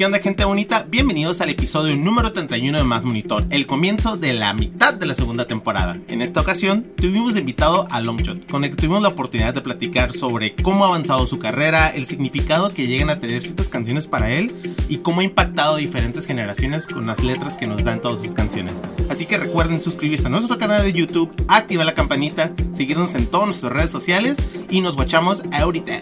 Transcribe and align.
¿Qué 0.00 0.06
onda 0.06 0.18
gente 0.18 0.46
bonita? 0.46 0.86
Bienvenidos 0.88 1.42
al 1.42 1.50
episodio 1.50 1.94
número 1.94 2.32
31 2.32 2.78
de 2.78 2.84
Más 2.84 3.04
Monitor, 3.04 3.44
el 3.50 3.66
comienzo 3.66 4.16
de 4.16 4.32
la 4.32 4.54
mitad 4.54 4.94
de 4.94 5.04
la 5.04 5.12
segunda 5.12 5.46
temporada. 5.46 5.98
En 6.08 6.22
esta 6.22 6.40
ocasión 6.40 6.86
tuvimos 6.96 7.36
invitado 7.36 7.86
a 7.90 8.00
Longshot, 8.00 8.50
con 8.50 8.64
el 8.64 8.70
que 8.70 8.76
tuvimos 8.76 9.02
la 9.02 9.10
oportunidad 9.10 9.52
de 9.52 9.60
platicar 9.60 10.12
sobre 10.12 10.54
cómo 10.54 10.86
ha 10.86 10.88
avanzado 10.88 11.26
su 11.26 11.38
carrera, 11.38 11.90
el 11.90 12.06
significado 12.06 12.70
que 12.70 12.86
llegan 12.86 13.10
a 13.10 13.20
tener 13.20 13.42
ciertas 13.42 13.68
canciones 13.68 14.06
para 14.06 14.30
él 14.30 14.74
y 14.88 14.96
cómo 14.96 15.20
ha 15.20 15.24
impactado 15.24 15.74
a 15.74 15.78
diferentes 15.78 16.24
generaciones 16.24 16.86
con 16.86 17.04
las 17.04 17.22
letras 17.22 17.58
que 17.58 17.66
nos 17.66 17.84
dan 17.84 18.00
todas 18.00 18.22
sus 18.22 18.32
canciones. 18.32 18.80
Así 19.10 19.26
que 19.26 19.36
recuerden 19.36 19.80
suscribirse 19.80 20.28
a 20.28 20.30
nuestro 20.30 20.56
canal 20.56 20.82
de 20.82 20.94
YouTube, 20.94 21.30
activar 21.46 21.84
la 21.84 21.92
campanita, 21.92 22.54
seguirnos 22.72 23.14
en 23.16 23.26
todas 23.26 23.48
nuestras 23.48 23.70
redes 23.74 23.90
sociales 23.90 24.38
y 24.70 24.80
nos 24.80 24.96
guachamos 24.96 25.42
ahorita. 25.52 26.00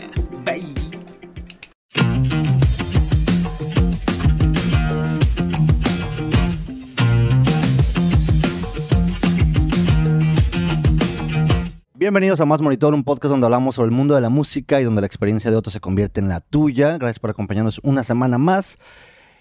Bienvenidos 12.09 12.41
a 12.41 12.47
Más 12.47 12.63
Monitor, 12.63 12.95
un 12.95 13.05
podcast 13.05 13.31
donde 13.33 13.45
hablamos 13.47 13.75
sobre 13.75 13.91
el 13.91 13.95
mundo 13.95 14.15
de 14.15 14.23
la 14.23 14.31
música 14.31 14.81
y 14.81 14.85
donde 14.85 15.03
la 15.03 15.07
experiencia 15.07 15.51
de 15.51 15.59
otros 15.59 15.75
se 15.75 15.81
convierte 15.81 16.21
en 16.21 16.31
la 16.31 16.41
tuya. 16.41 16.97
Gracias 16.97 17.19
por 17.19 17.29
acompañarnos 17.29 17.81
una 17.83 18.03
semana 18.03 18.39
más. 18.39 18.79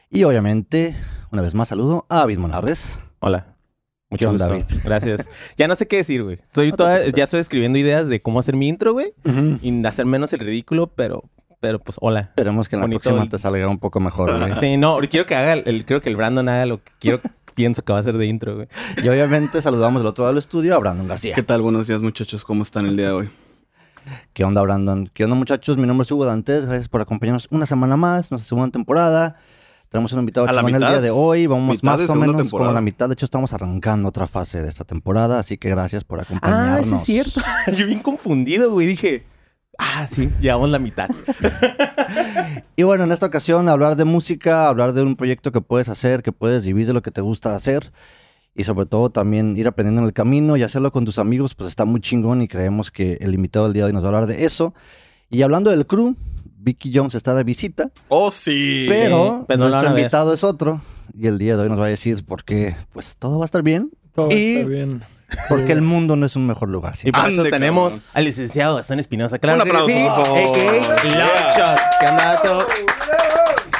Y 0.09 0.25
obviamente, 0.25 0.93
una 1.31 1.41
vez 1.41 1.55
más, 1.55 1.69
saludo 1.69 2.05
a 2.09 2.17
David 2.17 2.39
Monarres. 2.39 2.99
Hola. 3.19 3.55
¿Qué 4.09 4.15
Mucho 4.27 4.31
gusto. 4.33 4.47
David? 4.49 4.63
Gracias. 4.83 5.29
Ya 5.55 5.69
no 5.69 5.77
sé 5.77 5.87
qué 5.87 5.95
decir, 5.95 6.23
güey. 6.23 6.39
Estoy 6.41 6.71
No 6.71 6.73
te 6.73 6.77
toda- 6.77 6.93
preocupes. 6.95 7.17
ya 7.17 7.23
estoy 7.23 7.39
escribiendo 7.39 7.79
ideas 7.79 8.05
de 8.09 8.21
cómo 8.21 8.39
hacer 8.41 8.57
mi 8.57 8.67
intro, 8.67 8.91
güey. 8.91 9.13
Y 9.61 9.85
hacer 9.85 10.05
menos 10.05 10.33
el 10.33 10.39
ridículo, 10.41 10.87
pero, 10.87 11.23
pero 11.61 11.79
pues 11.79 11.97
hola. 12.01 12.19
Esperemos 12.35 12.67
que 12.67 12.75
en 12.75 12.81
la 12.81 12.83
Bonito 12.87 12.99
próxima 13.03 13.23
y- 13.25 13.29
te 13.29 13.37
salga 13.37 13.65
un 13.69 13.79
poco 13.79 14.01
mejor. 14.01 14.37
güey. 14.37 14.53
Sí, 14.55 14.75
no, 14.75 14.97
quiero 15.09 15.25
que 15.25 15.35
haga, 15.35 15.53
el, 15.53 15.85
quiero 15.85 16.01
que 16.01 16.09
el 16.09 16.17
Brandon 16.17 16.49
haga 16.49 16.65
lo 16.65 16.83
que 16.83 16.91
quiero, 16.99 17.21
pienso 17.57 17.83
que 17.83 17.91
va 17.91 17.97
a 17.97 18.01
hacer 18.01 18.15
de 18.17 18.27
intro, 18.27 18.55
güey. 18.55 18.67
Y 19.03 19.09
obviamente 19.09 19.61
saludamos 19.63 20.01
del 20.01 20.07
otro 20.07 20.23
lado 20.23 20.33
del 20.33 20.39
estudio 20.39 20.75
a 20.75 20.77
Brandon 20.77 21.07
García. 21.07 21.33
¿Qué 21.33 21.41
tal? 21.41 21.63
Buenos 21.63 21.87
días, 21.87 22.01
muchachos. 22.01 22.45
¿Cómo 22.45 22.61
están 22.61 22.85
el 22.85 22.95
día 22.95 23.07
de 23.07 23.11
hoy? 23.13 23.29
¿Qué 24.33 24.43
onda, 24.43 24.61
Brandon? 24.61 25.09
¿Qué 25.11 25.23
onda, 25.23 25.35
muchachos? 25.35 25.75
Mi 25.75 25.87
nombre 25.87 26.03
es 26.03 26.11
Hugo 26.11 26.23
Dantes. 26.23 26.67
Gracias 26.67 26.87
por 26.87 27.01
acompañarnos 27.01 27.47
una 27.49 27.65
semana 27.65 27.97
más, 27.97 28.31
nuestra 28.31 28.47
segunda 28.47 28.71
temporada. 28.71 29.37
Tenemos 29.89 30.13
un 30.13 30.19
invitado 30.19 30.47
¿A 30.47 30.51
la 30.51 30.61
chingón 30.61 30.75
el 30.75 30.87
día 30.87 31.01
de 31.01 31.09
hoy. 31.09 31.47
Vamos 31.47 31.77
¿Mitad 31.77 31.97
más 31.97 32.09
o 32.09 32.15
menos 32.15 32.37
temporada? 32.37 32.67
como 32.67 32.69
a 32.69 32.73
la 32.73 32.81
mitad. 32.81 33.09
De 33.09 33.13
hecho, 33.13 33.25
estamos 33.25 33.53
arrancando 33.53 34.07
otra 34.07 34.27
fase 34.27 34.61
de 34.61 34.69
esta 34.69 34.83
temporada. 34.83 35.39
Así 35.39 35.57
que 35.57 35.69
gracias 35.69 36.03
por 36.03 36.19
acompañarnos. 36.19 36.79
Ah, 36.79 36.83
sí 36.83 36.93
es 36.93 37.33
cierto. 37.33 37.41
Yo 37.75 37.87
bien 37.87 38.01
confundido, 38.01 38.71
güey. 38.71 38.85
Dije, 38.85 39.25
ah, 39.77 40.07
sí, 40.07 40.29
llevamos 40.41 40.69
la 40.69 40.79
mitad. 40.79 41.09
Y 42.75 42.83
bueno, 42.83 43.03
en 43.05 43.11
esta 43.11 43.25
ocasión 43.25 43.69
hablar 43.69 43.95
de 43.95 44.05
música, 44.05 44.67
hablar 44.69 44.93
de 44.93 45.01
un 45.01 45.15
proyecto 45.15 45.51
que 45.51 45.61
puedes 45.61 45.89
hacer, 45.89 46.21
que 46.23 46.31
puedes 46.31 46.65
vivir 46.65 46.87
de 46.87 46.93
lo 46.93 47.01
que 47.01 47.11
te 47.11 47.21
gusta 47.21 47.55
hacer 47.55 47.91
y 48.55 48.63
sobre 48.63 48.85
todo 48.85 49.09
también 49.09 49.55
ir 49.57 49.67
aprendiendo 49.67 50.01
en 50.01 50.07
el 50.07 50.13
camino 50.13 50.57
y 50.57 50.63
hacerlo 50.63 50.91
con 50.91 51.05
tus 51.05 51.19
amigos, 51.19 51.53
pues 51.55 51.69
está 51.69 51.85
muy 51.85 52.01
chingón 52.01 52.41
y 52.41 52.47
creemos 52.47 52.91
que 52.91 53.17
el 53.21 53.33
invitado 53.33 53.65
del 53.65 53.73
día 53.73 53.83
de 53.83 53.87
hoy 53.87 53.93
nos 53.93 54.03
va 54.03 54.07
a 54.07 54.09
hablar 54.09 54.27
de 54.27 54.45
eso. 54.45 54.73
Y 55.29 55.41
hablando 55.41 55.69
del 55.71 55.85
crew, 55.85 56.15
Vicky 56.59 56.91
Jones 56.93 57.15
está 57.15 57.33
de 57.35 57.43
visita, 57.43 57.91
¡Oh, 58.07 58.31
sí! 58.31 58.85
pero 58.89 59.45
pero 59.47 59.59
no 59.59 59.69
la 59.69 59.77
nuestro 59.81 59.95
a 59.95 59.99
invitado 59.99 60.33
es 60.33 60.43
otro 60.43 60.81
y 61.17 61.27
el 61.27 61.37
día 61.37 61.55
de 61.55 61.63
hoy 61.63 61.69
nos 61.69 61.79
va 61.79 61.85
a 61.85 61.89
decir 61.89 62.25
por 62.25 62.43
qué 62.43 62.75
pues 62.93 63.15
todo 63.17 63.37
va 63.39 63.45
a 63.45 63.47
estar 63.47 63.61
bien, 63.63 63.91
Todo 64.13 64.29
Y- 64.31 64.57
está 64.57 64.69
bien. 64.69 65.01
Porque 65.49 65.71
el 65.71 65.81
mundo 65.81 66.15
no 66.15 66.25
es 66.25 66.35
un 66.35 66.47
mejor 66.47 66.69
lugar. 66.69 66.95
Y 67.03 67.11
por 67.11 67.29
eso 67.29 67.41
Ande, 67.41 67.51
tenemos 67.51 67.93
cabrón. 67.93 68.09
al 68.13 68.23
licenciado 68.23 68.75
Gastón 68.77 68.99
Espinosa. 68.99 69.39
Claro 69.39 69.61
Un 69.63 69.67
aplauso, 69.69 69.87
sí. 69.87 70.05
por. 70.15 70.27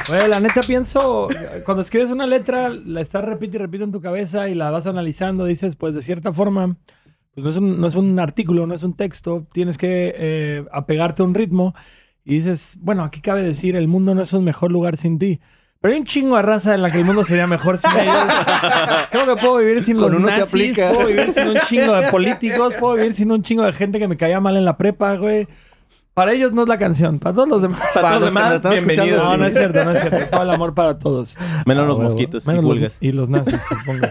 Güey, 0.08 0.28
la 0.28 0.40
neta 0.40 0.60
pienso, 0.66 1.28
cuando 1.66 1.82
escribes 1.82 2.10
una 2.10 2.26
letra, 2.26 2.70
la 2.70 3.02
estás 3.02 3.24
repite 3.24 3.56
y 3.58 3.60
repite 3.60 3.84
en 3.84 3.92
tu 3.92 4.00
cabeza 4.00 4.48
y 4.48 4.54
la 4.54 4.70
vas 4.70 4.86
analizando, 4.86 5.44
dices, 5.44 5.76
pues 5.76 5.94
de 5.94 6.00
cierta 6.00 6.32
forma, 6.32 6.78
pues 7.34 7.44
no 7.44 7.50
es 7.50 7.56
un, 7.58 7.80
no 7.80 7.86
es 7.86 7.94
un 7.94 8.18
artículo, 8.18 8.66
no 8.66 8.74
es 8.74 8.82
un 8.82 8.94
texto, 8.94 9.46
tienes 9.52 9.76
que 9.76 10.14
eh, 10.16 10.64
apegarte 10.72 11.20
a 11.20 11.26
un 11.26 11.34
ritmo 11.34 11.74
y 12.24 12.36
dices, 12.36 12.78
bueno, 12.80 13.04
aquí 13.04 13.20
cabe 13.20 13.42
decir, 13.42 13.76
el 13.76 13.86
mundo 13.86 14.14
no 14.14 14.22
es 14.22 14.32
un 14.32 14.44
mejor 14.44 14.72
lugar 14.72 14.96
sin 14.96 15.18
ti. 15.18 15.40
Pero 15.80 15.94
hay 15.94 16.00
un 16.00 16.06
chingo 16.06 16.34
de 16.36 16.42
raza 16.42 16.74
en 16.74 16.82
la 16.82 16.90
que 16.90 16.98
el 16.98 17.04
mundo 17.04 17.22
sería 17.22 17.46
mejor 17.46 17.78
sin 17.78 17.90
ellos. 17.96 18.14
Creo 19.12 19.26
que 19.26 19.40
puedo 19.40 19.56
vivir 19.58 19.82
sin 19.82 19.96
Con 19.96 20.10
los 20.12 20.20
uno 20.20 20.28
se 20.28 20.38
nazis, 20.40 20.52
aplica. 20.54 20.90
puedo 20.92 21.06
vivir 21.06 21.32
sin 21.32 21.48
un 21.48 21.56
chingo 21.68 21.92
de 21.94 22.10
políticos, 22.10 22.74
puedo 22.80 22.94
vivir 22.94 23.14
sin 23.14 23.30
un 23.30 23.42
chingo 23.44 23.62
de 23.62 23.72
gente 23.72 24.00
que 24.00 24.08
me 24.08 24.16
caía 24.16 24.40
mal 24.40 24.56
en 24.56 24.64
la 24.64 24.76
prepa, 24.76 25.14
güey. 25.14 25.46
Para 26.14 26.32
ellos 26.32 26.50
no 26.52 26.62
es 26.62 26.68
la 26.68 26.78
canción, 26.78 27.20
para 27.20 27.32
todos 27.32 27.48
los 27.48 27.62
demás. 27.62 27.80
Para 27.94 28.18
los 28.18 28.20
los 28.22 28.28
que 28.30 28.34
nos 28.34 28.42
demás, 28.42 28.54
están 28.56 28.72
escuchando, 28.72 29.02
bienvenidos. 29.04 29.30
No, 29.30 29.36
no 29.36 29.46
es 29.46 29.54
cierto, 29.54 29.84
no 29.84 29.90
es 29.92 30.00
cierto. 30.00 30.18
Todo 30.32 30.42
el 30.42 30.50
amor 30.50 30.74
para 30.74 30.98
todos. 30.98 31.36
Menos 31.64 31.84
Ah, 31.84 31.86
los 31.86 31.98
huevo. 31.98 32.02
mosquitos 32.10 32.46
Menos 32.48 32.60
y 32.60 32.66
los- 32.66 32.72
pulgas. 32.74 32.98
y 33.00 33.12
los 33.12 33.28
nazis, 33.28 33.60
supongo. 33.68 34.06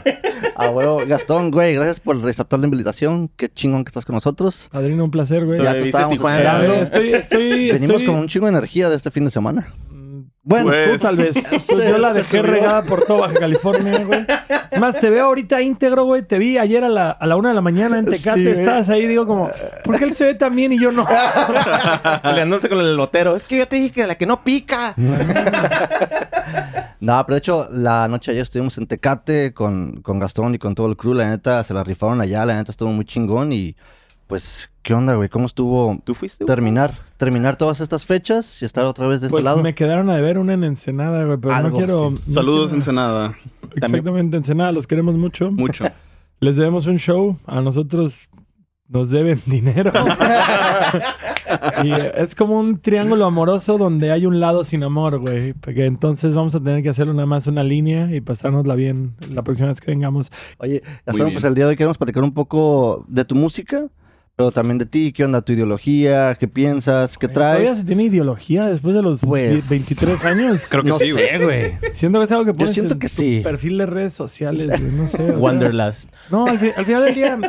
A 0.56 0.70
huevo, 0.70 1.02
Gastón, 1.06 1.52
güey, 1.52 1.76
gracias 1.76 2.00
por 2.00 2.16
aceptar 2.30 2.60
la 2.62 2.68
invitación. 2.68 3.30
Qué 3.36 3.50
chingón 3.50 3.84
que 3.84 3.90
estás 3.90 4.06
con 4.06 4.14
nosotros. 4.16 4.70
Padrino, 4.72 5.04
un 5.04 5.12
placer, 5.12 5.46
güey. 5.46 5.62
Ya 5.62 5.72
te 5.72 5.76
Viste 5.80 5.90
estábamos 5.90 6.14
Tijuana, 6.16 6.38
esperando. 6.38 6.74
Estoy, 6.76 7.14
estoy, 7.14 7.72
Venimos 7.74 7.82
estoy- 7.98 8.06
con 8.06 8.16
un 8.16 8.28
chingo 8.30 8.46
de 8.46 8.52
energía 8.54 8.88
de 8.90 8.96
este 8.96 9.12
fin 9.12 9.26
de 9.26 9.32
semana. 9.32 9.74
Bueno, 10.50 10.68
Pues- 10.70 10.92
Tú 10.94 11.08
tal 11.08 11.16
vez. 11.18 11.34
Se- 11.62 11.90
Yo 11.90 11.98
la 11.98 12.14
dejé 12.14 12.38
subió. 12.40 12.44
regada 12.54 12.82
por 12.84 13.04
todo 13.04 13.20
Baja 13.20 13.34
California, 13.34 14.00
güey. 14.06 14.26
Más, 14.80 14.98
te 14.98 15.10
veo 15.10 15.26
ahorita 15.26 15.62
íntegro, 15.62 16.06
güey. 16.06 16.22
Te 16.22 16.38
vi 16.38 16.58
ayer 16.58 16.86
a 16.86 16.90
la, 16.90 17.12
a 17.12 17.28
la 17.28 17.36
una 17.36 17.50
de 17.50 17.56
la 17.56 17.62
mañana 17.62 18.00
en 18.00 18.06
Tecate. 18.06 18.40
Sí, 18.40 18.44
güey. 18.46 18.60
Estabas 18.60 18.90
ahí, 18.90 19.08
digo 19.08 19.28
como, 19.28 19.52
¿por 19.84 19.98
qué 20.00 20.06
él 20.06 20.14
se 20.16 20.24
ve 20.26 20.36
tan 20.36 20.56
bien 20.56 20.72
y 20.72 20.80
yo 20.80 20.92
no? 20.94 21.06
Peleándose 22.24 22.70
con 22.70 22.80
el 22.80 22.96
lotero. 22.96 23.36
Es 23.36 23.44
que 23.44 23.58
yo 23.58 23.68
te 23.68 23.76
dije 23.76 23.92
que 23.92 24.08
la 24.08 24.16
que 24.16 24.26
no 24.26 24.44
pica. 24.44 24.96
No, 27.00 27.24
pero 27.26 27.36
de 27.36 27.40
hecho, 27.40 27.68
la 27.72 28.08
noche 28.08 28.32
ayer 28.32 28.42
estuvimos 28.42 28.76
en 28.80 28.88
Tecate 28.88 29.54
con, 29.54 30.02
con 30.02 30.18
Gastón 30.18 30.56
y 30.56 30.58
con 30.60 30.74
todo 30.74 30.88
el 30.88 30.98
crew. 30.98 31.14
La 31.14 31.30
neta, 31.30 31.64
se 31.64 31.74
la 31.76 31.84
rifaron 31.84 32.20
allá. 32.22 32.44
La 32.44 32.56
neta 32.56 32.72
estuvo 32.72 32.90
muy 32.90 33.06
chingón. 33.06 33.52
Y 33.52 33.76
pues, 34.26 34.70
¿qué 34.88 34.94
onda, 34.94 35.16
güey? 35.16 35.28
¿Cómo 35.28 35.48
estuvo 35.48 36.00
¿Tú 36.06 36.14
fuiste? 36.14 36.46
güey? 36.46 36.56
terminar? 36.56 36.94
Terminar 37.18 37.58
todas 37.58 37.82
estas 37.82 38.06
fechas 38.06 38.62
y 38.62 38.66
estar 38.66 38.86
otra 38.86 39.06
vez 39.06 39.20
de 39.20 39.28
Pues 39.28 39.42
este 39.42 39.44
lado. 39.44 39.62
me 39.62 39.76
quedaron 39.76 40.10
a 40.10 40.16
deber 40.16 40.38
una 40.40 40.54
en 40.54 40.64
Ensenada, 40.64 41.26
güey. 41.26 41.38
Pero 41.38 41.54
Algo, 41.54 41.70
no 41.72 41.76
quiero... 41.76 42.10
sí. 42.12 42.24
no 42.28 42.34
Saludos, 42.34 42.62
quiero- 42.68 42.76
Ensenada. 42.78 43.38
Exactamente, 43.76 44.38
Ensenada. 44.38 44.72
Los 44.72 44.88
queremos 44.88 45.16
mucho. 45.16 45.52
Mucho. 45.52 45.84
Les 46.40 46.56
debemos 46.56 46.88
un 46.88 47.00
show. 47.00 47.36
A 47.46 47.60
nosotros 47.60 48.30
nos 48.88 49.10
deben 49.10 49.42
dinero. 49.46 49.92
y 51.84 51.92
es 52.16 52.34
como 52.34 52.58
un 52.58 52.80
triángulo 52.80 53.26
amoroso 53.26 53.78
donde 53.78 54.12
hay 54.12 54.26
un 54.26 54.40
lado 54.40 54.64
sin 54.64 54.84
amor, 54.84 55.20
güey. 55.20 55.52
Porque 55.52 55.86
entonces 55.86 56.34
vamos 56.34 56.56
a 56.56 56.62
tener 56.62 56.82
que 56.82 56.88
hacer 56.88 57.08
nada 57.08 57.26
más 57.26 57.46
una 57.48 57.64
línea 57.66 58.16
y 58.16 58.22
pasárnosla 58.22 58.76
bien 58.76 59.16
la 59.32 59.42
próxima 59.44 59.68
vez 59.68 59.82
que 59.82 59.92
vengamos. 59.92 60.32
Oye, 60.60 60.82
bien. 61.14 61.32
pues 61.34 61.44
el 61.44 61.56
día 61.56 61.66
de 61.66 61.72
hoy 61.72 61.76
queremos 61.76 61.98
platicar 61.98 62.24
un 62.24 62.34
poco 62.34 63.04
de 63.10 63.26
tu 63.26 63.36
música, 63.36 63.88
pero 64.38 64.52
también 64.52 64.78
de 64.78 64.86
ti. 64.86 65.12
¿Qué 65.12 65.26
onda 65.26 65.42
tu 65.42 65.52
ideología? 65.52 66.36
¿Qué 66.40 66.48
piensas? 66.48 67.18
¿Qué 67.18 67.28
¿Todavía 67.28 67.66
traes? 67.66 67.80
se 67.80 67.84
tiene 67.86 68.04
ideología 68.04 68.68
después 68.68 68.96
de 68.96 69.02
los 69.02 69.20
Pues- 69.22 69.68
23 69.70 70.24
años? 70.26 70.66
Creo 70.70 70.84
que 70.84 70.90
no 70.90 71.00
sí, 71.00 71.12
güey. 71.12 71.28
sé, 71.28 71.44
güey. 71.44 71.72
Siento 71.94 72.20
que 72.20 72.26
es 72.26 72.32
algo 72.32 72.46
que 72.46 72.54
pones 72.54 72.74
siento 72.74 72.94
en 72.94 73.00
que 73.00 73.08
tu 73.08 73.14
sí. 73.14 73.42
perfil 73.44 73.80
de 73.80 73.86
redes 73.88 74.14
sociales, 74.14 74.80
güey, 74.80 74.92
no 74.94 75.08
sé. 75.08 75.24
o 75.24 75.26
sea, 75.28 75.38
Wanderlust. 75.40 76.14
No, 76.32 76.46
al, 76.46 76.60
fi- 76.60 76.72
al 76.78 76.86
final 76.86 77.06
del 77.06 77.16
día, 77.16 77.40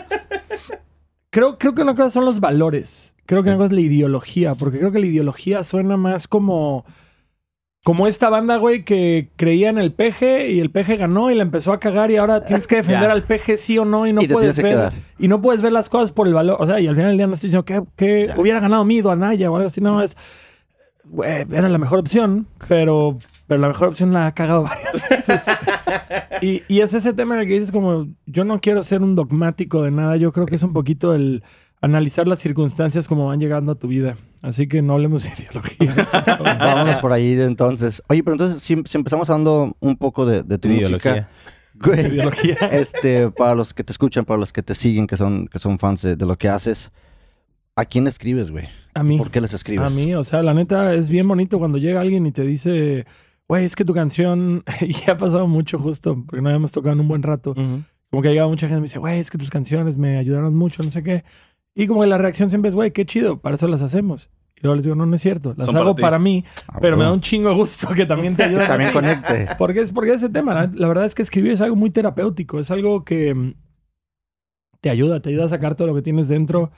creo, 1.30 1.58
creo 1.58 1.74
que 1.74 1.82
una 1.82 1.94
cosa 1.94 2.10
son 2.10 2.24
los 2.24 2.40
valores. 2.40 3.14
Creo 3.26 3.42
que 3.42 3.50
una 3.50 3.58
cosa 3.58 3.66
es 3.66 3.72
la 3.72 3.80
ideología, 3.82 4.54
porque 4.54 4.78
creo 4.78 4.90
que 4.90 4.98
la 5.00 5.06
ideología 5.06 5.62
suena 5.62 5.98
más 5.98 6.26
como, 6.26 6.86
como 7.84 8.06
esta 8.06 8.28
banda, 8.28 8.56
güey, 8.56 8.84
que 8.84 9.30
creía 9.36 9.70
en 9.70 9.78
el 9.78 9.92
peje 9.92 10.50
y 10.50 10.60
el 10.60 10.70
peje 10.70 10.96
ganó 10.96 11.30
y 11.30 11.34
la 11.34 11.42
empezó 11.42 11.72
a 11.72 11.80
cagar 11.80 12.10
y 12.10 12.16
ahora 12.16 12.44
tienes 12.44 12.66
que 12.66 12.76
defender 12.82 13.04
Ya. 13.08 13.12
al 13.12 13.22
peje 13.22 13.56
sí 13.56 13.78
o 13.78 13.84
no 13.84 14.06
y 14.06 14.12
no 14.12 14.20
Y 14.22 14.26
te 14.26 14.34
puedes 14.34 14.54
tienes 14.56 14.74
que 14.74 14.78
ver 14.80 14.90
quedar. 14.90 15.02
y 15.18 15.28
no 15.28 15.40
puedes 15.40 15.62
ver 15.62 15.72
las 15.72 15.88
cosas 15.88 16.12
por 16.12 16.26
el 16.28 16.34
valor. 16.34 16.56
O 16.60 16.66
sea, 16.66 16.80
y 16.80 16.86
al 16.86 16.94
final 16.94 17.10
del 17.10 17.16
día 17.18 17.26
no 17.26 17.34
estoy 17.34 17.48
diciendo 17.48 17.64
que, 17.64 17.82
que 17.96 18.30
hubiera 18.36 18.60
ganado 18.60 18.84
Mido, 18.84 19.10
Anaya 19.10 19.50
o 19.50 19.56
algo 19.56 19.68
así, 19.68 19.80
no, 19.80 20.02
es, 20.02 20.16
güey, 21.04 21.46
era 21.50 21.68
la 21.68 21.78
mejor 21.78 22.00
opción, 22.00 22.46
pero, 22.68 23.16
pero 23.46 23.60
la 23.60 23.68
mejor 23.68 23.88
opción 23.88 24.12
la 24.12 24.26
ha 24.26 24.34
cagado 24.34 24.62
varias 24.64 25.08
veces. 25.08 25.44
Y, 26.42 26.62
y 26.68 26.80
es 26.80 26.92
ese 26.94 27.12
tema 27.14 27.34
en 27.36 27.40
el 27.42 27.46
que 27.46 27.54
dices 27.54 27.72
como, 27.72 28.08
yo 28.26 28.44
no 28.44 28.60
quiero 28.60 28.82
ser 28.82 29.02
un 29.02 29.14
dogmático 29.14 29.82
de 29.82 29.90
nada, 29.92 30.16
yo 30.16 30.32
creo 30.32 30.46
que 30.46 30.56
es 30.56 30.62
un 30.62 30.72
poquito 30.74 31.14
el 31.14 31.42
analizar 31.80 32.26
las 32.26 32.38
circunstancias 32.38 33.06
como 33.08 33.26
van 33.26 33.40
llegando 33.40 33.72
a 33.72 33.74
tu 33.74 33.88
vida. 33.88 34.16
Así 34.42 34.68
que 34.68 34.82
no 34.82 34.94
hablemos 34.94 35.24
de 35.24 35.30
ideología. 35.42 36.08
Vámonos 36.58 36.96
por 36.96 37.12
ahí 37.12 37.34
de 37.34 37.44
entonces. 37.44 38.02
Oye, 38.08 38.22
pero 38.22 38.34
entonces, 38.34 38.62
si, 38.62 38.76
si 38.84 38.98
empezamos 38.98 39.28
hablando 39.30 39.76
un 39.80 39.96
poco 39.96 40.26
de, 40.26 40.42
de 40.42 40.58
tu 40.58 40.68
Ideología. 40.68 41.12
música. 41.12 41.28
Güey, 41.80 42.06
ideología. 42.06 42.56
este, 42.72 43.30
para 43.30 43.54
los 43.54 43.72
que 43.72 43.84
te 43.84 43.92
escuchan, 43.92 44.24
para 44.24 44.40
los 44.40 44.52
que 44.52 44.64
te 44.64 44.74
siguen, 44.74 45.06
que 45.06 45.16
son, 45.16 45.46
que 45.46 45.60
son 45.60 45.78
fans 45.78 46.02
de, 46.02 46.16
de 46.16 46.26
lo 46.26 46.36
que 46.36 46.48
haces, 46.48 46.90
¿a 47.76 47.84
quién 47.84 48.08
escribes, 48.08 48.50
güey? 48.50 48.66
A 48.94 49.04
mí. 49.04 49.16
¿Por 49.16 49.30
qué 49.30 49.40
les 49.40 49.54
escribes? 49.54 49.86
A 49.86 49.94
mí, 49.94 50.12
o 50.16 50.24
sea, 50.24 50.42
la 50.42 50.54
neta 50.54 50.92
es 50.94 51.08
bien 51.08 51.28
bonito 51.28 51.60
cuando 51.60 51.78
llega 51.78 52.00
alguien 52.00 52.26
y 52.26 52.32
te 52.32 52.42
dice, 52.42 53.06
güey, 53.46 53.64
es 53.64 53.76
que 53.76 53.84
tu 53.84 53.94
canción, 53.94 54.64
y 54.80 55.08
ha 55.08 55.16
pasado 55.16 55.46
mucho 55.46 55.78
justo, 55.78 56.20
porque 56.26 56.42
no 56.42 56.48
habíamos 56.48 56.72
tocado 56.72 56.94
en 56.94 57.00
un 57.00 57.06
buen 57.06 57.22
rato. 57.22 57.54
Como 57.54 58.22
que 58.22 58.30
llegaba 58.30 58.48
mucha 58.48 58.66
gente 58.66 58.78
y 58.78 58.80
me 58.80 58.86
dice, 58.86 58.98
güey, 58.98 59.20
es 59.20 59.30
que 59.30 59.38
tus 59.38 59.50
canciones 59.50 59.96
me 59.96 60.18
ayudaron 60.18 60.56
mucho, 60.56 60.82
no 60.82 60.90
sé 60.90 61.04
qué. 61.04 61.22
Y 61.78 61.86
como 61.86 62.00
que 62.00 62.08
la 62.08 62.18
reacción 62.18 62.50
siempre 62.50 62.70
es, 62.70 62.74
güey, 62.74 62.90
qué 62.90 63.06
chido, 63.06 63.38
para 63.38 63.54
eso 63.54 63.68
las 63.68 63.82
hacemos. 63.82 64.30
Y 64.56 64.62
luego 64.62 64.74
les 64.74 64.84
digo, 64.84 64.96
no, 64.96 65.06
no 65.06 65.14
es 65.14 65.22
cierto. 65.22 65.54
Las 65.56 65.66
Son 65.66 65.74
para 65.74 65.84
hago 65.84 65.94
para 65.94 66.18
mí, 66.18 66.44
Ah, 66.66 66.78
pero 66.80 66.96
me 66.96 67.04
da 67.04 67.12
un 67.12 67.20
chingo 67.20 67.50
de 67.50 67.54
gusto 67.54 67.86
que 67.90 68.04
también 68.04 68.34
te 68.34 68.42
ayude. 68.42 68.66
También 68.66 68.92
conecte. 68.92 69.46
Porque 69.58 69.82
es 69.82 69.92
porque 69.92 70.14
ese 70.14 70.28
tema, 70.28 70.54
la, 70.54 70.70
la 70.74 70.88
verdad 70.88 71.04
es 71.04 71.14
que 71.14 71.22
escribir 71.22 71.52
es 71.52 71.60
algo 71.60 71.76
muy 71.76 71.90
terapéutico, 71.90 72.58
es 72.58 72.72
algo 72.72 73.04
que 73.04 73.32
mm, 73.32 73.54
te 74.80 74.90
ayuda, 74.90 75.20
te 75.20 75.28
ayuda 75.28 75.44
a 75.44 75.50
sacar 75.50 75.76
todo 75.76 75.86
lo 75.86 75.94
que 75.94 76.02
tienes 76.02 76.26
dentro. 76.26 76.72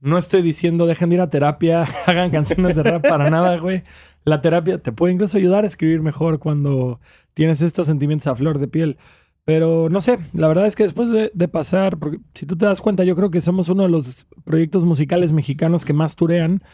No 0.00 0.16
estoy 0.16 0.40
diciendo 0.40 0.86
dejen 0.86 1.10
de 1.10 1.16
ir 1.16 1.20
a 1.20 1.28
terapia, 1.28 1.82
hagan 2.06 2.30
canciones 2.30 2.76
de 2.76 2.82
rap 2.82 3.06
para 3.06 3.28
nada, 3.28 3.58
güey. 3.58 3.82
La 4.24 4.40
terapia 4.40 4.78
te 4.78 4.90
puede 4.90 5.12
incluso 5.12 5.36
ayudar 5.36 5.64
a 5.64 5.66
escribir 5.66 6.00
mejor 6.00 6.38
cuando 6.38 6.98
tienes 7.34 7.60
estos 7.60 7.88
sentimientos 7.88 8.26
a 8.26 8.34
flor 8.34 8.58
de 8.58 8.68
piel. 8.68 8.96
Pero 9.46 9.88
no 9.88 10.00
sé, 10.00 10.18
la 10.32 10.48
verdad 10.48 10.66
es 10.66 10.74
que 10.74 10.82
después 10.82 11.08
de, 11.08 11.48
pasar, 11.48 11.98
porque 11.98 12.18
si 12.34 12.46
tú 12.46 12.56
te 12.58 12.66
das 12.66 12.80
cuenta, 12.80 13.04
yo 13.04 13.14
creo 13.14 13.30
que 13.30 13.40
somos 13.40 13.68
uno 13.68 13.84
de 13.84 13.88
los 13.88 14.26
proyectos 14.44 14.84
musicales 14.84 15.30
mexicanos 15.30 15.84
que 15.84 15.92
más 15.92 16.16
turean, 16.16 16.64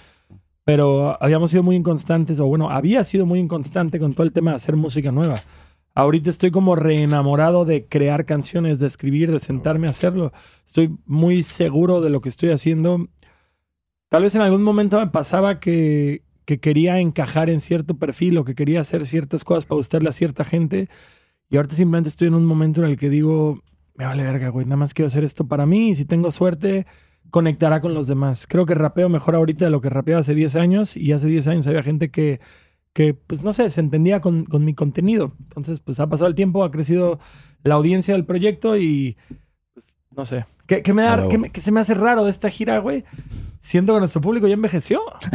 pero 0.64 1.22
habíamos 1.22 1.50
sido 1.50 1.62
muy 1.62 1.76
inconstantes, 1.76 2.40
o 2.40 2.46
bueno, 2.46 2.70
había 2.70 3.04
sido 3.04 3.26
muy 3.26 3.40
inconstante 3.40 3.98
con 3.98 4.14
todo 4.14 4.26
el 4.26 4.32
tema 4.32 4.52
de 4.52 4.56
hacer 4.56 4.76
música 4.76 5.12
nueva. 5.12 5.38
Ahorita 5.94 6.30
estoy 6.30 6.50
como 6.50 6.74
reenamorado 6.74 7.66
de 7.66 7.84
crear 7.88 8.24
canciones, 8.24 8.80
de 8.80 8.86
escribir, 8.86 9.30
de 9.30 9.38
sentarme 9.38 9.86
a 9.86 9.90
hacerlo. 9.90 10.32
Estoy 10.64 10.96
muy 11.04 11.42
seguro 11.42 12.00
de 12.00 12.08
lo 12.08 12.22
que 12.22 12.30
estoy 12.30 12.52
haciendo. 12.52 13.06
Tal 14.08 14.22
vez 14.22 14.34
en 14.34 14.40
algún 14.40 14.62
momento 14.62 14.98
me 14.98 15.08
pasaba 15.08 15.60
que, 15.60 16.22
que 16.46 16.58
quería 16.58 17.00
encajar 17.00 17.50
en 17.50 17.60
cierto 17.60 17.98
perfil 17.98 18.38
o 18.38 18.44
que 18.44 18.54
quería 18.54 18.80
hacer 18.80 19.04
ciertas 19.04 19.44
cosas 19.44 19.66
para 19.66 19.76
gustarle 19.76 20.08
a 20.08 20.12
cierta 20.12 20.44
gente. 20.44 20.88
Y 21.52 21.56
ahorita 21.56 21.76
simplemente 21.76 22.08
estoy 22.08 22.28
en 22.28 22.34
un 22.34 22.46
momento 22.46 22.82
en 22.82 22.90
el 22.90 22.96
que 22.96 23.10
digo, 23.10 23.60
me 23.94 24.06
vale 24.06 24.22
verga, 24.22 24.49
güey, 24.49 24.64
nada 24.64 24.76
más 24.78 24.94
quiero 24.94 25.08
hacer 25.08 25.22
esto 25.22 25.46
para 25.46 25.66
mí 25.66 25.90
y 25.90 25.94
si 25.94 26.06
tengo 26.06 26.31
suerte, 26.31 26.87
conectará 27.31 27.81
con 27.82 27.93
los 27.93 28.06
demás. 28.06 28.46
Creo 28.49 28.64
que 28.64 28.75
rapeo 28.75 29.08
mejor 29.10 29.34
ahorita 29.34 29.66
de 29.66 29.70
lo 29.70 29.82
que 29.82 29.90
rapeaba 29.90 30.20
hace 30.20 30.34
10 30.34 30.56
años 30.56 30.96
y 30.96 31.12
hace 31.12 31.28
10 31.28 31.46
años 31.49 31.66
había 31.66 31.82
gente 31.82 32.10
que, 32.10 32.40
que 32.94 33.12
pues 33.12 33.44
no 33.44 33.52
sé, 33.52 33.69
se 33.69 33.81
entendía 33.82 34.20
con, 34.22 34.44
con 34.46 34.64
mi 34.64 34.72
contenido. 34.75 35.32
Entonces, 35.43 35.81
pues 35.81 36.00
ha 36.00 36.08
pasado 36.08 36.28
el 36.28 36.34
tiempo, 36.34 36.64
ha 36.64 36.70
crecido 36.70 37.19
la 37.64 37.75
audiencia 37.75 38.14
del 38.14 38.25
proyecto 38.25 38.78
y, 38.78 39.19
pues, 39.75 39.87
no 40.16 40.25
sé. 40.25 40.46
¿Qué, 40.66 40.82
me 40.94 41.02
da, 41.02 41.16
Claro. 41.16 41.38
me- 41.38 41.50
qué 41.50 41.60
se 41.60 41.70
me 41.70 41.81
hace 41.81 41.93
raro 41.93 42.25
de 42.25 42.31
esta 42.31 42.48
gira, 42.48 42.78
güey? 42.78 43.05
Siento 43.64 43.94
que 43.94 44.00
nuestro 44.00 44.20
público 44.20 44.48
ya 44.48 44.54
envejeció. 44.54 45.00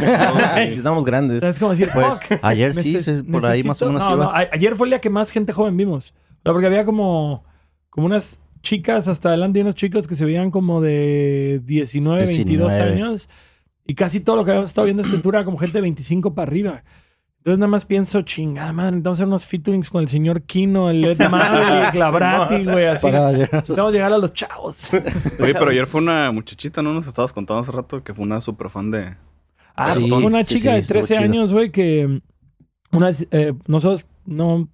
Estamos 0.58 1.02
grandes. 1.04 1.42
Es 1.42 1.58
como 1.58 1.70
decir, 1.70 1.88
Pues 1.94 2.06
fuck. 2.20 2.38
ayer 2.42 2.74
sí, 2.74 2.94
Neces- 2.94 3.28
por 3.30 3.44
ahí 3.46 3.62
más 3.64 3.80
o 3.80 3.86
menos 3.86 4.02
no, 4.02 4.14
iba. 4.16 4.24
no, 4.26 4.30
a- 4.30 4.48
ayer 4.52 4.74
fue 4.74 4.86
el 4.86 4.90
día 4.90 5.00
que 5.00 5.08
más 5.10 5.30
gente 5.30 5.52
joven 5.54 5.76
vimos. 5.78 6.12
O 6.40 6.40
sea, 6.44 6.52
porque 6.52 6.66
había 6.66 6.84
como, 6.84 7.44
como 7.88 8.06
unas 8.06 8.38
chicas 8.60 9.08
hasta 9.08 9.30
adelante 9.30 9.60
y 9.60 9.62
unos 9.62 9.74
chicos 9.74 10.06
que 10.06 10.14
se 10.14 10.26
veían 10.26 10.50
como 10.50 10.82
de 10.82 11.62
19, 11.64 12.26
22 12.26 12.68
19. 12.68 12.92
años. 12.92 13.30
Y 13.86 13.94
casi 13.94 14.20
todo 14.20 14.36
lo 14.36 14.44
que 14.44 14.50
habíamos 14.50 14.68
estado 14.68 14.84
viendo 14.84 15.02
este 15.02 15.16
tour 15.18 15.34
era 15.34 15.44
como 15.46 15.56
gente 15.56 15.78
de 15.78 15.82
25 15.82 16.34
para 16.34 16.48
arriba. 16.50 16.82
Entonces 17.48 17.60
nada 17.60 17.70
más 17.70 17.84
pienso, 17.86 18.20
chingada 18.22 18.72
madre, 18.74 18.90
necesitamos 18.92 19.16
hacer 19.16 19.26
unos 19.26 19.46
featurings 19.46 19.88
con 19.90 20.02
el 20.02 20.08
señor 20.08 20.42
Kino, 20.42 20.90
el 20.90 21.02
Ed 21.04 21.18
Maverick, 21.30 21.94
la 21.94 22.10
Brati, 22.12 22.64
güey, 22.64 22.86
así. 22.86 23.06
Llegar- 23.06 23.32
Necesitamos 23.52 23.92
llegar 23.94 24.12
a 24.12 24.18
los 24.18 24.32
chavos. 24.34 24.90
Oye, 24.92 25.54
pero 25.58 25.70
ayer 25.70 25.86
fue 25.86 26.00
una 26.02 26.30
muchachita, 26.30 26.82
¿no? 26.82 26.92
Nos 26.92 27.06
estabas 27.06 27.32
contando 27.32 27.62
hace 27.62 27.72
rato 27.72 28.04
que 28.04 28.12
fue 28.12 28.24
una 28.24 28.40
super 28.42 28.68
fan 28.68 28.90
de. 28.90 29.16
Ah, 29.74 29.86
Sí, 29.86 30.08
fue 30.10 30.24
una 30.24 30.44
chica 30.44 30.60
sí, 30.60 30.66
de 30.68 30.78
estuvo 30.80 30.98
13 30.98 31.14
chido. 31.14 31.24
años, 31.24 31.52
güey, 31.54 31.70
que 31.70 32.20
una 32.92 33.06
vez, 33.06 33.26
eh, 33.30 33.54
nosotros 33.66 34.06
no, 34.26 34.68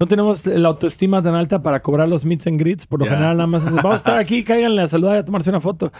no 0.00 0.06
tenemos 0.06 0.46
la 0.46 0.68
autoestima 0.68 1.22
tan 1.22 1.34
alta 1.36 1.62
para 1.62 1.80
cobrar 1.80 2.08
los 2.08 2.24
meets 2.24 2.46
and 2.48 2.58
greets. 2.58 2.86
Por 2.86 2.98
lo 3.00 3.04
general, 3.06 3.36
nada 3.36 3.46
más 3.46 3.64
es, 3.66 3.72
vamos 3.72 3.92
a 3.92 3.96
estar 3.96 4.18
aquí, 4.18 4.42
cáiganle 4.42 4.82
a 4.82 4.88
saludar 4.88 5.16
y 5.16 5.18
a 5.20 5.24
tomarse 5.24 5.50
una 5.50 5.60
foto. 5.60 5.92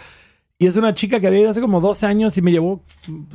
Y 0.59 0.65
es 0.65 0.75
una 0.75 0.93
chica 0.95 1.19
que 1.19 1.27
había 1.27 1.41
ido 1.41 1.49
hace 1.51 1.61
como 1.61 1.79
dos 1.81 2.03
años 2.03 2.35
y 2.37 2.41
me 2.41 2.51
llevó. 2.51 2.81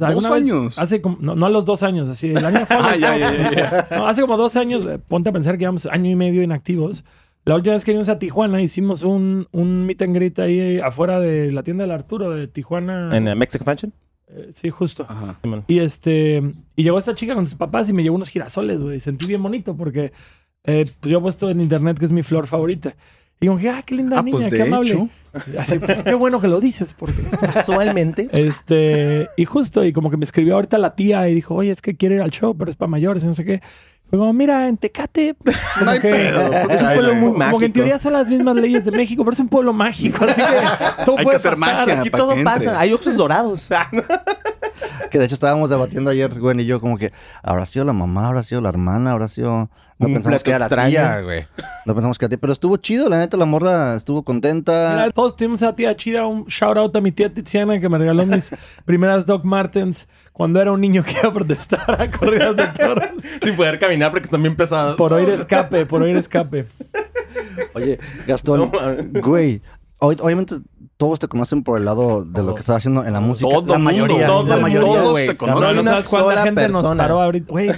¿alguna 0.00 0.28
¿Dos 0.28 0.40
vez? 0.40 0.42
años? 0.42 0.78
Hace 0.78 1.00
como, 1.00 1.18
no, 1.20 1.36
no 1.36 1.46
a 1.46 1.50
los 1.50 1.64
dos 1.64 1.82
años, 1.84 2.08
así. 2.08 2.30
El 2.30 2.44
año 2.44 2.66
fue 2.66 2.76
Ah, 2.80 2.96
ya, 2.96 3.16
ya, 3.16 3.50
ya, 3.52 3.88
No, 3.98 4.06
hace 4.08 4.22
como 4.22 4.36
dos 4.36 4.56
años, 4.56 4.84
eh, 4.86 4.98
ponte 4.98 5.30
a 5.30 5.32
pensar 5.32 5.54
que 5.54 5.60
llevamos 5.60 5.86
año 5.86 6.10
y 6.10 6.16
medio 6.16 6.42
inactivos. 6.42 7.04
La 7.44 7.54
última 7.54 7.74
vez 7.74 7.84
que 7.84 7.92
íbamos 7.92 8.08
a 8.08 8.18
Tijuana 8.18 8.60
hicimos 8.60 9.02
un, 9.04 9.46
un 9.52 9.86
meet 9.86 10.02
and 10.02 10.14
greet 10.14 10.38
ahí 10.40 10.80
afuera 10.80 11.20
de 11.20 11.52
la 11.52 11.62
tienda 11.62 11.84
del 11.84 11.92
Arturo 11.92 12.30
de 12.30 12.48
Tijuana. 12.48 13.16
En 13.16 13.28
uh, 13.28 13.36
Mexican 13.36 13.64
Fashion. 13.66 13.92
Eh, 14.28 14.50
sí, 14.54 14.70
justo. 14.70 15.06
Ajá. 15.08 15.38
Y 15.68 15.78
este, 15.78 16.42
y 16.74 16.82
llegó 16.82 16.98
esta 16.98 17.14
chica 17.14 17.34
con 17.34 17.46
sus 17.46 17.54
papás 17.56 17.88
y 17.88 17.92
me 17.92 18.02
llevó 18.02 18.16
unos 18.16 18.28
girasoles, 18.30 18.82
güey. 18.82 18.98
Sentí 18.98 19.26
bien 19.26 19.42
bonito 19.42 19.76
porque 19.76 20.12
eh, 20.64 20.86
pues 21.00 21.10
yo 21.10 21.18
he 21.18 21.20
puesto 21.20 21.50
en 21.50 21.60
internet 21.60 21.98
que 21.98 22.04
es 22.04 22.12
mi 22.12 22.22
flor 22.22 22.46
favorita. 22.48 22.94
Y 23.40 23.48
que, 23.56 23.68
ah, 23.70 23.82
qué 23.84 23.94
linda 23.96 24.18
Ah, 24.18 24.22
niña, 24.22 24.38
pues 24.38 24.48
qué 24.48 24.62
amable. 24.62 24.90
hecho. 24.92 25.08
Así, 25.58 25.78
pues 25.78 26.02
qué 26.02 26.14
bueno 26.14 26.40
que 26.40 26.48
lo 26.48 26.60
dices, 26.60 26.92
porque. 26.92 27.22
Casualmente. 27.54 28.28
Este, 28.32 29.28
y 29.36 29.44
justo, 29.44 29.84
y 29.84 29.92
como 29.92 30.10
que 30.10 30.16
me 30.16 30.24
escribió 30.24 30.54
ahorita 30.56 30.78
la 30.78 30.94
tía 30.94 31.28
y 31.28 31.34
dijo, 31.34 31.54
oye, 31.54 31.70
es 31.70 31.80
que 31.82 31.96
quiere 31.96 32.16
ir 32.16 32.20
al 32.22 32.30
show, 32.30 32.54
pero 32.56 32.70
es 32.70 32.76
para 32.76 32.88
mayores 32.90 33.22
y 33.24 33.26
no 33.26 33.34
sé 33.34 33.44
qué. 33.44 33.62
Fue 34.10 34.18
como, 34.18 34.32
mira, 34.34 34.68
en 34.68 34.76
Tecate, 34.76 35.34
como 35.78 35.90
hay 35.90 36.00
que 36.00 36.10
pedo, 36.10 36.42
es 36.68 36.82
un 36.82 36.88
pueblo 36.92 37.14
muy 37.14 37.32
Como 37.32 37.32
Como 37.32 37.58
que 37.58 37.64
en 37.64 37.70
mágico. 37.70 37.72
teoría 37.72 37.96
son 37.98 38.12
las 38.12 38.28
mismas 38.28 38.56
leyes 38.56 38.84
de 38.84 38.90
México, 38.90 39.24
pero 39.24 39.32
es 39.32 39.40
un 39.40 39.48
pueblo 39.48 39.72
mágico, 39.72 40.24
así 40.26 40.42
que 40.42 40.46
todo 41.06 41.16
Hay 41.16 41.18
que 41.18 41.24
puede 41.24 41.36
hacer 41.36 41.56
pasar. 41.56 41.86
magia. 41.86 42.00
Aquí 42.00 42.10
todo 42.10 42.34
que 42.34 42.42
pasa. 42.42 42.78
Hay 42.78 42.92
oxos 42.92 43.16
dorados. 43.16 43.70
Que 45.10 45.18
de 45.18 45.24
hecho 45.26 45.34
estábamos 45.34 45.70
debatiendo 45.70 46.10
ayer, 46.10 46.38
Gwen 46.38 46.60
y 46.60 46.64
yo, 46.64 46.80
como 46.80 46.96
que 46.98 47.12
habrá 47.42 47.66
sido 47.66 47.84
la 47.84 47.92
mamá, 47.92 48.28
habrá 48.28 48.42
sido 48.42 48.60
la 48.60 48.68
hermana, 48.68 49.12
habrá 49.12 49.28
sido. 49.28 49.70
No 49.98 50.08
Un 50.08 50.14
pensamos 50.14 50.42
que 50.42 50.50
era 50.50 50.68
tía, 50.68 51.20
güey. 51.20 51.46
No 51.86 51.94
pensamos 51.94 52.18
que 52.18 52.24
era 52.24 52.30
tía, 52.30 52.38
pero 52.40 52.52
estuvo 52.52 52.76
chido, 52.76 53.08
la 53.08 53.18
neta, 53.18 53.36
la 53.36 53.44
morra 53.44 53.94
estuvo 53.94 54.24
contenta. 54.24 54.94
Mira, 54.96 55.10
todos 55.10 55.36
tuvimos 55.36 55.62
a 55.62 55.76
tía 55.76 55.94
chida, 55.96 56.26
un 56.26 56.44
shout 56.46 56.76
out 56.76 56.96
a 56.96 57.00
mi 57.00 57.12
tía 57.12 57.32
Tiziana 57.32 57.78
que 57.78 57.88
me 57.88 57.98
regaló 57.98 58.26
mis 58.26 58.50
primeras 58.84 59.26
Doc 59.26 59.44
Martens 59.44 60.08
cuando 60.32 60.60
era 60.60 60.72
un 60.72 60.80
niño 60.80 61.04
que 61.04 61.12
iba 61.12 61.28
a 61.28 61.32
protestar 61.32 62.00
a 62.00 62.10
corridas 62.10 62.56
de 62.56 62.66
toros. 62.68 63.04
Sin 63.42 63.54
poder 63.54 63.78
caminar 63.78 64.10
porque 64.10 64.24
están 64.26 64.42
bien 64.42 64.56
pesados. 64.56 64.96
Por 64.96 65.12
oír 65.12 65.28
escape, 65.28 65.86
por 65.86 66.02
oír 66.02 66.16
escape. 66.16 66.66
Oye, 67.74 67.98
Gastón, 68.26 68.72
No 68.72 69.20
güey, 69.20 69.62
obviamente 70.06 70.56
todos 70.96 71.18
te 71.18 71.28
conocen 71.28 71.62
por 71.64 71.78
el 71.78 71.84
lado 71.84 72.24
de 72.24 72.42
lo 72.42 72.54
que 72.54 72.60
estás 72.60 72.76
haciendo 72.76 73.04
en 73.04 73.12
la 73.12 73.20
música. 73.20 73.48
Todo 73.50 73.60
la 73.72 73.78
mundo, 73.78 73.78
mayoría, 73.78 74.26
todo 74.26 74.46
la 74.46 74.56
mayoría. 74.56 74.88
Todos 74.88 75.10
güey. 75.12 75.26
te 75.26 75.32
No, 75.32 75.38
conocen. 75.38 75.76
no 75.76 75.84
sabes 75.84 76.08
cuánta 76.08 76.42
gente 76.42 76.68
nos 76.68 76.96
paró 76.96 77.22
ahorita. 77.22 77.46
Güey. 77.50 77.70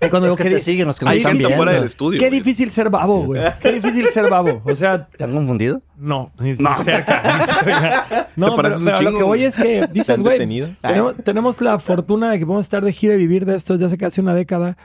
Eh, 0.00 0.10
Cuando 0.10 0.28
Los 0.28 0.36
que 0.36 0.44
qué 0.44 0.50
te 0.50 0.56
di- 0.56 0.60
siguen, 0.62 0.86
los 0.88 0.98
que 0.98 1.08
Hay 1.08 1.18
están 1.18 1.38
gente 1.38 1.54
fuera 1.56 1.72
del 1.72 1.84
estudio. 1.84 2.20
Qué 2.20 2.30
difícil 2.30 2.70
ser 2.70 2.90
babo, 2.90 3.24
güey. 3.24 3.40
Qué 3.62 3.72
difícil 3.72 4.06
ser 4.08 4.28
babo. 4.30 4.60
O 4.64 4.74
sea, 4.74 5.06
¿Te 5.08 5.24
han 5.24 5.32
confundido? 5.32 5.80
no, 5.96 6.30
ni 6.38 6.52
No. 6.54 6.74
cerca. 6.84 7.22
ni 7.38 7.46
cerca. 7.72 8.28
No, 8.36 8.54
Te 8.56 8.62
pero, 8.62 8.74
pero 8.84 9.00
lo 9.10 9.16
que 9.18 9.24
voy 9.24 9.44
es 9.44 9.56
que 9.56 9.80
¿Te 9.86 9.92
dices, 9.92 10.18
güey, 10.20 10.38
tenemos, 10.82 11.16
tenemos 11.24 11.60
la 11.62 11.78
fortuna 11.78 12.30
de 12.30 12.38
que 12.38 12.46
podemos 12.46 12.66
estar 12.66 12.84
de 12.84 12.92
gira 12.92 13.14
y 13.14 13.18
vivir 13.18 13.46
de 13.46 13.54
esto 13.56 13.72
desde 13.72 13.86
hace 13.86 13.98
casi 13.98 14.20
una 14.20 14.34
década. 14.34 14.76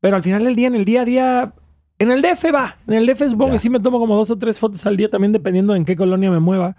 Pero 0.00 0.16
al 0.16 0.22
final 0.22 0.44
del 0.44 0.54
día, 0.56 0.68
en 0.68 0.74
el 0.76 0.84
día 0.84 1.02
a 1.02 1.04
día, 1.04 1.52
en 2.02 2.10
el 2.10 2.22
DF 2.22 2.46
va. 2.54 2.76
En 2.86 2.94
el 2.94 3.06
DF 3.06 3.30
supongo 3.30 3.52
que 3.52 3.58
sí 3.58 3.70
me 3.70 3.80
tomo 3.80 3.98
como 3.98 4.16
dos 4.16 4.30
o 4.30 4.38
tres 4.38 4.58
fotos 4.58 4.84
al 4.86 4.96
día, 4.96 5.08
también 5.08 5.32
dependiendo 5.32 5.74
en 5.74 5.84
qué 5.84 5.96
colonia 5.96 6.30
me 6.30 6.40
mueva. 6.40 6.76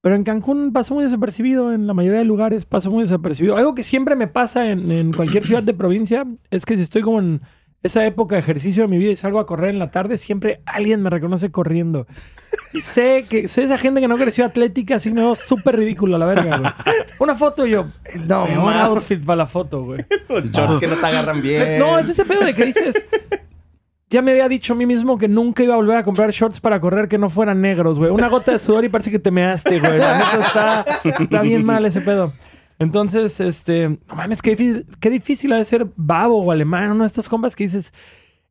Pero 0.00 0.14
en 0.14 0.22
Cancún 0.22 0.72
pasó 0.72 0.94
muy 0.94 1.04
desapercibido, 1.04 1.72
en 1.72 1.86
la 1.86 1.94
mayoría 1.94 2.20
de 2.20 2.24
lugares 2.24 2.64
pasó 2.64 2.90
muy 2.90 3.02
desapercibido. 3.02 3.56
Algo 3.56 3.74
que 3.74 3.82
siempre 3.82 4.16
me 4.16 4.28
pasa 4.28 4.70
en, 4.70 4.90
en 4.92 5.12
cualquier 5.12 5.44
ciudad 5.44 5.62
de 5.62 5.74
provincia 5.74 6.24
es 6.50 6.64
que 6.64 6.76
si 6.76 6.82
estoy 6.84 7.02
como 7.02 7.18
en 7.18 7.42
esa 7.82 8.04
época 8.04 8.34
de 8.34 8.40
ejercicio 8.40 8.82
de 8.84 8.88
mi 8.88 8.98
vida 8.98 9.10
y 9.12 9.16
salgo 9.16 9.38
a 9.38 9.46
correr 9.46 9.70
en 9.70 9.78
la 9.78 9.90
tarde, 9.90 10.16
siempre 10.16 10.62
alguien 10.66 11.02
me 11.02 11.10
reconoce 11.10 11.50
corriendo. 11.50 12.06
Y 12.72 12.80
sé 12.80 13.26
que 13.28 13.48
soy 13.48 13.64
esa 13.64 13.78
gente 13.78 14.00
que 14.00 14.08
no 14.08 14.16
creció 14.16 14.44
atlética, 14.44 14.96
así 14.96 15.12
me 15.12 15.20
veo 15.20 15.34
súper 15.34 15.76
ridículo 15.76 16.16
a 16.16 16.18
la 16.18 16.26
verga, 16.26 16.58
güey. 16.58 16.70
Una 17.20 17.34
foto 17.34 17.66
y 17.66 17.70
yo, 17.70 17.86
el 18.04 18.26
No, 18.26 18.46
peor 18.46 18.74
outfit 18.76 19.24
para 19.24 19.36
la 19.36 19.46
foto, 19.46 19.84
güey. 19.84 20.04
Shorts 20.28 20.80
que 20.80 20.86
no 20.86 20.96
te 20.96 21.06
agarran 21.06 21.40
bien. 21.40 21.78
No, 21.78 21.98
es 21.98 22.08
ese 22.08 22.24
pedo 22.24 22.44
de 22.44 22.54
que 22.54 22.64
dices. 22.66 22.94
Ya 24.10 24.22
me 24.22 24.30
había 24.30 24.48
dicho 24.48 24.72
a 24.72 24.76
mí 24.76 24.86
mismo 24.86 25.18
que 25.18 25.28
nunca 25.28 25.62
iba 25.62 25.74
a 25.74 25.76
volver 25.76 25.98
a 25.98 26.04
comprar 26.04 26.30
shorts 26.30 26.60
para 26.60 26.80
correr 26.80 27.08
que 27.08 27.18
no 27.18 27.28
fueran 27.28 27.60
negros, 27.60 27.98
güey. 27.98 28.10
Una 28.10 28.28
gota 28.28 28.52
de 28.52 28.58
sudor 28.58 28.84
y 28.84 28.88
parece 28.88 29.10
que 29.10 29.18
te 29.18 29.30
measte, 29.30 29.80
güey. 29.80 29.98
La 29.98 30.18
neta 30.18 30.40
está, 30.40 30.86
está 31.22 31.42
bien 31.42 31.64
mal 31.64 31.84
ese 31.84 32.00
pedo. 32.00 32.32
Entonces, 32.78 33.38
este, 33.40 33.88
no 33.88 34.14
mames, 34.14 34.40
qué 34.40 34.50
difícil, 34.50 34.86
qué 35.00 35.10
difícil 35.10 35.52
ha 35.52 35.56
de 35.56 35.64
ser 35.64 35.88
babo 35.96 36.42
o 36.42 36.52
alemán, 36.52 36.92
uno 36.92 37.02
de 37.02 37.08
estos 37.08 37.28
compas 37.28 37.56
que 37.56 37.64
dices, 37.64 37.92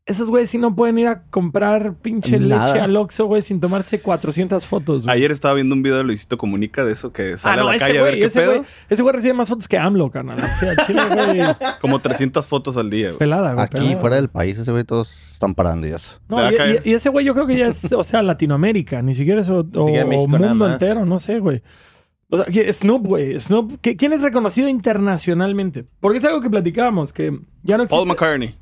esos 0.08 0.30
güeyes 0.30 0.50
sí 0.50 0.58
no 0.58 0.76
pueden 0.76 0.98
ir 0.98 1.08
a 1.08 1.24
comprar 1.30 1.96
pinche 1.96 2.40
Nada. 2.40 2.66
leche 2.68 2.80
al 2.80 2.96
Oxxo, 2.96 3.26
güey, 3.26 3.42
sin 3.42 3.60
tomarse 3.60 4.02
400 4.02 4.66
fotos, 4.66 5.04
güey. 5.04 5.16
Ayer 5.16 5.32
estaba 5.32 5.54
viendo 5.54 5.76
un 5.76 5.84
video 5.84 5.98
de 5.98 6.06
Luisito 6.06 6.38
Comunica 6.38 6.84
de 6.86 6.94
eso 6.94 7.12
que 7.14 7.38
sale 7.38 7.62
a 7.62 7.64
la 7.66 7.72
Ah, 7.74 7.78
calle 7.78 8.00
a 8.00 8.04
ver 8.04 8.12
güey, 8.14 8.20
qué 8.22 8.26
ese 8.28 8.40
pedo. 8.40 8.52
güey, 8.54 8.62
ese 8.90 9.04
güey 9.04 9.16
recibe 9.16 9.34
más 9.34 9.50
fotos 9.50 9.68
que 9.68 9.78
AMLO, 9.78 10.10
carnal. 10.10 10.38
O 10.40 10.60
sea, 10.60 10.76
chile, 10.86 11.02
güey, 11.14 11.42
Como 11.82 12.00
300 12.00 12.48
fotos 12.48 12.78
al 12.78 12.90
día, 12.90 13.08
güey. 13.08 13.18
pelada, 13.20 13.54
güey. 13.54 13.66
Aquí, 13.66 13.78
pelada. 13.80 13.98
fuera 14.00 14.16
del 14.16 14.30
país, 14.30 14.58
ese 14.58 14.72
güey, 14.72 14.84
todos 14.86 15.20
están 15.32 15.54
parando 15.54 15.88
y 15.88 15.92
eso. 15.92 16.20
No, 16.30 16.38
a 16.40 16.52
y, 16.52 16.56
caer. 16.56 16.82
y- 16.86 16.92
y 16.92 16.94
ese 16.94 17.10
güey 17.10 17.26
yo 17.26 17.34
creo 17.34 17.46
que 17.46 17.58
ya 17.58 17.68
es, 17.68 17.92
o 17.92 18.04
sea, 18.04 18.24
Latinoamérica, 18.24 19.02
ni 19.02 19.14
siquiera 19.14 19.42
es 19.42 19.50
o, 19.50 19.60
o- 19.60 19.86
siquiera 19.88 20.06
México 20.06 20.28
mundo 20.30 20.70
entero, 20.72 21.06
no 21.06 21.20
sé, 21.20 21.40
güey. 21.40 21.62
O 22.30 22.38
sea, 22.44 22.74
Snoop, 22.74 23.06
güey, 23.08 23.40
Snoop, 23.40 23.80
¿quién 23.82 24.12
es 24.14 24.22
reconocido 24.22 24.68
internacionalmente? 24.68 25.86
Porque 26.00 26.18
es 26.20 26.26
algo 26.26 26.42
que 26.42 26.50
platicábamos, 26.50 27.14
que 27.14 27.38
ya 27.64 27.78
no 27.78 27.84
existe. 27.84 27.96
Paul 27.98 28.08
McCartney, 28.08 28.56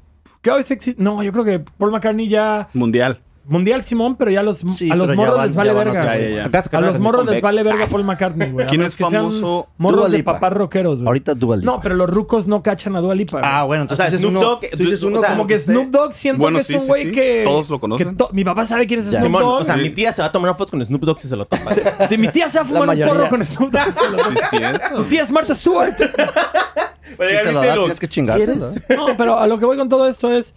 Cada 0.46 0.58
vez 0.58 0.70
existe. 0.72 1.02
No, 1.02 1.22
yo 1.24 1.32
creo 1.32 1.44
que 1.44 1.60
Paul 1.60 1.92
McCartney 1.92 2.30
ya. 2.30 2.70
mundial. 2.74 3.20
mundial 3.48 3.84
Simón, 3.84 4.16
pero 4.16 4.32
ya 4.32 4.42
los, 4.42 4.58
Sí, 4.76 4.90
a 4.90 4.96
los 4.96 5.16
morros 5.16 5.38
van- 5.38 5.46
les 5.48 5.56
vale 5.56 5.72
verga. 5.74 6.18
Ya, 6.18 6.50
ya, 6.50 6.78
A 6.78 6.82
los 6.82 7.00
morros 7.00 7.28
les 7.28 7.42
vale 7.44 7.62
verga 7.62 7.86
Paul 7.86 8.04
McCartney, 8.04 8.50
güey. 8.52 8.66
¿Quién 8.70 8.82
es 8.82 8.96
famoso? 8.96 9.68
Morros 9.78 10.12
de 10.12 10.24
papás 10.24 10.52
rockeros, 10.54 10.96
güey. 10.96 11.08
Ahorita 11.08 11.36
Dua 11.36 11.58
Lipa. 11.58 11.72
No, 11.72 11.80
pero 11.80 11.94
los 11.96 12.10
rucos 12.10 12.48
no 12.48 12.64
cachan 12.64 12.96
a 12.96 13.02
Dua 13.02 13.14
Lipa. 13.14 13.38
güey. 13.40 13.44
Ah, 13.54 13.64
bueno, 13.66 13.82
O 13.82 13.84
entonces 13.84 14.04
sea, 14.04 14.06
dices 14.12 14.20
Snoop 14.28 14.32
uno, 14.32 14.42
Dogg, 14.50 14.62
tú 14.72 14.78
dices 14.84 15.04
o 15.04 15.08
uno 15.08 15.20
sea, 15.20 15.30
Como 15.30 15.46
que 15.48 15.56
esté- 15.56 15.74
Snoop 15.74 15.90
Dogg 15.92 16.14
siento 16.14 16.42
Bueno, 16.42 16.58
que 16.58 16.64
sí, 16.64 16.74
es 16.76 16.82
un 16.82 16.88
güey 16.88 17.06
sí. 17.06 17.12
que... 17.12 17.44
Todos 17.46 17.70
lo 17.70 17.80
conocen. 17.80 18.10
que 18.10 18.16
to- 18.16 18.30
mi 18.34 18.44
papá 18.44 18.66
sabe 18.66 18.88
quién 18.88 19.00
es. 19.02 19.08
Snoop 19.08 19.22
Simón, 19.24 19.42
Dogg. 19.44 19.62
o 19.62 19.64
sea, 19.64 19.78
mi 19.78 19.90
tía 19.92 20.12
se 20.12 20.22
va 20.24 20.28
a 20.28 20.32
tomar 20.32 20.50
una 20.50 20.58
foto 20.58 20.72
con 20.72 20.84
Snoop 20.84 21.02
Dogg 21.04 21.20
si 21.20 21.28
se 21.28 21.36
lo 21.36 21.46
toma. 21.46 21.72
Si 22.10 22.18
mi 22.18 22.28
tía 22.30 22.50
se 22.50 22.58
va 22.60 22.64
a 22.64 22.68
fumar 22.68 22.90
un 22.90 23.00
porro 23.08 23.30
con 23.30 23.46
Snoop 23.46 23.72
Dogg, 23.72 23.94
se 23.94 24.10
lo 24.10 24.18
cierto. 24.50 24.96
Tu 24.96 25.04
tía 25.04 25.22
es 25.22 25.32
Martha 25.32 25.54
Stewart. 25.54 25.94
Si 27.10 27.16
te 27.18 27.52
lo 27.52 27.62
da, 27.62 27.74
tienes 27.76 28.00
que 28.00 28.08
chingarte, 28.08 28.46
¿Quieres? 28.46 28.76
¿no? 28.90 29.08
No, 29.08 29.18
pero 29.18 29.38
a 29.38 29.48
lo 29.48 29.58
que 29.60 29.66
voy 29.66 29.78
con 29.78 29.90
todo 29.90 30.08
esto 30.08 30.32
es... 30.32 30.54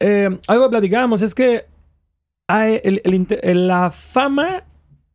eh, 0.00 0.28
algo 0.46 0.64
que 0.64 0.70
platicábamos 0.70 1.22
es 1.22 1.34
que 1.34 1.64
hay 2.48 2.80
el- 2.84 3.00
el 3.04 3.14
inte- 3.14 3.40
el- 3.42 3.66
la 3.68 3.90
fama 3.90 4.64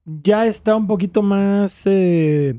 ya 0.06 0.46
está 0.46 0.76
un 0.76 0.88
poquito 0.88 1.22
más 1.22 1.84
eh, 1.86 2.56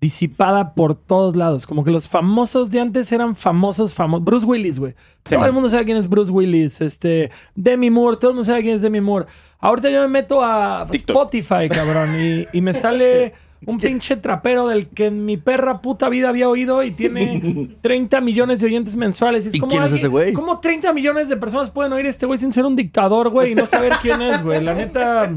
disipada 0.00 0.74
por 0.74 0.94
todos 0.94 1.34
lados. 1.34 1.66
Como 1.66 1.82
que 1.84 1.90
los 1.90 2.08
famosos 2.08 2.70
de 2.70 2.80
antes 2.80 3.10
eran 3.12 3.34
famosos, 3.34 3.94
famosos. 3.94 4.24
Bruce 4.24 4.46
Willis, 4.46 4.78
güey. 4.78 4.94
todo 5.22 5.44
el 5.44 5.52
mundo 5.52 5.68
sabe 5.68 5.84
quién 5.84 5.96
es 5.96 6.08
Bruce 6.08 6.30
Willis. 6.30 6.80
Este, 6.80 7.30
Demi 7.54 7.90
Moore, 7.90 8.16
todo 8.16 8.30
el 8.30 8.36
mundo 8.36 8.46
sabe 8.46 8.62
quién 8.62 8.76
es 8.76 8.82
Demi 8.82 9.00
Moore. 9.00 9.26
Ahorita 9.58 9.90
yo 9.90 10.02
me 10.02 10.08
meto 10.08 10.42
a 10.42 10.86
TikTok. 10.90 11.16
Spotify, 11.16 11.68
cabrón, 11.68 12.10
y, 12.20 12.46
y 12.56 12.60
me 12.60 12.74
sale 12.74 13.32
un 13.66 13.78
pinche 13.78 14.16
trapero 14.16 14.68
del 14.68 14.88
que 14.88 15.06
en 15.06 15.24
mi 15.24 15.36
perra 15.36 15.80
puta 15.80 16.08
vida 16.08 16.28
había 16.28 16.48
oído 16.48 16.82
y 16.82 16.92
tiene 16.92 17.76
30 17.82 18.20
millones 18.20 18.60
de 18.60 18.66
oyentes 18.66 18.96
mensuales. 18.96 19.44
Y, 19.44 19.48
es 19.48 19.54
¿Y 19.54 19.58
como 19.60 19.70
quién 19.70 19.82
es 19.84 19.92
ese 19.92 20.08
güey? 20.08 20.32
¿Cómo 20.32 20.60
30 20.60 20.92
millones 20.92 21.28
de 21.28 21.36
personas 21.36 21.70
pueden 21.70 21.92
oír 21.92 22.06
a 22.06 22.08
este 22.08 22.26
güey 22.26 22.38
sin 22.38 22.52
ser 22.52 22.64
un 22.64 22.76
dictador, 22.76 23.30
güey, 23.30 23.52
y 23.52 23.54
no 23.54 23.66
saber 23.66 23.92
quién 24.00 24.22
es, 24.22 24.42
güey? 24.42 24.62
La 24.62 24.74
neta. 24.74 25.30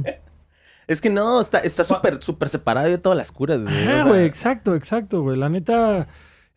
Es 0.87 0.99
que 1.01 1.09
no, 1.09 1.39
está 1.39 1.59
está 1.59 1.83
súper, 1.83 2.21
súper 2.21 2.49
separado 2.49 2.89
de 2.89 2.97
todas 2.97 3.17
las 3.17 3.31
curas, 3.31 3.61
güey. 3.61 3.73
Sea, 3.73 4.03
güey, 4.03 4.25
exacto, 4.25 4.75
exacto, 4.75 5.21
güey. 5.21 5.37
La 5.37 5.49
neta. 5.49 6.07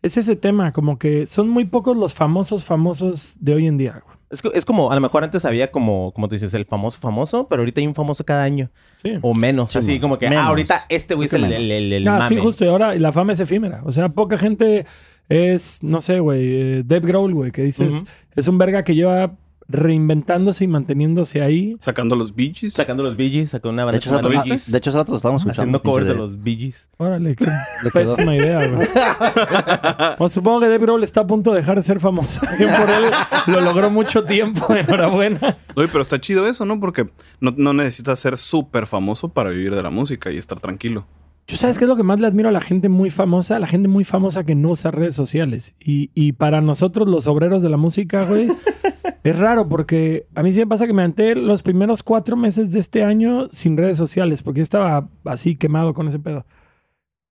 Es 0.01 0.17
ese 0.17 0.35
tema, 0.35 0.71
como 0.71 0.99
que 0.99 1.25
son 1.25 1.49
muy 1.49 1.65
pocos 1.65 1.97
los 1.97 2.13
famosos 2.13 2.63
famosos 2.63 3.37
de 3.39 3.55
hoy 3.55 3.65
en 3.65 3.77
día, 3.77 4.03
güey. 4.05 4.14
Es, 4.35 4.41
es 4.53 4.65
como, 4.65 4.91
a 4.91 4.95
lo 4.95 5.01
mejor 5.01 5.23
antes 5.23 5.45
había 5.45 5.71
como, 5.71 6.11
como 6.13 6.27
tú 6.27 6.35
dices, 6.35 6.53
el 6.53 6.65
famoso 6.65 6.99
famoso, 6.99 7.47
pero 7.47 7.61
ahorita 7.61 7.81
hay 7.81 7.87
un 7.87 7.95
famoso 7.95 8.23
cada 8.23 8.43
año. 8.43 8.69
Sí. 9.01 9.13
O 9.21 9.33
menos. 9.33 9.71
Sí, 9.71 9.79
así 9.79 9.91
man. 9.93 10.01
como 10.01 10.17
que, 10.19 10.29
Menos. 10.29 10.45
ah, 10.45 10.49
ahorita 10.49 10.85
este 10.89 11.15
güey 11.15 11.25
es 11.27 11.33
el, 11.33 11.45
el, 11.45 11.71
el, 11.71 11.93
el 11.93 12.07
Ah, 12.07 12.27
sí, 12.27 12.35
mame. 12.35 12.45
justo. 12.45 12.65
Y 12.65 12.67
ahora 12.67 12.93
la 12.95 13.11
fama 13.11 13.33
es 13.33 13.39
efímera. 13.39 13.81
O 13.85 13.91
sea, 13.91 14.09
poca 14.09 14.37
gente 14.37 14.85
es, 15.29 15.81
no 15.81 16.01
sé, 16.01 16.19
güey, 16.19 16.41
eh, 16.79 16.83
Dave 16.85 17.07
Grohl, 17.07 17.33
güey, 17.33 17.51
que 17.51 17.63
dices, 17.63 17.95
Ujú. 17.95 18.05
es 18.35 18.47
un 18.47 18.57
verga 18.57 18.83
que 18.83 18.93
lleva 18.95 19.33
reinventándose 19.67 20.63
y 20.63 20.67
manteniéndose 20.67 21.41
ahí. 21.41 21.75
Sacando 21.79 22.15
los 22.15 22.35
Bee 22.35 22.53
Gees. 22.53 22.73
Sacando 22.73 23.03
los 23.03 23.15
Bee 23.17 23.29
Gees, 23.29 23.49
sacó 23.49 23.69
una 23.69 23.81
De 23.81 23.85
banda 23.85 23.97
hecho, 23.97 24.09
hace 24.09 24.17
llama 24.23 24.35
rato- 24.35 24.71
de 24.71 24.77
hecho, 24.77 24.91
rato 24.91 25.11
lo 25.11 25.17
estábamos 25.17 25.41
escuchando. 25.41 25.61
haciendo 25.77 25.81
covers 25.81 26.07
de 26.07 26.15
los 26.15 26.43
Bee 26.43 26.55
Gees. 26.57 26.87
Órale, 26.97 27.35
qué 27.35 27.45
pésima 27.93 28.35
idea, 28.35 28.67
güey. 28.67 28.87
Pues 30.17 30.31
supongo 30.31 30.59
que 30.61 30.65
Dave 30.67 30.79
Grohl 30.79 31.03
está 31.03 31.21
a 31.21 31.27
punto 31.27 31.51
de 31.51 31.57
dejar 31.57 31.75
de 31.77 31.83
ser 31.83 31.99
famoso. 31.99 32.41
Bien 32.57 32.69
por 32.79 32.89
él 32.89 33.03
lo 33.47 33.61
logró 33.61 33.89
mucho 33.89 34.23
tiempo. 34.23 34.73
Enhorabuena. 34.73 35.57
Oye, 35.75 35.87
pero 35.87 36.01
está 36.01 36.19
chido 36.19 36.47
eso, 36.47 36.65
¿no? 36.65 36.79
Porque 36.79 37.09
no, 37.41 37.53
no 37.57 37.73
necesitas 37.73 38.19
ser 38.19 38.37
súper 38.37 38.85
famoso 38.87 39.29
para 39.29 39.49
vivir 39.49 39.73
de 39.75 39.81
la 39.83 39.89
música 39.89 40.31
y 40.31 40.37
estar 40.37 40.59
tranquilo. 40.59 41.05
Yo 41.47 41.57
sabes 41.57 41.77
qué 41.77 41.83
es 41.83 41.87
lo 41.89 41.95
que 41.95 42.01
más 42.03 42.19
le 42.19 42.25
admiro 42.25 42.49
a 42.49 42.51
la 42.51 42.61
gente 42.61 42.89
muy 42.89 43.11
famosa, 43.11 43.57
a 43.57 43.59
la 43.59 43.67
gente 43.67 43.87
muy 43.87 44.03
famosa 44.03 44.43
que 44.43 44.55
no 44.55 44.69
usa 44.71 44.89
redes 44.89 45.15
sociales. 45.15 45.75
Y, 45.79 46.09
y 46.15 46.31
para 46.31 46.59
nosotros 46.61 47.07
los 47.07 47.27
obreros 47.27 47.61
de 47.61 47.69
la 47.69 47.77
música, 47.77 48.23
güey, 48.25 48.47
es 49.25 49.39
raro 49.39 49.67
porque 49.67 50.27
a 50.35 50.43
mí 50.43 50.51
sí 50.51 50.59
me 50.59 50.67
pasa 50.67 50.85
que 50.87 50.93
me 50.93 51.01
aventé 51.01 51.35
los 51.35 51.63
primeros 51.63 52.03
cuatro 52.03 52.37
meses 52.37 52.71
de 52.71 52.79
este 52.79 53.03
año 53.03 53.49
sin 53.49 53.75
redes 53.75 53.97
sociales 53.97 54.41
porque 54.43 54.61
estaba 54.61 55.09
así 55.25 55.55
quemado 55.55 55.93
con 55.93 56.07
ese 56.07 56.19
pedo. 56.19 56.45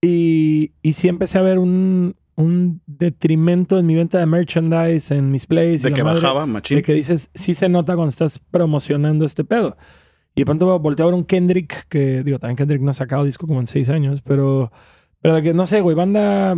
Y, 0.01 0.73
y 0.81 0.93
sí 0.93 1.07
empecé 1.07 1.37
a 1.39 1.41
ver 1.41 1.57
un, 1.57 2.15
un 2.35 2.81
detrimento 2.85 3.79
en 3.79 3.85
mi 3.85 3.95
venta 3.95 4.19
de 4.19 4.25
merchandise, 4.25 5.15
en 5.15 5.31
mis 5.31 5.45
plays. 5.45 5.81
y 5.81 5.83
De 5.85 5.89
la 5.91 5.95
que 5.95 6.03
madre. 6.03 6.21
bajaba, 6.21 6.45
machín. 6.45 6.77
De 6.77 6.83
que 6.83 6.93
dices, 6.93 7.31
sí 7.33 7.55
se 7.55 7.69
nota 7.69 7.95
cuando 7.95 8.09
estás 8.09 8.39
promocionando 8.39 9.25
este 9.25 9.43
pedo. 9.45 9.77
Y 10.35 10.41
de 10.41 10.45
pronto 10.45 10.77
volteo 10.79 11.05
a 11.05 11.09
ver 11.11 11.15
un 11.15 11.23
Kendrick, 11.23 11.87
que 11.87 12.21
digo, 12.23 12.39
también 12.39 12.57
Kendrick 12.57 12.81
no 12.81 12.91
ha 12.91 12.93
sacado 12.93 13.23
disco 13.23 13.47
como 13.47 13.61
en 13.61 13.67
seis 13.67 13.87
años, 13.89 14.21
pero, 14.21 14.69
pero 15.21 15.35
de 15.35 15.41
que 15.41 15.53
no 15.53 15.65
sé, 15.65 15.79
güey, 15.79 15.95
banda, 15.95 16.57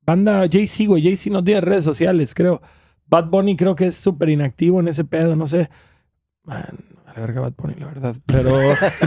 banda 0.00 0.46
Jay-Z, 0.50 0.88
güey, 0.88 1.02
Jay-Z 1.02 1.30
no 1.30 1.44
tiene 1.44 1.60
redes 1.60 1.84
sociales, 1.84 2.34
creo. 2.34 2.62
Bad 3.08 3.26
Bunny 3.26 3.56
creo 3.56 3.74
que 3.74 3.86
es 3.86 3.96
súper 3.96 4.28
inactivo 4.28 4.80
en 4.80 4.88
ese 4.88 5.04
pedo, 5.04 5.36
no 5.36 5.46
sé. 5.46 5.70
Man, 6.44 6.64
a 7.06 7.14
la 7.14 7.20
verga 7.20 7.40
Bad 7.42 7.54
Bunny, 7.56 7.74
la 7.78 7.86
verdad. 7.86 8.16
Pero, 8.26 8.58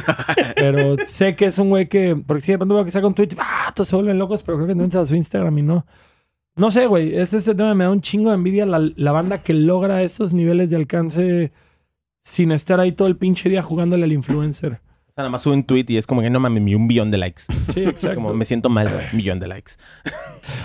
pero 0.55 0.95
sé 1.05 1.35
que 1.35 1.45
es 1.45 1.59
un 1.59 1.69
güey 1.69 1.87
que, 1.87 2.15
porque 2.15 2.41
si 2.41 2.51
de 2.51 2.57
pronto 2.57 2.75
veo 2.75 2.85
que 2.85 2.91
saca 2.91 3.07
un 3.07 3.13
tweet, 3.13 3.29
ah, 3.37 3.71
todos 3.75 3.87
se 3.87 3.95
vuelven 3.95 4.19
locos, 4.19 4.43
pero 4.43 4.57
creo 4.57 4.67
que 4.67 4.75
no 4.75 4.85
a 4.99 5.05
su 5.05 5.15
Instagram 5.15 5.57
y 5.57 5.61
no. 5.61 5.85
No 6.55 6.71
sé, 6.71 6.87
güey, 6.87 7.15
es 7.15 7.33
este 7.33 7.55
tema, 7.55 7.73
me 7.73 7.85
da 7.85 7.91
un 7.91 8.01
chingo 8.01 8.29
de 8.29 8.35
envidia 8.35 8.65
la, 8.65 8.79
la 8.79 9.11
banda 9.11 9.43
que 9.43 9.53
logra 9.53 10.01
esos 10.03 10.33
niveles 10.33 10.69
de 10.69 10.75
alcance 10.75 11.53
sin 12.21 12.51
estar 12.51 12.79
ahí 12.79 12.91
todo 12.91 13.07
el 13.07 13.17
pinche 13.17 13.49
día 13.49 13.61
jugándole 13.61 14.03
al 14.03 14.11
influencer. 14.11 14.73
O 14.73 15.11
sea, 15.13 15.23
nada 15.23 15.29
más 15.29 15.41
sube 15.41 15.53
un 15.53 15.63
tweet 15.63 15.85
y 15.87 15.97
es 15.97 16.05
como 16.05 16.21
que 16.21 16.29
no 16.29 16.39
mames, 16.39 16.75
un 16.75 16.87
billón 16.87 17.11
de 17.11 17.17
likes. 17.17 17.43
Sí, 17.73 17.83
exacto. 17.85 18.15
Como 18.15 18.33
me 18.33 18.45
siento 18.45 18.69
mal, 18.69 18.87
un 18.87 19.17
millón 19.17 19.39
de 19.39 19.47
likes. 19.47 19.73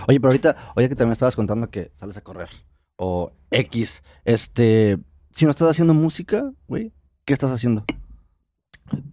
Oye, 0.08 0.18
pero 0.20 0.28
ahorita, 0.30 0.56
oye 0.74 0.88
que 0.88 0.96
también 0.96 1.12
estabas 1.12 1.36
contando 1.36 1.70
que 1.70 1.92
sales 1.94 2.16
a 2.16 2.22
correr. 2.22 2.48
O 2.96 3.32
X. 3.50 4.02
Este. 4.24 4.98
Si 5.34 5.44
no 5.44 5.50
estás 5.50 5.70
haciendo 5.70 5.94
música, 5.94 6.50
güey, 6.68 6.92
¿qué 7.24 7.32
estás 7.32 7.50
haciendo? 7.52 7.84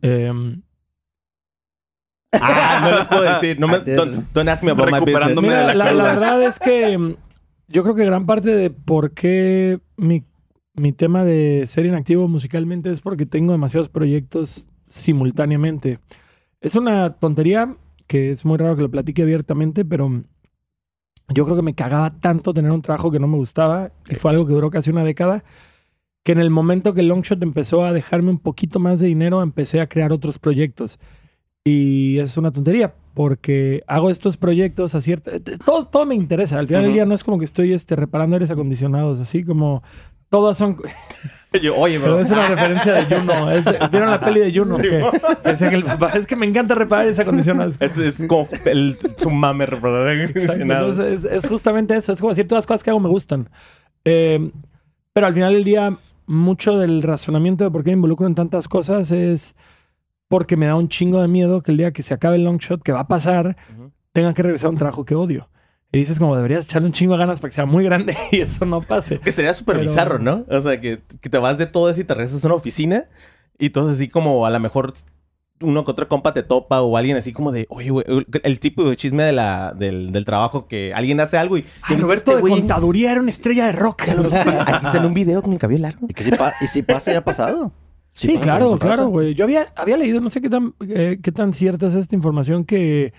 Em, 0.01 0.61
Ah, 2.33 2.79
no 2.83 2.97
les 2.97 3.07
puedo 3.07 3.21
decir. 3.23 3.59
No 3.59 3.67
me, 3.67 3.75
Ah, 3.75 3.83
don't, 3.85 4.25
don't 4.33 4.49
ask 4.49 4.63
me 4.63 4.71
about 4.71 4.89
my 4.91 4.99
business. 4.99 5.35
De 5.35 5.75
la 5.75 5.91
la, 5.93 6.03
verdad 6.03 6.41
es 6.43 6.59
que 6.59 7.15
yo 7.67 7.83
creo 7.83 7.95
que 7.95 8.05
gran 8.05 8.25
parte 8.25 8.51
de 8.51 8.69
por 8.69 9.11
qué 9.11 9.79
mi, 9.97 10.23
mi 10.73 10.93
tema 10.93 11.23
de 11.23 11.65
ser 11.67 11.85
inactivo 11.85 12.27
musicalmente 12.27 12.91
es 12.91 13.01
porque 13.01 13.25
tengo 13.25 13.51
demasiados 13.51 13.89
proyectos 13.89 14.69
simultáneamente. 14.87 15.99
Es 16.61 16.75
una 16.75 17.15
tontería 17.15 17.75
que 18.07 18.29
es 18.29 18.45
muy 18.45 18.57
raro 18.57 18.75
que 18.75 18.83
lo 18.83 18.91
platique 18.91 19.23
abiertamente, 19.23 19.83
pero 19.83 20.23
yo 21.29 21.45
creo 21.45 21.55
que 21.55 21.61
me 21.63 21.75
cagaba 21.75 22.11
tanto 22.19 22.53
tener 22.53 22.71
un 22.71 22.81
trabajo 22.81 23.11
que 23.11 23.19
no 23.19 23.27
me 23.27 23.37
gustaba 23.37 23.91
y 24.09 24.15
fue 24.15 24.31
algo 24.31 24.45
que 24.45 24.53
duró 24.53 24.69
casi 24.69 24.89
una 24.89 25.03
década 25.03 25.43
que 26.23 26.31
en 26.33 26.39
el 26.39 26.49
momento 26.49 26.93
que 26.93 27.03
Longshot 27.03 27.41
empezó 27.41 27.83
a 27.83 27.93
dejarme 27.93 28.29
un 28.29 28.39
poquito 28.39 28.79
más 28.79 28.99
de 28.99 29.07
dinero 29.07 29.41
empecé 29.41 29.81
a 29.81 29.87
crear 29.87 30.11
otros 30.11 30.37
proyectos. 30.37 30.99
Y 31.63 32.17
es 32.19 32.37
una 32.37 32.51
tontería, 32.51 32.95
porque 33.13 33.83
hago 33.87 34.09
estos 34.09 34.37
proyectos 34.37 34.95
a 34.95 35.01
cierta... 35.01 35.31
Todo, 35.63 35.85
todo 35.85 36.05
me 36.05 36.15
interesa. 36.15 36.59
Al 36.59 36.67
final 36.67 36.83
del 36.83 36.91
Ujú. 36.91 36.95
día 36.95 37.05
no 37.05 37.13
es 37.13 37.23
como 37.23 37.37
que 37.39 37.45
estoy 37.45 37.73
este, 37.73 37.95
reparando 37.95 38.35
aires 38.35 38.51
acondicionados, 38.51 39.19
así 39.19 39.43
como... 39.43 39.83
Todas 40.31 40.57
son... 40.57 40.77
Yo, 41.61 41.75
oye, 41.77 41.99
Pero 41.99 42.17
es 42.21 42.31
una 42.31 42.47
referencia 42.47 42.93
de 42.93 43.13
Juno. 43.13 43.51
Es 43.51 43.65
de- 43.65 43.77
¿Vieron 43.91 44.09
la 44.09 44.21
peli 44.21 44.39
de 44.39 44.57
Juno? 44.57 44.77
Que, 44.77 44.89
que 45.43 45.49
decía 45.49 45.69
que 45.69 45.75
el 45.75 45.83
papá... 45.83 46.07
Es 46.15 46.25
que 46.25 46.37
me 46.37 46.45
encanta 46.45 46.73
reparar 46.75 47.03
aires 47.03 47.19
acondicionados. 47.19 47.75
Es, 47.81 47.97
es 47.97 48.25
como 48.25 48.47
el, 48.63 48.97
su 49.17 49.29
mame 49.29 49.65
reparar. 49.65 50.09
Entonces, 50.09 51.25
es, 51.25 51.25
es 51.25 51.47
justamente 51.47 51.93
eso. 51.93 52.13
Es 52.13 52.21
como 52.21 52.29
decir, 52.31 52.47
todas 52.47 52.59
las 52.63 52.67
cosas 52.67 52.83
que 52.85 52.89
hago 52.89 53.01
me 53.01 53.09
gustan. 53.09 53.49
Eh, 54.05 54.49
pero 55.11 55.27
al 55.27 55.33
final 55.33 55.51
del 55.51 55.65
día, 55.65 55.97
mucho 56.25 56.77
del 56.79 57.03
razonamiento 57.03 57.65
de 57.65 57.71
por 57.71 57.83
qué 57.83 57.89
me 57.89 57.95
involucro 57.95 58.25
en 58.27 58.35
tantas 58.35 58.69
cosas 58.69 59.11
es 59.11 59.53
porque 60.29 60.55
me 60.55 60.67
da 60.67 60.75
un 60.75 60.87
chingo 60.87 61.21
de 61.21 61.27
miedo 61.27 61.61
que 61.61 61.71
el 61.71 61.77
día 61.77 61.91
que 61.91 62.01
se 62.01 62.13
acabe 62.13 62.37
el 62.37 62.45
long 62.45 62.59
shot, 62.59 62.81
que 62.81 62.93
va 62.93 63.01
a 63.01 63.07
pasar, 63.09 63.57
tenga 64.13 64.33
que 64.33 64.41
regresar 64.41 64.67
a 64.67 64.69
un 64.69 64.77
trabajo 64.77 65.03
que 65.03 65.15
odio. 65.15 65.49
Y 65.93 65.97
dices 65.99 66.19
como 66.19 66.35
deberías 66.35 66.63
echarle 66.65 66.87
un 66.87 66.93
chingo 66.93 67.13
de 67.13 67.19
ganas 67.19 67.39
para 67.39 67.49
que 67.49 67.55
sea 67.55 67.65
muy 67.65 67.83
grande 67.83 68.15
y 68.31 68.39
eso 68.41 68.65
no 68.65 68.81
pase. 68.81 69.19
Que 69.19 69.31
sería 69.31 69.53
súper 69.53 69.77
Pero- 69.77 69.89
bizarro, 69.89 70.19
¿no? 70.19 70.45
O 70.49 70.61
sea, 70.61 70.79
que, 70.79 71.01
que 71.19 71.29
te 71.29 71.37
vas 71.37 71.57
de 71.57 71.65
todo 71.67 71.89
eso 71.89 71.99
y 72.01 72.03
te 72.05 72.13
regresas 72.13 72.43
a 72.43 72.47
una 72.47 72.55
oficina 72.55 73.05
y 73.59 73.71
todo 73.71 73.89
así 73.89 74.07
como 74.07 74.45
a 74.45 74.49
lo 74.49 74.59
mejor 74.59 74.93
uno 75.59 75.85
que 75.85 75.91
otro 75.91 76.07
compa 76.07 76.33
te 76.33 76.41
topa 76.41 76.81
o 76.81 76.97
alguien 76.97 77.17
así 77.17 77.33
como 77.33 77.51
de, 77.51 77.67
oye, 77.69 77.91
güey, 77.91 78.03
el 78.43 78.59
tipo 78.59 78.89
de 78.89 78.95
chisme 78.97 79.23
de 79.23 79.31
la, 79.31 79.73
del, 79.77 80.11
del 80.11 80.25
trabajo 80.25 80.65
que 80.67 80.91
alguien 80.95 81.19
hace 81.19 81.37
algo 81.37 81.55
y... 81.57 81.61
Ay, 81.61 81.67
¿ya 81.81 81.87
viste 81.89 82.01
Roberto 82.03 82.31
este 82.37 82.43
de 82.45 82.49
contaduría 82.49 83.11
era 83.11 83.21
una 83.21 83.29
estrella 83.29 83.65
de 83.67 83.71
rock. 83.73 84.05
¿Ya 84.07 84.15
lo 84.15 84.23
viste? 84.23 84.39
Aquí 84.39 84.85
está 84.87 84.97
en 84.97 85.05
un 85.05 85.13
video 85.13 85.41
con 85.43 85.53
el 85.53 85.59
cabello 85.59 85.81
largo. 85.81 86.07
Y 86.09 86.13
que 86.15 86.23
si, 86.23 86.31
pa- 86.31 86.53
y 86.61 86.65
si 86.67 86.81
pasa, 86.81 87.11
ya 87.11 87.19
ha 87.19 87.23
pasado. 87.23 87.71
Sí, 88.09 88.29
pasa, 88.29 88.41
claro, 88.41 88.79
claro, 88.79 89.07
güey. 89.09 89.35
Yo 89.35 89.43
había, 89.43 89.71
había 89.75 89.97
leído, 89.97 90.19
no 90.19 90.29
sé 90.31 90.41
qué 90.41 90.49
tan, 90.49 90.73
eh, 90.89 91.19
qué 91.21 91.31
tan 91.31 91.53
cierta 91.53 91.85
es 91.85 91.93
esta 91.93 92.15
información, 92.15 92.65
que 92.65 93.13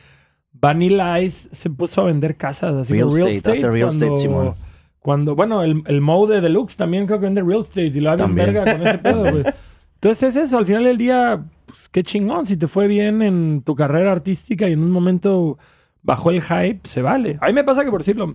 Vanilla 0.62 1.21
Ice 1.21 1.49
se 1.52 1.69
puso 1.69 2.00
a 2.02 2.04
vender 2.04 2.37
casas, 2.37 2.75
así 2.75 2.95
Real 2.95 3.12
real 3.12 3.28
estate, 3.28 3.57
estate. 3.57 3.73
real 3.73 3.88
cuando, 3.88 4.04
estate, 4.07 4.21
Simón. 4.23 4.54
Cuando, 5.00 5.35
bueno, 5.35 5.62
el, 5.64 5.83
el 5.87 6.00
Mo 6.00 6.26
de 6.28 6.40
Deluxe 6.40 6.76
también 6.76 7.07
creo 7.07 7.19
que 7.19 7.25
vende 7.26 7.42
real 7.42 7.62
estate 7.62 7.87
y 7.87 8.00
lo 8.00 8.12
hace 8.12 8.23
en 8.23 8.28
También. 8.28 8.54
verga 8.54 8.73
con 8.73 8.87
ese 8.87 8.99
pedo, 8.99 9.21
güey. 9.31 9.45
Entonces 9.95 10.37
es 10.37 10.45
eso, 10.45 10.59
al 10.59 10.66
final 10.66 10.85
del 10.85 10.97
día, 10.99 11.45
pues, 11.66 11.88
qué 11.90 12.02
chingón. 12.02 12.47
Si 12.47 12.57
te 12.57 12.69
fue 12.69 12.87
bien 12.87 13.23
en 13.23 13.62
tu 13.62 13.75
carrera 13.75 14.12
artística 14.12 14.69
y 14.69 14.73
en 14.73 14.83
un 14.83 14.90
momento 14.90 15.59
bajó 16.02 16.31
el 16.31 16.40
hype, 16.42 16.81
se 16.85 17.02
vale. 17.02 17.38
A 17.40 17.47
mí 17.49 17.52
me 17.52 17.64
pasa 17.64 17.85
que, 17.85 17.90
por 17.90 18.00
decirlo, 18.00 18.35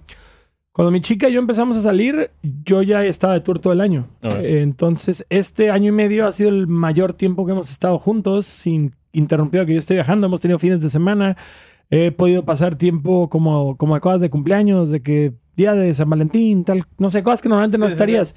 Cuando 0.73 0.91
mi 0.91 1.01
chica 1.01 1.27
y 1.27 1.33
yo 1.33 1.39
empezamos 1.39 1.75
a 1.77 1.81
salir, 1.81 2.29
yo 2.43 2.81
ya 2.83 3.03
estaba 3.03 3.33
de 3.33 3.41
tour 3.41 3.59
todo 3.59 3.73
el 3.73 3.81
año. 3.81 4.07
Entonces, 4.21 5.25
este 5.29 5.71
año 5.71 5.89
y 5.89 5.91
medio 5.91 6.27
ha 6.27 6.31
sido 6.31 6.49
el 6.49 6.67
mayor 6.67 7.13
tiempo 7.13 7.45
que 7.45 7.53
hemos 7.53 7.69
estado 7.71 7.97
juntos, 7.99 8.45
sin 8.45 8.93
interrumpido 9.11 9.65
que 9.65 9.73
yo 9.73 9.79
esté 9.79 9.93
viajando. 9.95 10.27
Hemos 10.27 10.39
tenido 10.41 10.59
fines 10.59 10.81
de 10.81 10.89
semana. 10.89 11.35
He 11.89 12.11
podido 12.11 12.43
pasar 12.43 12.75
tiempo 12.75 13.29
como, 13.29 13.77
como 13.77 13.95
de 13.95 14.01
cosas 14.01 14.21
de 14.21 14.29
cumpleaños, 14.29 14.91
de 14.91 15.01
que 15.01 15.33
día 15.55 15.73
de 15.73 15.93
San 15.93 16.09
Valentín, 16.09 16.63
tal, 16.65 16.83
no 16.97 17.09
sé, 17.09 17.23
cosas 17.23 17.41
que 17.41 17.49
normalmente 17.49 17.77
no 17.77 17.87
estarías. 17.87 18.35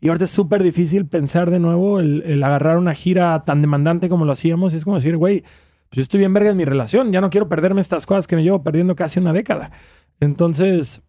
Y 0.00 0.08
ahorita 0.08 0.24
es 0.24 0.30
súper 0.30 0.62
difícil 0.62 1.06
pensar 1.06 1.50
de 1.50 1.60
nuevo 1.60 2.00
el, 2.00 2.22
el 2.22 2.42
agarrar 2.42 2.78
una 2.78 2.94
gira 2.94 3.44
tan 3.44 3.60
demandante 3.60 4.08
como 4.08 4.24
lo 4.24 4.32
hacíamos. 4.32 4.72
Y 4.72 4.78
es 4.78 4.84
como 4.84 4.96
decir, 4.96 5.16
güey, 5.16 5.42
pues 5.42 5.96
yo 5.96 6.02
estoy 6.02 6.18
bien 6.18 6.32
verga 6.32 6.50
en 6.50 6.56
mi 6.56 6.64
relación. 6.64 7.12
Ya 7.12 7.20
no 7.20 7.30
quiero 7.30 7.48
perderme 7.48 7.80
estas 7.80 8.06
cosas 8.06 8.26
que 8.26 8.36
me 8.36 8.42
llevo 8.42 8.62
perdiendo 8.62 8.94
casi 8.96 9.18
una 9.18 9.32
década. 9.32 9.72
Entonces, 10.20 11.02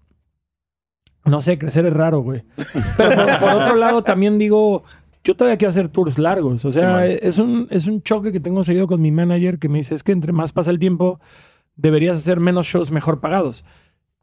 no 1.25 1.39
sé, 1.39 1.57
crecer 1.57 1.85
es 1.85 1.93
raro, 1.93 2.21
güey. 2.21 2.43
Pero 2.97 3.15
por, 3.15 3.39
por 3.39 3.49
otro 3.61 3.75
lado, 3.75 4.03
también 4.03 4.37
digo, 4.37 4.83
yo 5.23 5.35
todavía 5.35 5.57
quiero 5.57 5.69
hacer 5.69 5.89
tours 5.89 6.17
largos. 6.17 6.65
O 6.65 6.71
sea, 6.71 7.05
es, 7.05 7.37
un, 7.37 7.67
es 7.69 7.87
un 7.87 8.01
choque 8.01 8.31
que 8.31 8.39
tengo 8.39 8.63
seguido 8.63 8.87
con 8.87 9.01
mi 9.01 9.11
manager 9.11 9.59
que 9.59 9.69
me 9.69 9.77
dice, 9.77 9.93
es 9.93 10.03
que 10.03 10.11
entre 10.11 10.33
más 10.33 10.51
pasa 10.51 10.71
el 10.71 10.79
tiempo, 10.79 11.19
deberías 11.75 12.17
hacer 12.17 12.39
menos 12.39 12.67
shows 12.67 12.91
mejor 12.91 13.19
pagados. 13.19 13.63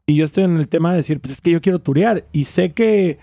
Y 0.05 0.15
yo 0.15 0.25
estoy 0.25 0.43
en 0.43 0.57
el 0.57 0.67
tema 0.67 0.91
de 0.91 0.97
decir, 0.97 1.19
pues 1.19 1.33
es 1.33 1.41
que 1.41 1.51
yo 1.51 1.61
quiero 1.61 1.79
turear 1.79 2.25
y 2.31 2.45
sé 2.45 2.73
que 2.73 3.19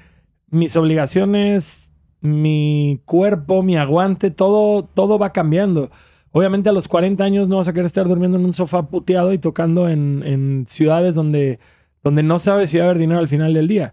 mis 0.49 0.77
obligaciones, 0.77 1.93
mi 2.21 3.01
cuerpo, 3.05 3.63
mi 3.63 3.77
aguante, 3.77 4.31
todo, 4.31 4.85
todo 4.85 5.19
va 5.19 5.33
cambiando. 5.33 5.91
Obviamente 6.31 6.69
a 6.69 6.73
los 6.73 6.87
40 6.87 7.25
años 7.25 7.49
no 7.49 7.57
vas 7.57 7.69
a 7.69 7.73
querer 7.73 7.87
estar 7.87 8.07
durmiendo 8.07 8.39
en 8.39 8.45
un 8.45 8.53
sofá 8.53 8.89
puteado 8.89 9.33
y 9.33 9.39
tocando 9.39 9.89
en, 9.89 10.23
en 10.25 10.67
ciudades 10.69 11.15
donde, 11.15 11.59
donde 12.03 12.23
no 12.23 12.39
sabes 12.39 12.71
si 12.71 12.79
va 12.79 12.85
a 12.85 12.87
haber 12.87 12.99
dinero 12.99 13.19
al 13.19 13.29
final 13.29 13.55
del 13.55 13.69
día. 13.69 13.93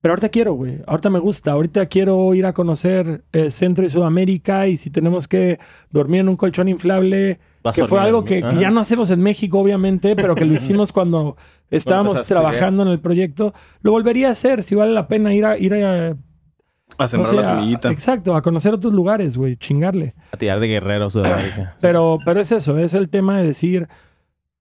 Pero 0.00 0.12
ahorita 0.12 0.28
quiero, 0.28 0.52
güey. 0.54 0.80
Ahorita 0.86 1.10
me 1.10 1.18
gusta. 1.18 1.52
Ahorita 1.52 1.86
quiero 1.86 2.32
ir 2.34 2.46
a 2.46 2.52
conocer 2.52 3.24
eh, 3.32 3.50
Centro 3.50 3.84
y 3.84 3.88
Sudamérica 3.88 4.68
y 4.68 4.76
si 4.76 4.90
tenemos 4.90 5.26
que 5.26 5.58
dormir 5.90 6.20
en 6.20 6.28
un 6.28 6.36
colchón 6.36 6.68
inflable, 6.68 7.40
Vas 7.64 7.74
que 7.74 7.84
fue 7.86 7.98
dormir 7.98 8.06
algo 8.06 8.24
que, 8.24 8.40
ya 8.60 8.70
no 8.70 8.78
hacemos 8.80 9.10
en 9.10 9.20
México, 9.20 9.58
obviamente, 9.58 10.14
pero 10.14 10.36
que 10.36 10.44
lo 10.44 10.54
hicimos 10.54 10.92
cuando 10.92 11.36
estábamos 11.70 12.16
a 12.16 12.22
trabajando 12.22 12.84
en 12.84 12.90
el 12.90 13.00
proyecto. 13.00 13.52
Lo 13.82 13.90
volvería 13.90 14.28
a 14.28 14.32
hacer 14.32 14.62
si 14.62 14.76
vale 14.76 14.92
la 14.92 15.08
pena 15.08 15.34
ir 15.34 15.44
a, 15.44 15.58
ir 15.58 15.74
a, 15.74 16.10
A 16.10 16.14
no 17.00 17.08
sembrar 17.08 17.30
sé, 17.30 17.34
la 17.36 17.42
a- 17.42 17.54
semillita. 17.56 17.90
Exacto, 17.90 18.36
a 18.36 18.42
conocer 18.42 18.74
otros 18.74 18.92
lugares, 18.94 19.36
güey, 19.36 19.56
chingarle. 19.56 20.14
A 20.30 20.36
tirar 20.36 20.60
de 20.60 20.68
guerrero 20.68 21.10
Sudamérica. 21.10 21.74
Pero, 21.80 22.18
pero 22.24 22.40
es 22.40 22.52
eso, 22.52 22.78
es 22.78 22.94
el 22.94 23.08
tema 23.08 23.40
de 23.40 23.48
decir, 23.48 23.88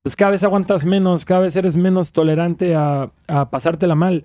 pues 0.01 0.15
cada 0.15 0.32
vez 0.32 0.44
aguantas 0.44 0.84
menos, 0.84 1.25
cada 1.25 1.41
vez 1.41 1.56
eres 1.56 1.75
menos 1.77 2.12
tolerante 2.12 2.74
a, 2.75 3.12
a 3.27 3.50
pasártela 3.51 3.94
mal. 3.94 4.24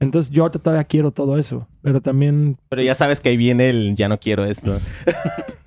Entonces 0.00 0.32
yo 0.32 0.44
ahorita 0.44 0.58
todavía 0.60 0.84
quiero 0.84 1.12
todo 1.12 1.36
eso, 1.36 1.68
pero 1.82 2.00
también 2.00 2.56
Pero 2.70 2.80
ya 2.80 2.94
sabes 2.94 3.20
que 3.20 3.28
ahí 3.28 3.36
viene 3.36 3.68
el 3.68 3.94
ya 3.96 4.08
no 4.08 4.18
quiero 4.18 4.46
esto. 4.46 4.78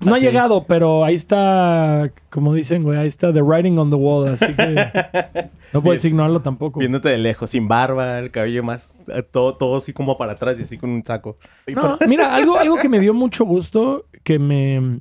no 0.04 0.12
ha 0.12 0.18
llegado, 0.18 0.64
pero 0.64 1.04
ahí 1.04 1.14
está, 1.14 2.10
como 2.30 2.52
dicen, 2.52 2.82
güey, 2.82 2.98
ahí 2.98 3.06
está 3.06 3.32
the 3.32 3.42
writing 3.42 3.78
on 3.78 3.90
the 3.90 3.96
wall, 3.96 4.26
así 4.26 4.52
que 4.52 5.50
no 5.72 5.80
puedes 5.84 6.04
ignorarlo 6.04 6.42
tampoco. 6.42 6.80
Viéndote 6.80 7.10
de 7.10 7.18
lejos, 7.18 7.50
sin 7.50 7.68
barba, 7.68 8.18
el 8.18 8.32
cabello 8.32 8.64
más, 8.64 9.00
eh, 9.06 9.22
todo, 9.22 9.56
todo 9.56 9.76
así 9.76 9.92
como 9.92 10.18
para 10.18 10.32
atrás 10.32 10.58
y 10.58 10.64
así 10.64 10.78
con 10.78 10.90
un 10.90 11.04
saco. 11.04 11.38
No, 11.72 11.96
mira, 12.08 12.34
algo, 12.34 12.58
algo 12.58 12.76
que 12.76 12.88
me 12.88 12.98
dio 12.98 13.14
mucho 13.14 13.44
gusto, 13.44 14.08
que 14.24 14.40
me 14.40 15.00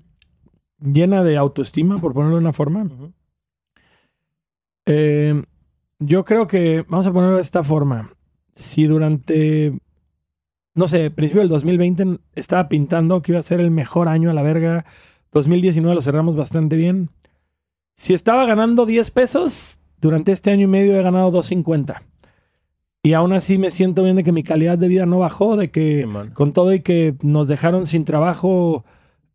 llena 0.80 1.24
de 1.24 1.38
autoestima, 1.38 1.98
por 1.98 2.14
ponerlo 2.14 2.36
de 2.36 2.42
una 2.42 2.54
forma. 2.54 2.88
Eh, 4.86 5.42
yo 5.98 6.24
creo 6.24 6.46
que, 6.46 6.86
vamos 6.88 7.08
a 7.08 7.12
ponerlo 7.12 7.38
de 7.38 7.42
esta 7.42 7.64
forma. 7.64 8.12
Si 8.54 8.86
durante, 8.86 9.74
no 10.76 10.88
sé, 10.88 11.12
principio 11.12 11.42
del 11.42 11.50
2020 11.50 12.20
estaba 12.36 12.70
pintando 12.70 13.22
que 13.22 13.32
iba 13.32 13.40
a 13.40 13.44
ser 13.44 13.60
el 13.60 13.72
mejor 13.72 14.08
año 14.08 14.30
a 14.30 14.34
la 14.34 14.44
verga, 14.44 14.86
2019 15.32 15.96
lo 15.96 16.02
cerramos 16.02 16.36
bastante 16.36 16.76
bien. 16.76 17.10
Si 17.96 18.14
estaba 18.14 18.46
ganando 18.46 18.86
10 18.86 19.12
pesos, 19.12 19.80
durante 20.00 20.32
este 20.32 20.52
año 20.52 20.64
y 20.64 20.68
medio 20.68 21.00
he 21.00 21.04
ganado 21.04 21.32
2.50. 21.32 22.02
Y 23.04 23.14
aún 23.14 23.34
así 23.34 23.58
me 23.58 23.72
siento 23.72 24.04
bien 24.04 24.16
de 24.16 24.24
que 24.24 24.32
mi 24.32 24.44
calidad 24.44 24.78
de 24.78 24.88
vida 24.88 25.06
no 25.06 25.20
bajó, 25.20 25.58
de 25.58 25.72
que 25.72 26.08
con 26.34 26.54
todo 26.54 26.74
y 26.74 26.80
que 26.80 27.16
nos 27.22 27.48
dejaron 27.48 27.86
sin 27.86 28.06
trabajo, 28.06 28.86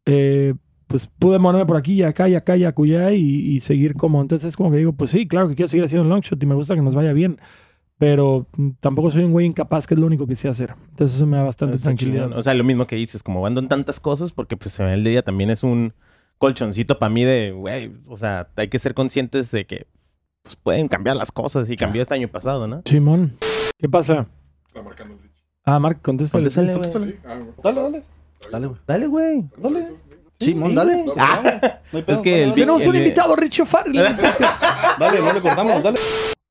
eh, 0.06 0.54
pues 0.86 1.06
pude 1.06 1.38
moverme 1.38 1.66
por 1.66 1.76
aquí 1.76 1.94
y 1.94 2.02
acá 2.02 2.28
y 2.28 2.34
acá 2.34 2.56
y 2.56 2.64
acullá 2.64 3.12
y, 3.12 3.20
y 3.20 3.60
seguir 3.60 3.94
como. 3.94 4.22
Entonces 4.22 4.48
es 4.48 4.56
como 4.56 4.70
que 4.70 4.78
digo, 4.78 4.92
pues 4.92 5.10
sí, 5.10 5.28
claro 5.28 5.48
que 5.48 5.54
quiero 5.54 5.68
seguir 5.68 5.84
haciendo 5.84 6.08
longshot 6.08 6.42
y 6.42 6.46
me 6.46 6.54
gusta 6.54 6.74
que 6.74 6.80
nos 6.80 6.94
vaya 6.94 7.12
bien. 7.12 7.38
Pero 7.98 8.46
mm, 8.56 8.70
tampoco 8.80 9.10
soy 9.10 9.24
un 9.24 9.32
güey 9.32 9.46
incapaz, 9.46 9.86
que 9.86 9.94
es 9.94 10.00
lo 10.00 10.06
único 10.06 10.26
que 10.26 10.36
sé 10.36 10.48
hacer. 10.48 10.74
Entonces 10.90 11.16
eso 11.16 11.26
me 11.26 11.36
da 11.36 11.42
bastante 11.42 11.76
Está 11.76 11.88
tranquilidad. 11.88 12.24
chingón. 12.24 12.38
O 12.38 12.42
sea, 12.42 12.54
lo 12.54 12.64
mismo 12.64 12.86
que 12.86 12.96
dices, 12.96 13.22
como 13.22 13.44
ando 13.46 13.60
en 13.60 13.68
tantas 13.68 13.98
cosas, 14.00 14.32
porque 14.32 14.56
pues 14.56 14.78
en 14.80 14.86
el 14.88 15.02
día 15.04 15.22
también 15.22 15.50
es 15.50 15.62
un 15.64 15.92
colchoncito 16.38 16.98
para 16.98 17.10
mí 17.10 17.24
de, 17.24 17.50
güey, 17.50 17.92
o 18.06 18.16
sea, 18.16 18.48
hay 18.56 18.68
que 18.68 18.78
ser 18.78 18.94
conscientes 18.94 19.50
de 19.50 19.66
que 19.66 19.86
pues, 20.44 20.54
pueden 20.56 20.86
cambiar 20.88 21.16
las 21.16 21.32
cosas 21.32 21.68
y 21.70 21.76
cambió 21.76 22.02
este 22.02 22.14
año 22.14 22.28
pasado, 22.28 22.68
¿no? 22.68 22.82
Simón, 22.84 23.36
¿qué 23.78 23.88
pasa? 23.88 24.26
Está 24.68 24.80
marcando 24.82 25.14
el 25.14 25.20
Rich. 25.20 25.32
Ah, 25.64 25.80
Mark, 25.80 26.00
contéstale. 26.00 26.48
Sí, 26.50 26.60
ah. 27.26 27.40
Dale, 27.64 27.80
dale. 27.82 28.02
Dale, 28.52 28.66
güey. 28.68 28.78
Dale, 28.86 29.06
güey. 29.08 29.44
Dale. 29.56 29.92
Simón, 30.38 30.72
dale. 30.76 31.02
No, 31.04 31.12
Ah, 31.16 31.40
No 31.92 31.98
hay 31.98 32.04
pedo, 32.04 32.16
es 32.16 32.22
que 32.22 32.30
dale, 32.30 32.44
el. 32.44 32.54
Tenemos 32.54 32.86
un 32.86 32.94
el- 32.94 33.02
invitado, 33.02 33.34
Richie 33.34 33.64
podcast. 33.64 34.62
Dale, 35.00 35.18
no 35.20 35.32
le 35.32 35.40
cortamos, 35.42 35.82
dale. 35.82 35.98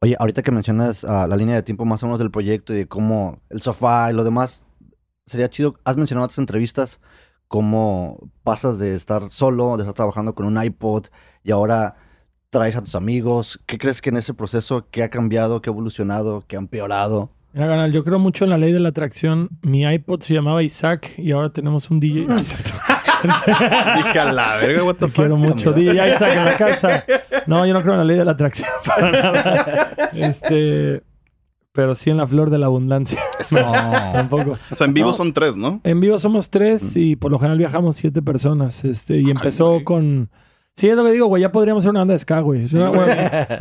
Oye, 0.01 0.15
ahorita 0.19 0.43
que 0.43 0.51
mencionas 0.51 1.03
ah, 1.03 1.25
la 1.27 1.35
línea 1.35 1.55
de 1.55 1.63
tiempo 1.63 1.83
más 1.83 2.03
o 2.03 2.05
menos 2.05 2.19
del 2.19 2.29
proyecto 2.29 2.71
y 2.71 2.77
de 2.77 2.87
cómo 2.87 3.41
el 3.49 3.61
sofá 3.61 4.11
y 4.11 4.15
lo 4.15 4.23
demás, 4.23 4.67
sería 5.25 5.49
chido, 5.49 5.79
has 5.85 5.97
mencionado 5.97 6.25
en 6.25 6.25
otras 6.25 6.37
entrevistas 6.37 7.01
cómo 7.47 8.29
pasas 8.43 8.77
de 8.77 8.93
estar 8.93 9.29
solo, 9.29 9.75
de 9.75 9.83
estar 9.83 9.95
trabajando 9.95 10.35
con 10.35 10.45
un 10.45 10.63
iPod 10.63 11.05
y 11.43 11.51
ahora 11.51 11.95
traes 12.51 12.75
a 12.75 12.81
tus 12.81 12.93
amigos. 12.93 13.59
¿Qué 13.65 13.79
crees 13.79 14.01
que 14.01 14.09
en 14.09 14.17
ese 14.17 14.35
proceso, 14.35 14.87
qué 14.91 15.03
ha 15.03 15.09
cambiado, 15.09 15.61
qué 15.61 15.69
ha 15.69 15.73
evolucionado, 15.73 16.43
qué 16.47 16.57
ha 16.57 16.59
empeorado? 16.59 17.31
Mira, 17.53 17.67
canal, 17.67 17.91
yo 17.91 18.03
creo 18.03 18.19
mucho 18.19 18.43
en 18.43 18.51
la 18.51 18.57
ley 18.59 18.71
de 18.71 18.79
la 18.79 18.89
atracción. 18.89 19.49
Mi 19.63 19.83
iPod 19.83 20.21
se 20.21 20.33
llamaba 20.33 20.61
Isaac 20.61 21.13
y 21.17 21.31
ahora 21.31 21.51
tenemos 21.51 21.89
un 21.89 21.99
DJ. 21.99 22.25
No, 22.27 22.35
es 22.35 22.49
cierto. 22.49 22.71
Dije 23.97 24.19
a 24.19 24.31
la 24.31 24.55
verga, 24.57 24.83
what 24.83 24.95
the 24.95 25.07
Te 25.07 25.11
quiero 25.11 25.37
fuck. 25.37 25.47
mucho. 25.47 25.73
DJ 25.73 26.09
Isaac 26.13 26.33
en 26.37 26.45
la 26.45 26.57
casa. 26.57 27.05
No, 27.47 27.65
yo 27.65 27.73
no 27.73 27.81
creo 27.81 27.93
en 27.93 27.99
la 27.99 28.05
ley 28.05 28.17
de 28.17 28.25
la 28.25 28.31
atracción 28.31 28.69
para 28.85 29.11
nada. 29.11 29.91
Este, 30.13 31.01
pero 31.71 31.95
sí 31.95 32.09
en 32.09 32.17
la 32.17 32.27
flor 32.27 32.49
de 32.49 32.57
la 32.57 32.65
abundancia. 32.67 33.19
Tampoco. 34.13 34.57
O 34.71 34.75
sea, 34.75 34.87
en 34.87 34.93
vivo 34.93 35.09
No. 35.09 35.13
son 35.13 35.33
tres, 35.33 35.57
¿no? 35.57 35.79
En 35.83 35.99
vivo 35.99 36.17
somos 36.19 36.49
tres 36.49 36.95
y 36.97 37.15
por 37.15 37.31
lo 37.31 37.39
general 37.39 37.57
viajamos 37.57 37.95
siete 37.95 38.21
personas. 38.21 38.83
Este, 38.85 39.17
y 39.17 39.29
empezó 39.29 39.71
güey. 39.73 39.83
con. 39.83 40.29
Sí, 40.75 40.87
es 40.87 40.95
lo 40.95 41.03
que 41.03 41.11
digo, 41.11 41.25
güey. 41.25 41.41
Ya 41.41 41.51
podríamos 41.51 41.83
ser 41.83 41.89
una 41.89 42.01
banda 42.01 42.13
de 42.13 42.19
ska, 42.19 42.39
güey. 42.41 42.61
Es 42.61 42.73
una- 42.73 42.89
bueno, 42.89 43.11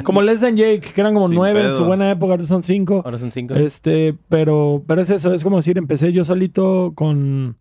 como 0.05 0.21
Les 0.21 0.41
Than 0.41 0.55
Jake, 0.57 0.81
que 0.95 1.01
eran 1.01 1.15
como 1.15 1.29
Sin 1.29 1.37
nueve 1.37 1.63
en 1.65 1.73
su 1.75 1.85
buena 1.85 2.11
época, 2.11 2.33
ahora 2.35 2.45
son 2.45 2.63
cinco. 2.63 3.01
Ahora 3.07 3.17
son 3.17 3.33
cinco. 3.33 3.55
Este, 3.55 4.15
pero, 4.29 4.83
pero 4.87 5.01
es 5.01 5.09
eso, 5.09 5.33
es 5.33 5.43
como 5.43 5.57
decir, 5.57 5.79
empecé 5.79 6.13
yo 6.13 6.27
solito 6.27 6.93
con, 6.95 7.57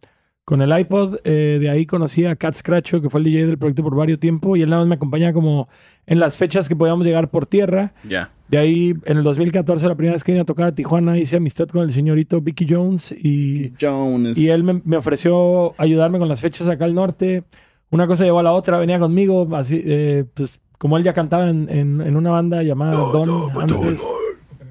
con 0.46 0.62
el 0.62 0.78
iPod, 0.78 1.18
eh, 1.24 1.58
de 1.60 1.70
ahí 1.72 1.86
conocí 1.88 2.24
a 2.26 2.36
Cat 2.36 2.54
Scratcho, 2.54 3.02
que 3.02 3.10
fue 3.10 3.20
el 3.20 3.24
DJ 3.26 3.48
del 3.48 3.58
proyecto 3.58 3.82
por 3.84 3.96
varios 3.96 4.20
tiempos, 4.20 4.58
y 4.58 4.62
él 4.62 4.70
nada 4.70 4.82
más 4.84 4.88
me 4.90 4.96
acompañaba 4.96 5.34
como 5.34 5.68
en 6.06 6.20
las 6.20 6.38
fechas 6.38 6.70
que 6.70 6.76
podíamos 6.76 7.04
llegar 7.06 7.30
por 7.32 7.48
tierra. 7.48 7.94
Ya. 8.08 8.30
De 8.48 8.60
ahí, 8.60 8.94
en 9.06 9.18
el 9.18 9.24
2014, 9.24 9.88
la 9.88 9.96
primera 9.96 10.14
vez 10.14 10.24
que 10.24 10.32
vine 10.34 10.44
a 10.44 10.46
tocar 10.46 10.68
a 10.68 10.76
Tijuana, 10.76 11.18
hice 11.18 11.38
amistad 11.38 11.68
con 11.68 11.82
el 11.82 11.92
señorito 11.92 12.42
Vicky 12.42 12.68
Jones 12.70 13.12
y, 13.12 13.74
Jones. 13.82 14.38
y 14.38 14.50
él 14.50 14.64
me, 14.64 14.82
me 14.86 14.98
ofreció 14.98 15.74
ayudarme 15.82 16.20
con 16.20 16.28
las 16.28 16.42
fechas 16.42 16.68
acá 16.68 16.86
al 16.86 16.94
norte. 16.94 17.44
Una 17.90 18.06
cosa 18.06 18.24
llevó 18.24 18.40
a 18.40 18.44
la 18.44 18.52
otra, 18.52 18.78
venía 18.78 19.00
conmigo, 19.00 19.48
así, 19.56 19.82
eh, 19.84 20.26
pues 20.36 20.62
como 20.78 20.98
él 20.98 21.04
ya 21.04 21.14
cantaba 21.14 21.50
en, 21.50 21.68
en- 21.70 22.02
en 22.02 22.16
una 22.16 22.30
banda 22.30 22.62
llamada 22.62 22.92
Don 22.98 23.50
antes, 23.60 24.00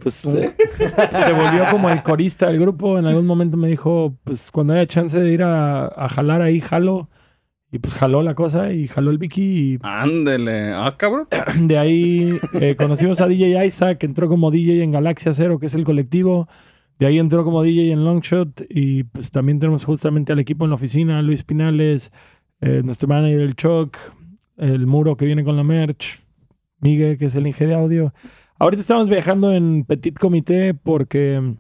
pues 0.04 0.22
eh, 0.26 0.54
se 0.76 1.32
volvió 1.32 1.64
como 1.70 1.88
el 1.88 2.02
corista 2.02 2.48
del 2.48 2.60
grupo. 2.60 2.98
En 2.98 3.06
algún 3.06 3.26
momento 3.26 3.56
me 3.56 3.68
dijo, 3.68 4.14
pues 4.22 4.50
cuando 4.50 4.74
haya 4.74 4.86
chance 4.86 5.18
de 5.18 5.32
ir 5.32 5.42
a, 5.42 5.86
a 5.86 6.08
jalar 6.10 6.42
ahí, 6.42 6.60
jalo. 6.60 7.08
Y 7.72 7.78
pues 7.78 7.94
jaló 7.94 8.22
la 8.22 8.34
cosa 8.34 8.70
y 8.70 8.86
jaló 8.86 9.10
el 9.10 9.18
Vicky 9.18 9.42
y 9.42 9.78
Ándele. 9.82 10.72
Ah, 10.74 10.94
cabrón. 10.96 11.26
de 11.62 11.78
ahí 11.78 12.38
eh, 12.60 12.76
conocimos 12.76 13.20
a 13.22 13.26
DJ 13.26 13.66
Isaac, 13.66 13.98
que 13.98 14.06
entró 14.06 14.28
como 14.28 14.50
DJ 14.50 14.84
en 14.84 14.92
Galaxia 14.92 15.32
Cero, 15.32 15.58
que 15.58 15.66
es 15.66 15.74
el 15.74 15.84
colectivo. 15.84 16.46
De 16.98 17.06
ahí 17.06 17.18
entró 17.18 17.44
como 17.44 17.62
DJ 17.62 17.92
en 17.92 18.04
Longshot. 18.04 18.66
Y 18.68 19.04
pues 19.04 19.30
también 19.30 19.58
tenemos 19.58 19.84
justamente 19.86 20.32
al 20.32 20.38
equipo 20.38 20.64
en 20.64 20.70
la 20.70 20.76
oficina, 20.76 21.22
Luis 21.22 21.44
Pinales, 21.44 22.12
eh, 22.60 22.82
nuestro 22.84 23.08
manager, 23.08 23.40
el 23.40 23.56
Choc, 23.56 23.96
el 24.58 24.86
Muro 24.86 25.16
que 25.16 25.24
viene 25.24 25.42
con 25.42 25.56
la 25.56 25.64
merch, 25.64 26.20
Miguel, 26.78 27.16
que 27.16 27.24
es 27.24 27.34
el 27.34 27.46
Inge 27.46 27.66
de 27.66 27.74
audio. 27.74 28.12
Ahorita 28.64 28.80
estamos 28.80 29.10
viajando 29.10 29.52
en 29.52 29.84
Petit 29.84 30.18
Comité 30.18 30.72
porque 30.72 31.38
mm, 31.38 31.56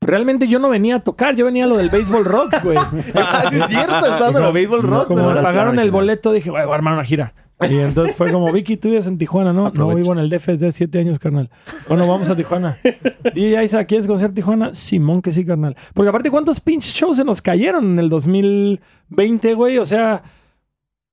realmente 0.00 0.48
yo 0.48 0.58
no 0.58 0.68
venía 0.68 0.96
a 0.96 1.04
tocar, 1.04 1.36
yo 1.36 1.44
venía 1.44 1.62
a 1.62 1.68
lo 1.68 1.76
del 1.76 1.90
Baseball 1.90 2.24
Rocks, 2.24 2.60
güey. 2.60 2.76
Ah, 3.14 3.44
sí 3.50 3.60
es 3.60 3.66
cierto, 3.68 3.98
estás 3.98 4.34
en 4.34 4.42
los 4.42 4.52
Baseball 4.52 4.82
Rock. 4.82 5.06
Como 5.06 5.30
me 5.30 5.40
pagaron 5.40 5.78
el 5.78 5.92
boleto, 5.92 6.32
dije, 6.32 6.50
"Güey, 6.50 6.64
voy 6.64 6.72
a 6.72 6.74
armar 6.74 6.94
una 6.94 7.04
gira. 7.04 7.34
Y 7.70 7.78
entonces 7.78 8.16
fue 8.16 8.32
como, 8.32 8.50
Vicky, 8.50 8.76
tú 8.76 8.88
vives 8.88 9.06
en 9.06 9.16
Tijuana, 9.16 9.52
¿no? 9.52 9.70
No, 9.70 9.94
vivo 9.94 10.12
en 10.12 10.18
el 10.18 10.28
DF 10.28 10.48
desde 10.48 10.72
siete 10.72 10.98
años, 10.98 11.20
carnal. 11.20 11.48
Bueno, 11.86 12.08
vamos 12.08 12.28
a 12.28 12.34
Tijuana. 12.34 12.76
DJ 13.32 13.62
Isaac, 13.62 13.86
¿quieres 13.86 14.08
conocer 14.08 14.34
Tijuana? 14.34 14.74
Simón, 14.74 15.22
que 15.22 15.30
sí, 15.30 15.44
carnal. 15.44 15.76
Porque 15.94 16.08
aparte, 16.08 16.32
¿cuántos 16.32 16.58
pinches 16.58 16.92
shows 16.92 17.16
se 17.16 17.22
nos 17.22 17.40
cayeron 17.40 17.92
en 17.92 17.98
el 18.00 18.08
2020, 18.08 19.54
güey? 19.54 19.78
O 19.78 19.86
sea, 19.86 20.20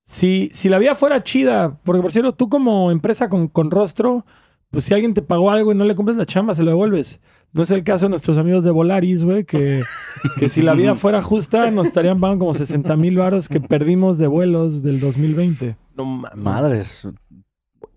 si, 0.05 0.49
si 0.51 0.69
la 0.69 0.79
vida 0.79 0.95
fuera 0.95 1.23
chida, 1.23 1.79
porque 1.83 2.01
por 2.01 2.11
cierto, 2.11 2.33
tú 2.33 2.49
como 2.49 2.91
empresa 2.91 3.29
con, 3.29 3.47
con 3.47 3.71
rostro, 3.71 4.25
pues 4.69 4.85
si 4.85 4.93
alguien 4.93 5.13
te 5.13 5.21
pagó 5.21 5.51
algo 5.51 5.71
y 5.71 5.75
no 5.75 5.83
le 5.83 5.95
cumples 5.95 6.17
la 6.17 6.25
chamba, 6.25 6.55
se 6.55 6.63
lo 6.63 6.71
devuelves. 6.71 7.21
No 7.53 7.63
es 7.63 7.71
el 7.71 7.83
caso 7.83 8.05
de 8.05 8.11
nuestros 8.11 8.37
amigos 8.37 8.63
de 8.63 8.71
Volaris, 8.71 9.25
güey, 9.25 9.43
que, 9.43 9.83
que 10.39 10.49
si 10.49 10.61
la 10.61 10.73
vida 10.73 10.95
fuera 10.95 11.21
justa, 11.21 11.69
nos 11.71 11.87
estarían 11.87 12.19
pagando 12.19 12.45
como 12.45 12.53
60 12.53 12.95
mil 12.95 13.17
varos 13.17 13.49
que 13.49 13.59
perdimos 13.59 14.17
de 14.17 14.27
vuelos 14.27 14.81
del 14.81 14.99
2020. 14.99 15.75
No 15.95 16.05
mames. 16.05 16.37
Madres. 16.37 17.07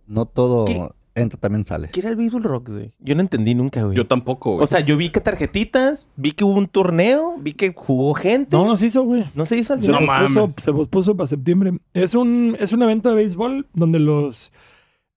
No 0.06 0.26
todo 0.26 0.64
¿Qué? 0.64 0.88
Entra, 1.14 1.38
también 1.40 1.64
sale. 1.66 1.88
¿Qué 1.92 2.00
era 2.00 2.10
el 2.10 2.16
Baseball 2.16 2.42
Rock, 2.42 2.70
güey? 2.70 2.92
Yo 2.98 3.14
no 3.14 3.20
entendí 3.20 3.54
nunca, 3.54 3.82
güey. 3.82 3.96
Yo 3.96 4.06
tampoco, 4.06 4.52
güey. 4.54 4.64
O 4.64 4.66
sea, 4.66 4.80
yo 4.80 4.96
vi 4.96 5.10
que 5.10 5.20
tarjetitas, 5.20 6.08
vi 6.16 6.32
que 6.32 6.44
hubo 6.44 6.54
un 6.54 6.66
torneo, 6.68 7.36
vi 7.38 7.52
que 7.54 7.72
jugó 7.74 8.14
gente. 8.14 8.56
No, 8.56 8.64
no 8.66 8.76
se 8.76 8.86
hizo, 8.86 9.02
güey. 9.04 9.24
No 9.34 9.44
se 9.46 9.56
hizo 9.56 9.72
al 9.74 9.82
Se, 9.82 9.90
No 9.90 9.98
final. 9.98 10.20
pospuso, 10.22 10.40
mames. 10.40 10.54
se 10.58 10.72
pospuso 10.72 11.16
para 11.16 11.26
septiembre. 11.26 11.72
Es 11.92 12.14
un, 12.14 12.56
es 12.58 12.72
un 12.72 12.82
evento 12.82 13.08
de 13.10 13.14
béisbol 13.16 13.66
donde 13.72 13.98
los 13.98 14.52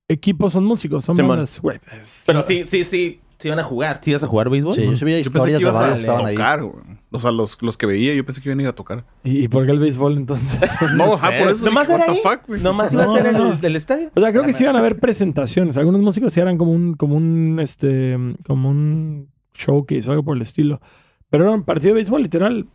equipos 0.07 0.53
son 0.53 0.65
músicos, 0.65 1.03
son 1.05 1.17
bandas, 1.17 1.59
güey. 1.61 1.79
Pero 2.25 2.43
sí, 2.43 2.63
sí, 2.67 2.83
sí. 2.83 3.19
Sí 3.39 3.47
iban 3.49 3.59
a 3.59 3.63
jugar. 3.63 3.99
¿Sí 4.03 4.09
ibas 4.11 4.23
a 4.23 4.27
jugar 4.27 4.49
béisbol? 4.49 4.73
Sí, 4.73 4.83
yo 4.85 4.95
sí 4.95 5.05
veía 5.05 5.19
yo 5.19 5.31
pensé 5.31 5.49
historias 5.51 5.59
que 5.59 5.65
de 5.65 5.71
ibas 5.71 6.09
a 6.09 6.27
tocar, 6.31 6.63
güey. 6.63 6.83
O 7.11 7.19
sea, 7.19 7.31
los, 7.31 7.61
los 7.61 7.77
que 7.77 7.85
veía, 7.85 8.13
yo 8.15 8.25
pensé 8.25 8.41
que 8.41 8.49
iban 8.49 8.59
a 8.59 8.63
ir 8.63 8.67
a 8.67 8.73
tocar. 8.73 9.05
¿Y, 9.23 9.43
y 9.43 9.47
por 9.47 9.65
qué 9.65 9.71
el 9.73 9.79
béisbol 9.79 10.17
entonces? 10.17 10.59
No, 10.95 11.13
ajá, 11.13 11.29
por 11.39 11.49
eso. 11.51 11.63
Nomás 11.65 11.87
dije, 11.87 12.01
era 12.01 12.11
what 12.13 12.19
the 12.21 12.27
ahí. 12.29 12.37
fuck. 12.37 12.57
Nomás 12.63 12.93
iba 12.93 13.03
a 13.03 13.05
No, 13.05 13.15
ser 13.15 13.23
no, 13.23 13.29
el 13.29 13.37
no. 13.49 13.55
del 13.57 13.75
estadio. 13.75 14.11
O 14.15 14.19
sea, 14.19 14.31
creo 14.31 14.43
que 14.43 14.53
sí 14.53 14.63
iban 14.63 14.75
a 14.75 14.79
haber 14.79 14.97
presentaciones. 14.99 15.77
Algunos 15.77 16.01
músicos 16.01 16.33
sí 16.33 16.39
eran 16.39 16.57
como 16.57 16.71
un, 16.71 16.95
como 16.95 17.15
un, 17.15 17.59
este, 17.61 18.17
como 18.45 18.69
un 18.69 19.29
showcase 19.53 20.07
o 20.09 20.11
algo 20.11 20.23
por 20.23 20.35
el 20.35 20.41
estilo. 20.41 20.81
Pero 21.29 21.43
era 21.45 21.53
un 21.53 21.63
partido 21.63 21.89
de 21.89 21.95
béisbol, 21.95 22.23
literal. 22.23 22.65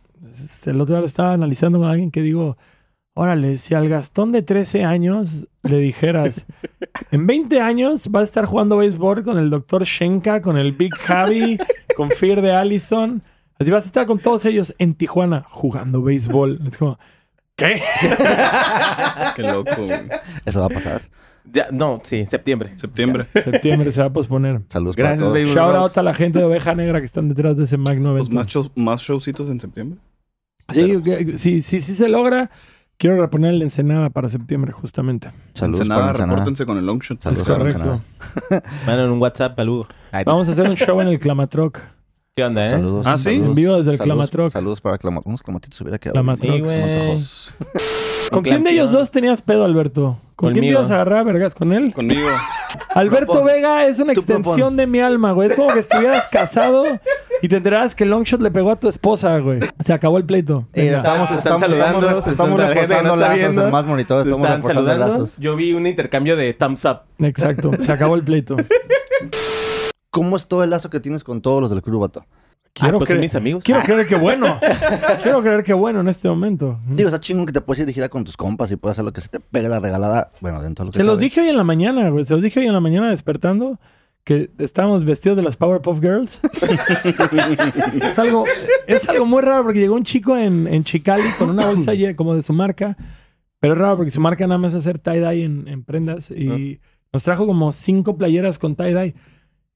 El 0.65 0.79
otro 0.81 0.95
día 0.95 1.01
lo 1.01 1.05
estaba 1.07 1.33
analizando 1.33 1.79
con 1.79 1.87
alguien 1.89 2.09
que 2.09 2.21
digo, 2.21 2.57
órale, 3.13 3.57
si 3.57 3.73
al 3.75 3.89
Gastón 3.89 4.31
de 4.31 4.41
13 4.41 4.83
años 4.83 5.47
le 5.63 5.77
dijeras, 5.79 6.47
en 7.11 7.27
20 7.27 7.61
años 7.61 8.09
vas 8.09 8.21
a 8.21 8.25
estar 8.25 8.45
jugando 8.45 8.77
béisbol 8.77 9.23
con 9.23 9.37
el 9.37 9.49
Dr. 9.49 9.83
Shenka, 9.83 10.41
con 10.41 10.57
el 10.57 10.71
Big 10.71 10.93
Javi, 10.95 11.57
con 11.95 12.09
Fear 12.11 12.41
de 12.41 12.51
Allison. 12.53 13.21
Así 13.59 13.71
vas 13.71 13.83
a 13.83 13.87
estar 13.87 14.05
con 14.05 14.19
todos 14.19 14.45
ellos 14.45 14.73
en 14.79 14.95
Tijuana 14.95 15.45
jugando 15.49 16.01
béisbol. 16.01 16.59
Es 16.67 16.77
como, 16.77 16.97
¿qué? 17.55 17.81
Qué 19.35 19.41
loco, 19.43 19.83
güey. 19.85 20.01
Eso 20.45 20.59
va 20.59 20.65
a 20.65 20.69
pasar. 20.69 21.01
Ya, 21.51 21.67
no, 21.71 21.99
sí, 22.03 22.25
septiembre. 22.25 22.71
Septiembre. 22.77 23.25
Septiembre 23.33 23.91
se 23.91 24.01
va 24.01 24.07
a 24.07 24.13
posponer. 24.13 24.61
Saludos 24.69 24.95
Gracias, 24.95 25.19
para 25.19 25.29
todos. 25.33 25.33
baby. 25.43 25.53
Shout 25.53 25.75
out 25.75 25.97
a 25.97 26.01
la 26.01 26.13
gente 26.13 26.39
de 26.39 26.45
Oveja 26.45 26.73
Negra 26.73 26.99
que 26.99 27.05
están 27.05 27.29
detrás 27.29 27.57
de 27.57 27.65
ese 27.65 27.77
magno 27.77 28.11
Pues 28.11 28.21
evento. 28.27 28.35
más, 28.35 28.47
shows, 28.47 28.71
más 28.75 29.01
showcitos 29.01 29.49
en 29.49 29.59
septiembre. 29.59 29.99
Sí, 30.69 30.95
sí, 31.35 31.61
sí, 31.61 31.81
sí 31.81 31.93
se 31.93 32.07
logra. 32.07 32.49
Quiero 32.97 33.19
reponer 33.19 33.53
el 33.53 33.61
Ensenada 33.61 34.09
para 34.09 34.29
septiembre, 34.29 34.71
justamente. 34.71 35.31
Saludos 35.53 35.81
Ensenada, 35.81 36.01
para 36.01 36.11
Ensenada. 36.11 36.35
repórtense 36.35 36.65
con 36.65 36.77
el 36.77 36.85
long 36.85 36.99
shot. 37.01 37.21
Saludos 37.21 37.41
es 37.41 37.47
para 37.47 37.59
correcto. 37.59 38.01
Ensenada. 38.85 39.05
Un 39.13 39.21
WhatsApp, 39.21 39.55
peludo. 39.55 39.87
Ay, 40.11 40.23
Vamos 40.25 40.47
a 40.47 40.51
hacer 40.53 40.69
un 40.69 40.77
show 40.77 41.01
en 41.01 41.07
el 41.09 41.19
Clamatroc. 41.19 41.79
¿Qué 42.35 42.43
onda, 42.43 42.65
eh? 42.65 42.69
Saludos. 42.69 43.05
Ah, 43.05 43.17
¿sí? 43.17 43.25
saludos. 43.25 43.47
En 43.49 43.55
vivo 43.55 43.75
desde 43.77 43.91
el 43.91 43.97
Saludos- 43.97 44.15
Clamatroc. 44.29 44.49
Saludos 44.49 44.81
para 44.81 44.97
Clamatroc. 44.97 45.27
Unos 45.27 45.43
clamatitos 45.43 45.79
hubiera 45.81 45.97
quedado. 45.99 46.13
Clamatroc. 46.13 46.53
Sí, 46.55 46.61
güey. 46.61 47.19
¿Con 48.31 48.43
quién 48.43 48.63
de 48.63 48.71
ellos 48.71 48.91
dos 48.91 49.11
tenías 49.11 49.41
pedo, 49.41 49.65
Alberto? 49.65 50.17
¿Con 50.35 50.53
quién 50.53 50.63
te 50.65 50.71
ibas 50.71 50.89
a 50.89 50.95
agarrar 50.95 51.25
vergas? 51.25 51.53
¿Con 51.53 51.73
él? 51.73 51.93
Conmigo. 51.93 52.27
Alberto 52.95 53.43
Vega 53.43 53.85
es 53.85 53.99
una 53.99 54.13
Tú 54.13 54.21
propon. 54.23 54.37
extensión 54.37 54.77
de 54.77 54.87
mi 54.87 54.99
alma, 54.99 55.31
güey. 55.33 55.49
Es 55.49 55.55
como 55.55 55.71
que 55.73 55.79
estuvieras 55.79 56.27
casado 56.29 56.85
y 57.43 57.49
te 57.49 57.57
enterabas 57.57 57.93
que 57.93 58.05
Longshot 58.05 58.41
le 58.41 58.51
pegó 58.51 58.71
a 58.71 58.79
tu 58.79 58.87
esposa, 58.87 59.37
güey. 59.39 59.59
Se 59.83 59.91
acabó 59.91 60.17
el 60.17 60.23
pleito. 60.23 60.65
Eh, 60.71 60.85
Venga. 60.85 60.97
estamos, 60.99 61.29
saludando, 61.29 61.75
estamos, 61.75 62.27
estamos 62.27 62.57
reforzando 62.57 63.15
lazos 63.17 63.35
viendo, 63.37 63.65
en 63.65 63.71
más 63.73 63.85
monitores. 63.85 64.23
¿Te 64.23 64.29
Estamos 64.29 64.47
están 64.47 64.61
reforzando 64.61 64.89
saludando? 64.89 65.13
lazos. 65.23 65.37
Yo 65.39 65.53
vi 65.57 65.73
un 65.73 65.85
intercambio 65.85 66.37
de 66.37 66.53
thumbs 66.53 66.85
up. 66.85 67.01
Exacto. 67.19 67.71
Se 67.81 67.91
acabó 67.91 68.15
el 68.15 68.23
pleito. 68.23 68.55
¿Cómo 70.09 70.37
es 70.37 70.47
todo 70.47 70.63
el 70.63 70.69
lazo 70.69 70.89
que 70.89 71.01
tienes 71.01 71.25
con 71.25 71.41
todos 71.41 71.59
los 71.59 71.69
del 71.69 71.81
club, 71.81 71.99
vato? 72.03 72.25
Quiero 72.71 72.95
ah, 72.95 72.99
pues 72.99 73.09
creer- 73.09 73.19
mis 73.19 73.35
amigos. 73.35 73.61
Quiero 73.65 73.81
creer 73.81 74.07
que 74.07 74.15
bueno. 74.15 74.57
Quiero 75.21 75.41
creer 75.41 75.65
que 75.65 75.73
bueno 75.73 75.99
en 75.99 76.07
este 76.07 76.29
momento. 76.29 76.79
Digo, 76.87 77.09
está 77.09 77.19
chingón 77.19 77.45
que 77.45 77.51
te 77.51 77.59
puedes 77.59 77.81
ir 77.81 77.87
de 77.87 77.91
gira 77.91 78.07
con 78.07 78.23
tus 78.23 78.37
compas 78.37 78.71
y 78.71 78.77
puedes 78.77 78.93
hacer 78.93 79.03
lo 79.03 79.11
que 79.11 79.19
se 79.19 79.27
te 79.27 79.41
pegue 79.41 79.67
la 79.67 79.81
regalada. 79.81 80.31
Bueno, 80.39 80.61
dentro 80.61 80.85
de 80.85 80.87
lo 80.87 80.91
que 80.93 80.97
Se 80.97 81.03
los 81.03 81.19
dije 81.19 81.41
hoy 81.41 81.49
en 81.49 81.57
la 81.57 81.65
mañana, 81.65 82.09
güey. 82.09 82.23
Se 82.23 82.33
los 82.35 82.41
dije 82.41 82.61
hoy 82.61 82.67
en 82.67 82.73
la 82.73 82.79
mañana 82.79 83.09
despertando 83.09 83.79
que 84.23 84.49
estábamos 84.57 85.03
vestidos 85.03 85.35
de 85.35 85.43
las 85.43 85.57
Powerpuff 85.57 85.99
Girls. 85.99 86.39
es, 88.01 88.19
algo, 88.19 88.45
es 88.87 89.09
algo 89.09 89.25
muy 89.25 89.41
raro 89.41 89.63
porque 89.63 89.79
llegó 89.79 89.95
un 89.95 90.03
chico 90.03 90.37
en, 90.37 90.67
en 90.67 90.83
Chicali 90.83 91.23
con 91.37 91.49
una 91.49 91.67
bolsa 91.67 91.91
como 92.15 92.35
de 92.35 92.41
su 92.41 92.53
marca. 92.53 92.95
Pero 93.59 93.73
es 93.73 93.79
raro 93.79 93.97
porque 93.97 94.11
su 94.11 94.19
marca 94.21 94.45
nada 94.47 94.57
más 94.57 94.73
es 94.73 94.79
hacer 94.79 94.99
tie-dye 94.99 95.43
en, 95.43 95.67
en 95.67 95.83
prendas. 95.83 96.31
Y 96.31 96.79
nos 97.11 97.23
trajo 97.23 97.45
como 97.45 97.71
cinco 97.71 98.17
playeras 98.17 98.59
con 98.59 98.75
tie-dye. 98.75 99.13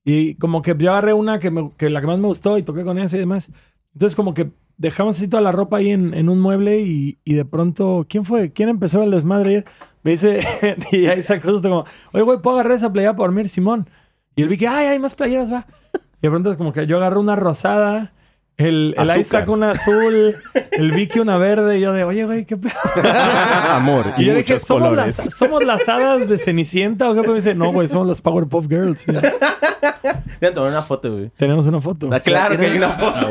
Y 0.03 0.35
como 0.35 0.61
que 0.61 0.75
yo 0.77 0.91
agarré 0.91 1.13
una 1.13 1.39
que, 1.39 1.51
me- 1.51 1.71
que 1.77 1.89
la 1.89 2.01
que 2.01 2.07
más 2.07 2.19
me 2.19 2.27
gustó 2.27 2.57
y 2.57 2.63
toqué 2.63 2.83
con 2.83 2.97
esa 2.97 3.15
y 3.17 3.19
demás. 3.19 3.49
Entonces 3.93 4.15
como 4.15 4.33
que 4.33 4.51
dejamos 4.77 5.17
así 5.17 5.27
toda 5.27 5.41
la 5.41 5.51
ropa 5.51 5.77
ahí 5.77 5.89
en, 5.91 6.13
en 6.13 6.29
un 6.29 6.39
mueble 6.39 6.81
y, 6.81 7.17
y 7.23 7.33
de 7.33 7.45
pronto, 7.45 8.05
¿quién 8.09 8.23
fue? 8.25 8.51
¿Quién 8.51 8.69
empezó 8.69 9.03
el 9.03 9.11
desmadre 9.11 9.49
ayer? 9.49 9.65
Me 10.03 10.11
dice, 10.11 10.39
y 10.91 11.07
ahí 11.07 11.21
sacó 11.23 11.51
justo 11.51 11.67
como, 11.69 11.85
oye, 12.13 12.23
güey, 12.23 12.41
¿puedo 12.41 12.57
agarrar 12.57 12.77
esa 12.77 12.91
playera 12.93 13.13
para 13.15 13.27
dormir, 13.27 13.49
Simón? 13.49 13.89
Y 14.37 14.43
él 14.43 14.49
vi 14.49 14.57
que, 14.57 14.67
ay, 14.67 14.85
hay 14.85 14.99
más 14.99 15.15
playeras, 15.15 15.51
va. 15.51 15.65
Y 15.95 16.21
de 16.21 16.29
pronto 16.29 16.55
como 16.57 16.71
que 16.71 16.85
yo 16.85 16.97
agarré 16.97 17.17
una 17.17 17.35
rosada, 17.35 18.13
el, 18.57 18.95
el. 18.97 19.19
Isaac 19.19 19.47
una 19.49 19.71
azul, 19.71 20.35
el 20.71 20.91
Vicky 20.91 21.19
una 21.19 21.37
verde, 21.37 21.77
y 21.77 21.81
yo 21.81 21.93
de, 21.93 22.03
oye, 22.03 22.25
güey, 22.25 22.45
¿qué 22.45 22.57
pedo? 22.57 22.73
Amor 23.69 24.13
Y 24.17 24.23
y, 24.23 24.25
yo 24.25 24.35
dije, 24.35 24.59
¿somos 24.59 24.89
colores. 24.89 25.17
las, 25.17 25.33
¿somos 25.35 25.63
las 25.63 25.87
hadas 25.87 26.27
de 26.27 26.37
Cenicienta 26.39 27.09
o 27.09 27.13
qué? 27.13 27.21
Pero 27.21 27.33
me 27.33 27.39
dice, 27.39 27.53
no, 27.53 27.71
güey, 27.71 27.87
somos 27.87 28.07
las 28.07 28.21
Powerpuff 28.21 28.67
Girls. 28.67 29.05
A 29.09 30.53
tomar 30.53 30.71
una 30.71 30.81
foto, 30.81 31.11
güey. 31.11 31.31
tenemos 31.35 31.65
una 31.65 31.81
foto. 31.81 32.09
Claro 32.23 32.57
que 32.57 32.65
hay 32.65 32.77
una 32.77 32.89
foto. 32.91 33.29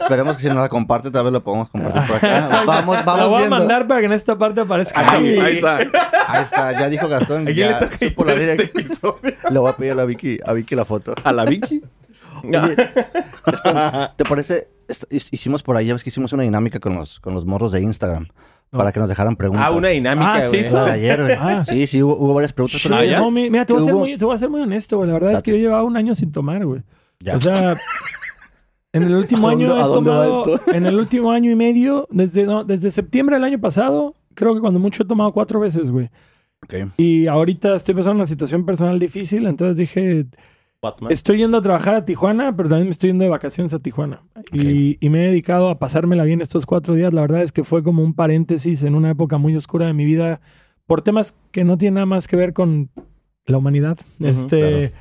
Esperemos 0.00 0.36
que 0.36 0.42
si 0.42 0.48
no 0.48 0.60
la 0.60 0.68
comparte, 0.68 1.10
tal 1.10 1.24
vez 1.24 1.32
la 1.32 1.40
podamos 1.40 1.68
compartir 1.68 2.02
por 2.06 2.16
acá. 2.16 2.62
vamos, 2.66 2.96
La 2.96 3.02
vamos 3.02 3.28
voy 3.28 3.44
a 3.44 3.48
mandar 3.48 3.86
para 3.86 4.00
que 4.00 4.06
en 4.06 4.12
esta 4.12 4.36
parte 4.36 4.60
aparezca. 4.60 5.12
Ahí, 5.12 5.38
ahí 5.38 5.56
está. 5.56 5.78
Ahí 6.28 6.42
está, 6.42 6.72
ya 6.72 6.88
dijo 6.88 7.08
Gastón. 7.08 7.42
¿A 7.42 7.52
quién 7.52 7.56
le 7.56 7.72
Ya 7.72 7.78
toca 7.78 7.96
supo 7.96 8.24
la 8.24 8.34
este 8.34 8.64
episodio? 8.64 9.20
Le 9.50 9.58
voy 9.58 9.70
a 9.70 9.76
pedir 9.76 9.92
a 9.92 9.96
la 9.96 10.04
Vicky, 10.04 10.38
a 10.44 10.52
Vicky 10.52 10.74
la 10.74 10.84
foto. 10.84 11.14
A 11.22 11.32
la 11.32 11.44
Vicky. 11.44 11.82
Oye, 12.44 12.76
¿te 14.16 14.24
parece? 14.24 14.68
Hicimos 15.10 15.62
por 15.62 15.76
ahí, 15.76 15.86
ya 15.86 15.92
ves 15.94 16.02
que 16.02 16.10
hicimos 16.10 16.32
una 16.32 16.42
dinámica 16.42 16.80
con 16.80 16.94
los, 16.94 17.20
con 17.20 17.34
los 17.34 17.44
morros 17.46 17.72
de 17.72 17.80
Instagram. 17.82 18.28
Para 18.70 18.92
que 18.92 19.00
nos 19.00 19.08
dejaran 19.08 19.34
preguntas. 19.34 19.66
Ah, 19.66 19.72
una 19.72 19.88
dinámica, 19.88 20.34
Ah, 20.34 20.40
sí, 20.42 20.62
güey. 20.62 20.90
ayer, 20.90 21.20
güey. 21.20 21.36
Ah. 21.40 21.64
Sí, 21.64 21.88
sí, 21.88 22.02
hubo, 22.04 22.16
hubo 22.16 22.34
varias 22.34 22.52
preguntas. 22.52 22.80
pero 22.84 22.94
Ah, 22.94 23.04
ya- 23.04 23.10
¿ya? 23.12 23.18
No, 23.18 23.28
mi- 23.32 23.50
mira, 23.50 23.66
te 23.66 23.72
voy, 23.72 23.82
a 23.82 23.84
ser 23.84 23.94
Hubo- 23.94 23.98
muy, 23.98 24.16
te 24.16 24.24
voy 24.24 24.34
a 24.34 24.38
ser 24.38 24.48
muy 24.48 24.60
honesto, 24.60 24.96
güey. 24.96 25.08
La 25.08 25.14
verdad 25.14 25.32
es 25.32 25.42
que 25.42 25.50
yo 25.50 25.56
llevaba 25.56 25.82
un 25.82 25.96
año 25.96 26.14
sin 26.14 26.30
tomar, 26.30 26.64
güey. 26.64 26.82
ya. 27.18 27.36
O 27.36 27.40
sea, 27.40 27.76
en 28.92 29.02
el 29.02 29.14
último 29.16 29.48
¿A 29.48 29.50
dónde- 29.50 29.64
año 29.66 29.76
he 29.76 29.82
a 29.82 29.86
dónde 29.86 30.10
va 30.10 30.26
esto? 30.28 30.72
en 30.72 30.86
el 30.86 30.96
último 31.00 31.32
año 31.32 31.50
y 31.50 31.56
medio, 31.56 32.06
desde, 32.12 32.44
no, 32.44 32.62
desde 32.62 32.92
septiembre 32.92 33.34
del 33.36 33.44
año 33.44 33.58
pasado, 33.60 34.14
creo 34.34 34.54
que 34.54 34.60
cuando 34.60 34.78
mucho 34.78 35.02
he 35.02 35.06
tomado 35.06 35.32
cuatro 35.32 35.58
veces, 35.58 35.90
güey. 35.90 36.08
Ok. 36.62 36.92
Y 36.96 37.26
ahorita 37.26 37.74
estoy 37.74 37.94
pasando 37.96 38.16
una 38.16 38.26
situación 38.26 38.64
personal 38.64 39.00
difícil, 39.00 39.46
entonces 39.46 39.76
dije, 39.76 40.26
Batman. 40.82 41.12
estoy 41.12 41.38
yendo 41.38 41.58
a 41.58 41.62
trabajar 41.62 41.94
a 41.94 42.04
Tijuana, 42.04 42.56
pero 42.56 42.68
también 42.68 42.86
me 42.86 42.90
estoy 42.90 43.10
yendo 43.10 43.24
de 43.24 43.30
vacaciones 43.30 43.74
a 43.74 43.78
Tijuana. 43.78 44.22
Y, 44.52 44.96
y 45.04 45.10
me 45.10 45.24
he 45.24 45.28
dedicado 45.28 45.68
a 45.68 45.78
pasármela 45.78 46.24
bien 46.24 46.40
estos 46.40 46.66
cuatro 46.66 46.94
días. 46.94 47.12
La 47.12 47.20
verdad 47.20 47.42
es 47.42 47.52
que 47.52 47.64
fue 47.64 47.82
como 47.82 48.02
un 48.02 48.14
paréntesis 48.14 48.82
en 48.82 48.94
una 48.94 49.10
época 49.10 49.38
muy 49.38 49.54
oscura 49.56 49.86
de 49.86 49.92
mi 49.92 50.04
vida 50.04 50.40
por 50.86 51.02
temas 51.02 51.38
que 51.52 51.64
no 51.64 51.78
tienen 51.78 51.94
nada 51.94 52.06
más 52.06 52.26
que 52.26 52.36
ver 52.36 52.52
con 52.52 52.90
la 53.46 53.58
humanidad. 53.58 53.98
Este, 54.18 54.92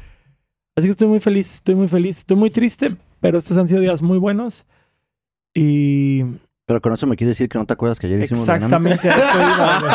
Así 0.75 0.87
que 0.87 0.91
estoy 0.91 1.07
muy 1.07 1.19
feliz, 1.19 1.55
estoy 1.55 1.75
muy 1.75 1.87
feliz. 1.87 2.19
Estoy 2.19 2.37
muy 2.37 2.49
triste, 2.51 2.95
pero 3.19 3.37
estos 3.37 3.57
han 3.57 3.67
sido 3.67 3.81
días 3.81 4.01
muy 4.01 4.17
buenos. 4.17 4.65
Y 5.53 6.23
Pero 6.69 6.81
con 6.81 6.93
eso 6.93 7.07
me 7.07 7.15
quiere 7.15 7.29
decir 7.29 7.49
que 7.49 7.57
no 7.57 7.65
te 7.65 7.73
acuerdas 7.73 7.97
que 7.99 8.05
ayer 8.05 8.21
hicimos 8.21 8.45
dinámica. 8.45 8.93
exactamente 8.93 9.09
a 9.09 9.17
eso 9.17 9.39
iba. 9.39 9.79
güey. 9.79 9.91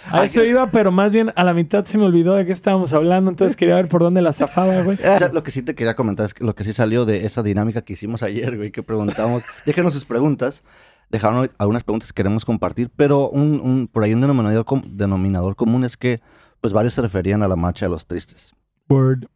A 0.22 0.24
eso 0.24 0.42
iba, 0.42 0.66
pero 0.70 0.90
más 0.90 1.12
bien 1.12 1.34
a 1.36 1.44
la 1.44 1.52
mitad 1.52 1.84
se 1.84 1.98
me 1.98 2.04
olvidó 2.06 2.32
de 2.34 2.46
qué 2.46 2.52
estábamos 2.52 2.94
hablando, 2.94 3.30
entonces 3.30 3.56
quería 3.56 3.74
ver 3.74 3.88
por 3.88 4.00
dónde 4.00 4.22
la 4.22 4.32
zafaba, 4.32 4.80
güey. 4.84 4.96
O 4.96 5.18
sea, 5.18 5.28
lo 5.34 5.42
que 5.42 5.50
sí 5.50 5.60
te 5.60 5.74
quería 5.74 5.96
comentar 5.96 6.24
es 6.24 6.32
que 6.32 6.44
lo 6.44 6.54
que 6.54 6.64
sí 6.64 6.72
salió 6.72 7.04
de 7.04 7.26
esa 7.26 7.42
dinámica 7.42 7.82
que 7.82 7.92
hicimos 7.92 8.22
ayer, 8.22 8.56
güey, 8.56 8.70
que 8.70 8.82
preguntamos. 8.82 9.42
Déjenos 9.66 9.92
sus 9.92 10.06
preguntas. 10.06 10.64
Dejaron 11.10 11.50
algunas 11.58 11.84
preguntas 11.84 12.10
que 12.10 12.16
queremos 12.16 12.46
compartir, 12.46 12.90
pero 12.96 13.28
un, 13.28 13.60
un- 13.60 13.86
por 13.86 14.02
ahí 14.02 14.14
un 14.14 14.22
denominador, 14.22 14.64
com- 14.64 14.82
denominador 14.86 15.56
común 15.56 15.84
es 15.84 15.98
que 15.98 16.22
pues 16.62 16.72
varios 16.72 16.94
se 16.94 17.02
referían 17.02 17.42
a 17.42 17.48
la 17.48 17.56
marcha 17.56 17.84
de 17.84 17.90
los 17.90 18.06
tristes. 18.06 18.54
Word. 18.88 19.26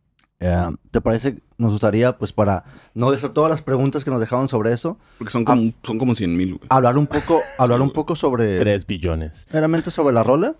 Eh, 0.42 0.70
¿Te 0.90 1.00
parece? 1.00 1.40
Nos 1.56 1.70
gustaría, 1.72 2.18
pues 2.18 2.32
para 2.32 2.64
no 2.94 3.10
dejar 3.12 3.30
todas 3.32 3.48
las 3.50 3.62
preguntas 3.62 4.04
que 4.04 4.10
nos 4.10 4.18
dejaron 4.20 4.48
sobre 4.48 4.72
eso, 4.72 4.98
Porque 5.18 5.30
son 5.30 5.44
como, 5.44 5.72
son 5.84 5.98
como 5.98 6.14
100 6.16 6.36
mil, 6.36 6.54
güey. 6.54 6.66
hablar 6.68 6.98
un 6.98 7.06
poco, 7.06 7.40
hablar 7.58 7.80
un 7.80 7.90
poco 7.92 8.16
sobre 8.16 8.58
Tres 8.60 8.84
billones. 8.86 9.46
meramente 9.52 9.90
sobre 9.92 10.12
la 10.14 10.24
rola. 10.24 10.56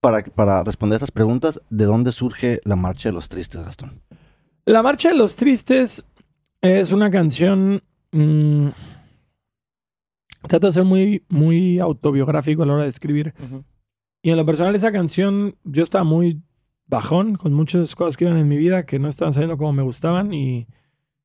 para, 0.00 0.22
para 0.22 0.62
responder 0.64 0.96
estas 0.96 1.10
preguntas, 1.10 1.62
¿de 1.70 1.86
dónde 1.86 2.12
surge 2.12 2.60
la 2.64 2.76
Marcha 2.76 3.08
de 3.08 3.14
los 3.14 3.28
Tristes, 3.30 3.62
Gastón? 3.64 4.02
La 4.66 4.82
Marcha 4.82 5.08
de 5.08 5.16
los 5.16 5.34
Tristes 5.36 6.04
es 6.60 6.92
una 6.92 7.10
canción. 7.10 7.82
mm, 8.12 8.68
trato 10.46 10.66
de 10.66 10.72
ser 10.74 10.84
muy, 10.84 11.24
muy 11.30 11.78
autobiográfico 11.78 12.62
a 12.62 12.66
la 12.66 12.74
hora 12.74 12.82
de 12.82 12.88
escribir. 12.90 13.32
Y 14.22 14.30
en 14.30 14.36
lo 14.36 14.44
personal, 14.46 14.74
esa 14.74 14.92
canción, 14.92 15.56
yo 15.64 15.82
estaba 15.82 16.04
muy 16.04 16.42
bajón 16.86 17.36
con 17.36 17.52
muchas 17.52 17.94
cosas 17.94 18.16
que 18.16 18.24
iban 18.24 18.36
en 18.36 18.48
mi 18.48 18.56
vida 18.56 18.86
que 18.86 18.98
no 18.98 19.08
estaban 19.08 19.32
saliendo 19.32 19.56
como 19.56 19.72
me 19.72 19.82
gustaban. 19.82 20.32
Y, 20.32 20.66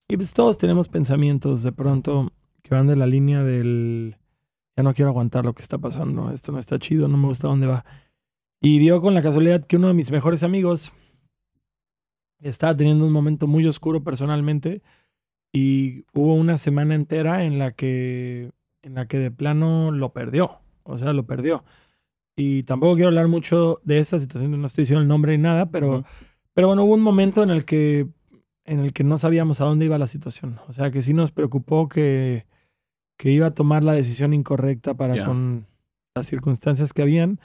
y 0.07 0.15
pues 0.15 0.33
todos 0.33 0.57
tenemos 0.57 0.87
pensamientos 0.87 1.63
de 1.63 1.71
pronto 1.71 2.31
que 2.63 2.75
van 2.75 2.87
de 2.87 2.95
la 2.95 3.07
línea 3.07 3.43
del. 3.43 4.17
Ya 4.75 4.83
no 4.83 4.93
quiero 4.93 5.09
aguantar 5.09 5.45
lo 5.45 5.53
que 5.53 5.61
está 5.61 5.77
pasando. 5.77 6.31
Esto 6.31 6.51
no 6.51 6.59
está 6.59 6.79
chido, 6.79 7.07
no 7.07 7.17
me 7.17 7.27
gusta 7.27 7.47
dónde 7.47 7.67
va. 7.67 7.85
Y 8.61 8.79
dio 8.79 9.01
con 9.01 9.13
la 9.13 9.21
casualidad 9.21 9.63
que 9.63 9.77
uno 9.77 9.87
de 9.87 9.93
mis 9.93 10.11
mejores 10.11 10.43
amigos 10.43 10.91
estaba 12.41 12.75
teniendo 12.75 13.05
un 13.05 13.11
momento 13.11 13.47
muy 13.47 13.65
oscuro 13.67 14.03
personalmente 14.03 14.81
y 15.51 16.05
hubo 16.13 16.35
una 16.35 16.57
semana 16.57 16.95
entera 16.95 17.43
en 17.43 17.59
la 17.59 17.71
que 17.71 18.51
en 18.81 18.93
la 18.95 19.07
que 19.07 19.17
de 19.17 19.31
plano 19.31 19.91
lo 19.91 20.13
perdió, 20.13 20.59
o 20.83 20.97
sea, 20.97 21.13
lo 21.13 21.25
perdió. 21.25 21.63
Y 22.39 22.63
tampoco 22.63 22.93
quiero 22.95 23.09
hablar 23.09 23.27
mucho 23.27 23.81
de 23.83 23.99
esa 23.99 24.17
situación, 24.17 24.59
no 24.59 24.65
estoy 24.65 24.83
diciendo 24.83 25.01
el 25.01 25.07
nombre 25.09 25.35
ni 25.35 25.43
nada, 25.43 25.65
pero 25.65 26.05
pero 26.53 26.67
bueno, 26.67 26.85
hubo 26.85 26.93
un 26.93 27.01
momento 27.01 27.43
en 27.43 27.49
el 27.49 27.65
que 27.65 28.07
en 28.63 28.79
el 28.79 28.93
que 28.93 29.03
no 29.03 29.17
sabíamos 29.17 29.59
a 29.59 29.65
dónde 29.65 29.85
iba 29.85 29.97
la 29.97 30.07
situación, 30.07 30.59
o 30.67 30.73
sea, 30.73 30.89
que 30.89 31.01
sí 31.01 31.13
nos 31.13 31.31
preocupó 31.31 31.89
que 31.89 32.45
que 33.17 33.29
iba 33.29 33.47
a 33.47 33.53
tomar 33.53 33.83
la 33.83 33.91
decisión 33.91 34.33
incorrecta 34.33 34.93
para 34.93 35.25
con 35.25 35.67
las 36.15 36.27
circunstancias 36.27 36.93
que 36.93 37.01
habían. 37.01 37.41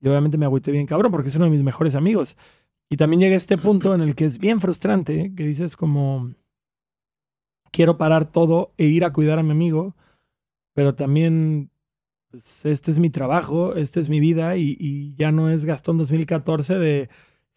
Y 0.00 0.06
obviamente 0.06 0.38
me 0.38 0.44
agüité 0.44 0.70
bien 0.70 0.86
cabrón 0.86 1.10
porque 1.10 1.26
es 1.26 1.34
uno 1.34 1.46
de 1.46 1.50
mis 1.50 1.64
mejores 1.64 1.96
amigos. 1.96 2.36
Y 2.88 2.96
también 2.96 3.18
llegué 3.18 3.34
a 3.34 3.38
este 3.38 3.58
punto 3.58 3.92
en 3.96 4.00
el 4.00 4.14
que 4.14 4.24
es 4.24 4.38
bien 4.38 4.60
frustrante, 4.60 5.20
¿eh? 5.20 5.34
que 5.34 5.44
dices 5.44 5.74
como, 5.74 6.32
quiero 7.72 7.98
parar 7.98 8.30
todo 8.30 8.72
e 8.78 8.84
ir 8.84 9.04
a 9.04 9.12
cuidar 9.12 9.40
a 9.40 9.42
mi 9.42 9.50
amigo, 9.50 9.96
pero 10.72 10.94
también, 10.94 11.70
pues, 12.30 12.66
este 12.66 12.90
es 12.90 12.98
mi 12.98 13.10
trabajo, 13.10 13.74
esta 13.74 14.00
es 14.00 14.08
mi 14.08 14.20
vida 14.20 14.56
y, 14.56 14.76
y 14.78 15.14
ya 15.14 15.32
no 15.32 15.50
es 15.50 15.64
Gastón 15.64 15.98
2014 15.98 16.74
de, 16.74 17.08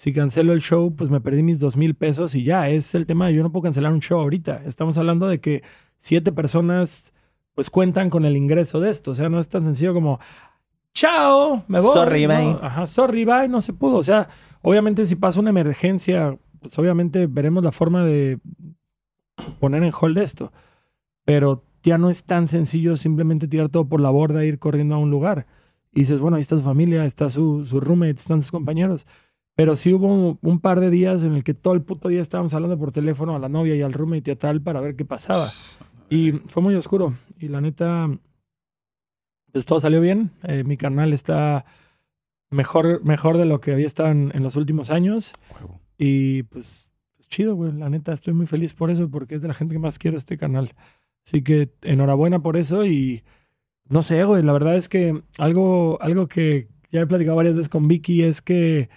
si 0.02 0.14
cancelo 0.14 0.54
el 0.54 0.62
show, 0.62 0.96
pues 0.96 1.10
me 1.10 1.22
perdí 1.22 1.44
mis 1.44 1.60
dos 1.60 1.78
mil 1.78 1.94
pesos 1.94 2.34
y 2.34 2.44
ya, 2.44 2.70
es 2.70 2.96
el 2.96 3.06
tema 3.06 3.28
de 3.28 3.36
yo 3.36 3.44
no 3.44 3.52
puedo 3.52 3.64
cancelar 3.64 3.94
un 3.94 4.00
show 4.00 4.20
ahorita. 4.20 4.64
Estamos 4.66 4.98
hablando 4.98 5.28
de 5.28 5.40
que 5.40 5.62
siete 6.00 6.32
personas, 6.32 7.14
pues, 7.54 7.70
cuentan 7.70 8.10
con 8.10 8.26
el 8.26 8.36
ingreso 8.36 8.80
de 8.80 8.90
esto, 8.90 9.12
o 9.12 9.16
sea, 9.16 9.30
no 9.30 9.40
es 9.40 9.48
tan 9.48 9.64
sencillo 9.64 9.94
como... 9.94 10.20
Chao, 10.94 11.64
me 11.68 11.80
voy. 11.80 11.94
Sorry, 11.94 12.28
¿no? 12.28 12.36
bye. 12.36 12.58
Ajá, 12.62 12.88
sorry, 12.88 13.26
bye, 13.26 13.48
no 13.48 13.62
se 13.62 13.74
pudo. 13.74 13.98
O 13.98 14.04
sea, 14.04 14.28
obviamente 14.64 15.06
si 15.06 15.16
pasa 15.16 15.40
una 15.40 15.52
emergencia, 15.52 16.38
pues 16.60 16.78
obviamente 16.80 17.28
veremos 17.28 17.64
la 17.64 17.72
forma 17.72 18.04
de 18.04 18.40
poner 19.60 19.84
en 19.84 19.92
hold 19.98 20.18
esto. 20.18 20.52
Pero 21.24 21.64
ya 21.84 21.98
no 21.98 22.10
es 22.10 22.24
tan 22.24 22.48
sencillo 22.48 22.98
simplemente 22.98 23.48
tirar 23.48 23.70
todo 23.70 23.86
por 23.86 24.02
la 24.02 24.10
borda 24.10 24.44
e 24.44 24.48
ir 24.48 24.60
corriendo 24.60 24.96
a 24.96 25.00
un 25.00 25.10
lugar. 25.10 25.48
Y 25.94 26.02
dices, 26.02 26.20
bueno, 26.20 26.38
ahí 26.38 26.42
está 26.42 26.56
su 26.56 26.64
familia, 26.64 27.06
está 27.06 27.30
su, 27.30 27.66
su 27.66 27.80
roommate, 27.80 28.12
están 28.12 28.42
sus 28.42 28.52
compañeros. 28.52 29.08
Pero 29.56 29.76
sí 29.76 29.94
hubo 29.94 30.38
un 30.42 30.60
par 30.60 30.80
de 30.80 30.90
días 30.90 31.24
en 31.24 31.34
el 31.34 31.44
que 31.44 31.54
todo 31.54 31.74
el 31.74 31.82
puto 31.82 32.10
día 32.10 32.22
estábamos 32.22 32.54
hablando 32.54 32.78
por 32.78 32.92
teléfono 32.92 33.36
a 33.36 33.40
la 33.40 33.50
novia 33.50 33.76
y 33.76 33.82
al 33.82 33.94
roommate 33.94 34.32
y 34.32 34.34
a 34.34 34.38
tal 34.38 34.62
para 34.62 34.80
ver 34.80 34.96
qué 34.96 35.06
pasaba. 35.06 35.50
Y 36.10 36.32
fue 36.46 36.64
muy 36.64 36.76
oscuro. 36.76 37.14
Y 37.38 37.50
la 37.50 37.60
neta, 37.60 38.10
pues 39.52 39.66
todo 39.66 39.80
salió 39.80 40.00
bien. 40.00 40.32
Eh, 40.44 40.64
mi 40.64 40.78
canal 40.78 41.12
está 41.12 41.66
mejor, 42.50 43.04
mejor 43.04 43.38
de 43.38 43.46
lo 43.46 43.60
que 43.60 43.74
había 43.74 43.88
estado 43.88 44.10
en, 44.10 44.32
en 44.34 44.44
los 44.44 44.56
últimos 44.56 44.90
años. 44.90 45.34
Y 45.98 46.44
pues, 46.44 46.90
pues 47.18 47.28
chido, 47.28 47.56
güey. 47.56 47.74
La 47.74 47.90
neta, 47.90 48.14
estoy 48.14 48.34
muy 48.34 48.48
feliz 48.48 48.74
por 48.74 48.90
eso, 48.90 49.10
porque 49.10 49.36
es 49.36 49.42
de 49.42 49.50
la 49.50 49.54
gente 49.54 49.76
que 49.76 49.80
más 49.80 50.00
quiero 50.00 50.16
este 50.16 50.38
canal. 50.38 50.72
Así 51.26 51.44
que 51.44 51.70
enhorabuena 51.84 52.42
por 52.42 52.58
eso 52.58 52.86
y 52.86 53.24
no 53.90 54.04
sé, 54.04 54.24
güey. 54.24 54.44
La 54.44 54.54
verdad 54.54 54.76
es 54.76 54.90
que 54.90 55.22
algo, 55.38 56.02
algo 56.02 56.28
que 56.28 56.70
ya 56.92 57.02
he 57.02 57.08
platicado 57.08 57.38
varias 57.38 57.56
veces 57.56 57.70
con 57.70 57.88
Vicky 57.88 58.24
es 58.24 58.42
que 58.42 58.90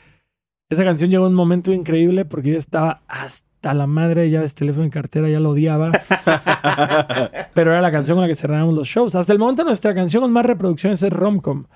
esa 0.68 0.84
canción 0.84 1.10
llegó 1.10 1.24
a 1.24 1.28
un 1.28 1.34
momento 1.34 1.72
increíble 1.72 2.24
porque 2.24 2.52
yo 2.52 2.58
estaba 2.58 3.02
hasta 3.06 3.74
la 3.74 3.87
madre 3.87 4.22
de 4.22 4.30
llaves, 4.30 4.54
teléfono 4.54 4.87
y 4.87 4.90
cartera, 4.90 5.28
ya 5.28 5.40
lo 5.40 5.50
odiaba. 5.50 5.92
pero 7.54 7.72
era 7.72 7.80
la 7.80 7.92
canción 7.92 8.16
con 8.16 8.22
la 8.22 8.28
que 8.28 8.34
cerrábamos 8.34 8.74
los 8.74 8.88
shows. 8.88 9.14
Hasta 9.14 9.32
el 9.32 9.38
momento 9.38 9.64
nuestra 9.64 9.94
canción 9.94 10.22
con 10.22 10.32
más 10.32 10.46
reproducciones 10.46 11.02
es 11.02 11.12
Romcom, 11.12 11.66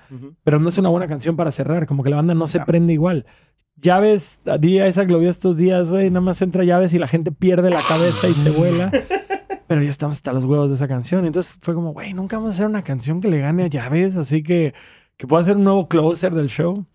pero 0.43 0.59
no 0.59 0.69
es 0.69 0.77
una 0.77 0.89
buena 0.89 1.07
canción 1.07 1.35
para 1.35 1.51
cerrar, 1.51 1.87
como 1.87 2.03
que 2.03 2.09
la 2.09 2.17
banda 2.17 2.33
no 2.33 2.47
se 2.47 2.59
prende 2.61 2.93
igual. 2.93 3.25
Llaves, 3.81 4.41
a 4.45 4.57
día 4.57 4.87
Isaac 4.87 5.09
lo 5.09 5.19
vio 5.19 5.29
estos 5.29 5.57
días, 5.57 5.89
güey, 5.89 6.09
nada 6.09 6.21
más 6.21 6.41
entra 6.41 6.63
llaves 6.63 6.93
y 6.93 6.99
la 6.99 7.07
gente 7.07 7.31
pierde 7.31 7.69
la 7.69 7.81
cabeza 7.81 8.27
y 8.27 8.33
se 8.33 8.49
vuela. 8.51 8.91
Pero 9.67 9.83
ya 9.83 9.89
estamos 9.89 10.15
hasta 10.15 10.33
los 10.33 10.45
huevos 10.45 10.69
de 10.69 10.75
esa 10.75 10.87
canción. 10.87 11.25
Entonces 11.25 11.57
fue 11.61 11.73
como, 11.75 11.93
güey, 11.93 12.13
nunca 12.13 12.37
vamos 12.37 12.51
a 12.51 12.53
hacer 12.53 12.65
una 12.65 12.83
canción 12.83 13.21
que 13.21 13.27
le 13.27 13.39
gane 13.39 13.63
a 13.63 13.67
llaves, 13.67 14.15
así 14.15 14.41
que 14.43 14.73
que 15.15 15.27
pueda 15.27 15.43
ser 15.43 15.57
un 15.57 15.65
nuevo 15.65 15.87
closer 15.87 16.33
del 16.33 16.47
show. 16.47 16.85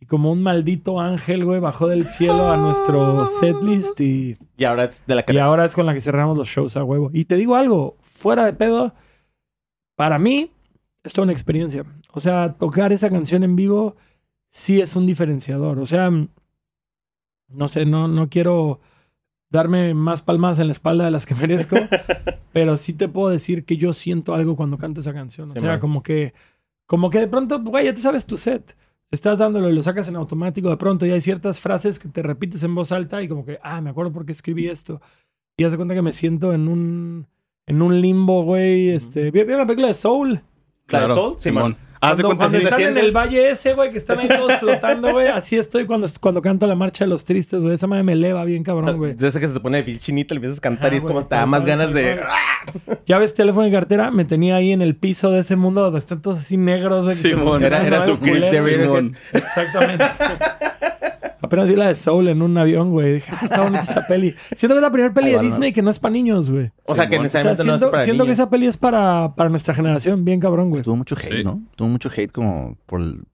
Y 0.00 0.06
como 0.06 0.32
un 0.32 0.42
maldito 0.42 0.98
ángel, 0.98 1.44
güey, 1.44 1.60
bajó 1.60 1.86
del 1.86 2.06
cielo 2.06 2.50
a 2.50 2.56
nuestro 2.56 3.26
setlist 3.26 4.00
y, 4.00 4.36
Y 4.56 4.64
ahora 4.64 4.84
es 4.84 5.04
de 5.06 5.14
la 5.14 5.20
y 5.20 5.24
cara. 5.24 5.44
ahora 5.44 5.64
es 5.66 5.74
con 5.74 5.86
la 5.86 5.94
que 5.94 6.00
cerramos 6.00 6.36
los 6.36 6.48
shows 6.48 6.76
a 6.76 6.82
huevo. 6.84 7.10
Y 7.12 7.26
te 7.26 7.36
digo 7.36 7.54
algo, 7.54 7.96
fuera 8.02 8.44
de 8.44 8.54
pedo, 8.54 8.94
para 9.96 10.18
mí 10.18 10.50
es 11.04 11.12
toda 11.12 11.24
una 11.24 11.32
experiencia. 11.32 11.84
O 12.12 12.18
sea, 12.18 12.54
tocar 12.54 12.92
esa 12.92 13.08
canción 13.08 13.44
en 13.44 13.54
vivo 13.56 13.94
sí 14.50 14.80
es 14.80 14.94
un 14.96 15.06
diferenciador. 15.06 15.78
O 15.78 15.86
sea, 15.86 16.10
no 17.48 17.68
sé, 17.68 17.84
no, 17.86 18.08
no 18.08 18.28
quiero 18.28 18.80
darme 19.48 19.94
más 19.94 20.22
palmas 20.22 20.58
en 20.58 20.66
la 20.68 20.72
espalda 20.72 21.04
de 21.06 21.10
las 21.10 21.26
que 21.26 21.34
merezco, 21.36 21.76
pero 22.52 22.76
sí 22.76 22.92
te 22.92 23.08
puedo 23.08 23.28
decir 23.30 23.64
que 23.64 23.76
yo 23.76 23.92
siento 23.92 24.34
algo 24.34 24.56
cuando 24.56 24.78
canto 24.78 25.00
esa 25.00 25.12
canción. 25.14 25.48
O 25.50 25.52
Sí, 25.52 25.60
sea, 25.60 25.70
man. 25.70 25.80
como 25.80 26.02
que, 26.02 26.34
como 26.86 27.10
que 27.10 27.20
de 27.20 27.28
pronto, 27.28 27.60
güey, 27.60 27.86
ya 27.86 27.94
te 27.94 28.00
sabes 28.00 28.26
tu 28.26 28.36
set. 28.36 28.76
Estás 29.10 29.40
dándolo 29.40 29.68
y 29.68 29.72
lo 29.72 29.82
sacas 29.82 30.06
en 30.06 30.14
automático 30.14 30.70
de 30.70 30.76
pronto 30.76 31.04
y 31.04 31.10
hay 31.10 31.20
ciertas 31.20 31.58
frases 31.58 31.98
que 31.98 32.08
te 32.08 32.22
repites 32.22 32.62
en 32.62 32.74
voz 32.76 32.92
alta 32.92 33.20
y 33.22 33.28
como 33.28 33.44
que, 33.44 33.58
ah, 33.62 33.80
me 33.80 33.90
acuerdo 33.90 34.12
por 34.12 34.24
qué 34.24 34.30
escribí 34.30 34.68
esto. 34.68 35.00
Y 35.56 35.64
hace 35.64 35.76
cuenta 35.76 35.94
que 35.94 36.02
me 36.02 36.12
siento 36.12 36.52
en 36.52 36.68
un, 36.68 37.26
en 37.66 37.82
un 37.82 38.00
limbo, 38.00 38.44
güey. 38.44 38.90
Este, 38.90 39.32
¿Vieron 39.32 39.58
la 39.58 39.66
película 39.66 39.88
de 39.88 39.94
Soul? 39.94 40.40
¿La 40.90 41.00
de 41.02 41.08
Soul? 41.08 41.34
Simón. 41.40 41.76
Haz 42.02 42.16
de 42.16 42.22
Cuando, 42.22 42.38
cuenta 42.38 42.44
cuando 42.44 42.58
sí. 42.58 42.64
están 42.64 42.80
se 42.80 42.88
en 42.88 42.96
el 42.96 43.12
valle 43.12 43.50
ese, 43.50 43.74
güey, 43.74 43.90
que 43.90 43.98
están 43.98 44.20
ahí 44.20 44.28
todos 44.36 44.54
flotando, 44.54 45.12
güey. 45.12 45.28
Así 45.28 45.56
estoy 45.56 45.84
cuando, 45.84 46.06
cuando 46.18 46.40
canto 46.40 46.66
la 46.66 46.74
marcha 46.74 47.04
de 47.04 47.10
los 47.10 47.26
tristes, 47.26 47.60
güey. 47.60 47.74
Esa 47.74 47.86
madre 47.86 48.02
me 48.04 48.12
eleva 48.12 48.42
bien 48.44 48.64
cabrón, 48.64 48.96
güey. 48.96 49.14
De 49.14 49.28
ese 49.28 49.38
que 49.38 49.48
se 49.48 49.60
pone 49.60 49.82
de 49.82 49.98
chinita, 49.98 50.34
le 50.34 50.38
empiezas 50.38 50.58
a 50.58 50.60
cantar 50.62 50.86
Ajá, 50.86 50.94
y 50.94 50.98
es 50.98 51.04
como 51.04 51.26
te 51.26 51.34
da 51.34 51.44
más 51.44 51.64
ganas 51.64 51.92
de. 51.92 52.16
cual. 52.16 53.00
Llaves, 53.04 53.34
teléfono 53.34 53.66
y 53.66 53.72
cartera, 53.72 54.10
me 54.10 54.24
tenía 54.24 54.56
ahí 54.56 54.72
en 54.72 54.80
el 54.80 54.96
piso 54.96 55.30
de 55.30 55.40
ese 55.40 55.56
mundo 55.56 55.82
donde 55.82 55.98
están 55.98 56.22
todos 56.22 56.38
así 56.38 56.56
negros, 56.56 57.04
güey. 57.04 57.16
Simón. 57.16 57.62
están 57.62 57.64
Era, 57.64 57.86
era 57.86 57.98
dando 57.98 58.14
tu 58.14 58.20
clip 58.20 58.44
de. 58.44 59.12
Exactamente. 59.34 60.04
Apenas 61.50 61.66
vi 61.68 61.74
la 61.74 61.88
de 61.88 61.94
Soul 61.96 62.28
en 62.28 62.42
un 62.42 62.56
avión, 62.56 62.90
güey. 62.92 63.14
Dije, 63.14 63.32
ah, 63.32 63.40
está 63.42 63.62
bonita 63.62 63.80
esta 63.82 64.06
peli. 64.06 64.32
Siento 64.54 64.74
que 64.74 64.78
es 64.78 64.82
la 64.82 64.92
primera 64.92 65.12
peli 65.12 65.32
de 65.32 65.40
Disney 65.40 65.72
que 65.72 65.82
no 65.82 65.90
es 65.90 65.98
para 65.98 66.12
niños, 66.12 66.48
güey. 66.50 66.70
O 66.84 66.94
sea, 66.94 67.08
que. 67.08 67.16
O 67.18 67.28
sea, 67.28 67.42
necesariamente 67.42 67.64
no 67.64 67.74
es 67.74 67.80
siento, 67.80 67.90
para 67.90 68.04
siento 68.04 68.24
que 68.26 68.32
esa 68.32 68.48
peli 68.50 68.66
es 68.66 68.76
para, 68.76 69.34
para 69.34 69.50
nuestra 69.50 69.74
generación, 69.74 70.24
bien 70.24 70.38
cabrón, 70.38 70.70
güey. 70.70 70.82
Tuvo 70.82 70.94
mucho 70.96 71.16
hate, 71.16 71.32
Sí. 71.38 71.44
¿no? 71.44 71.60
Tuvo 71.74 71.88
mucho 71.88 72.08
hate 72.16 72.30
como 72.30 72.76
por, 72.86 73.00
el- 73.00 73.24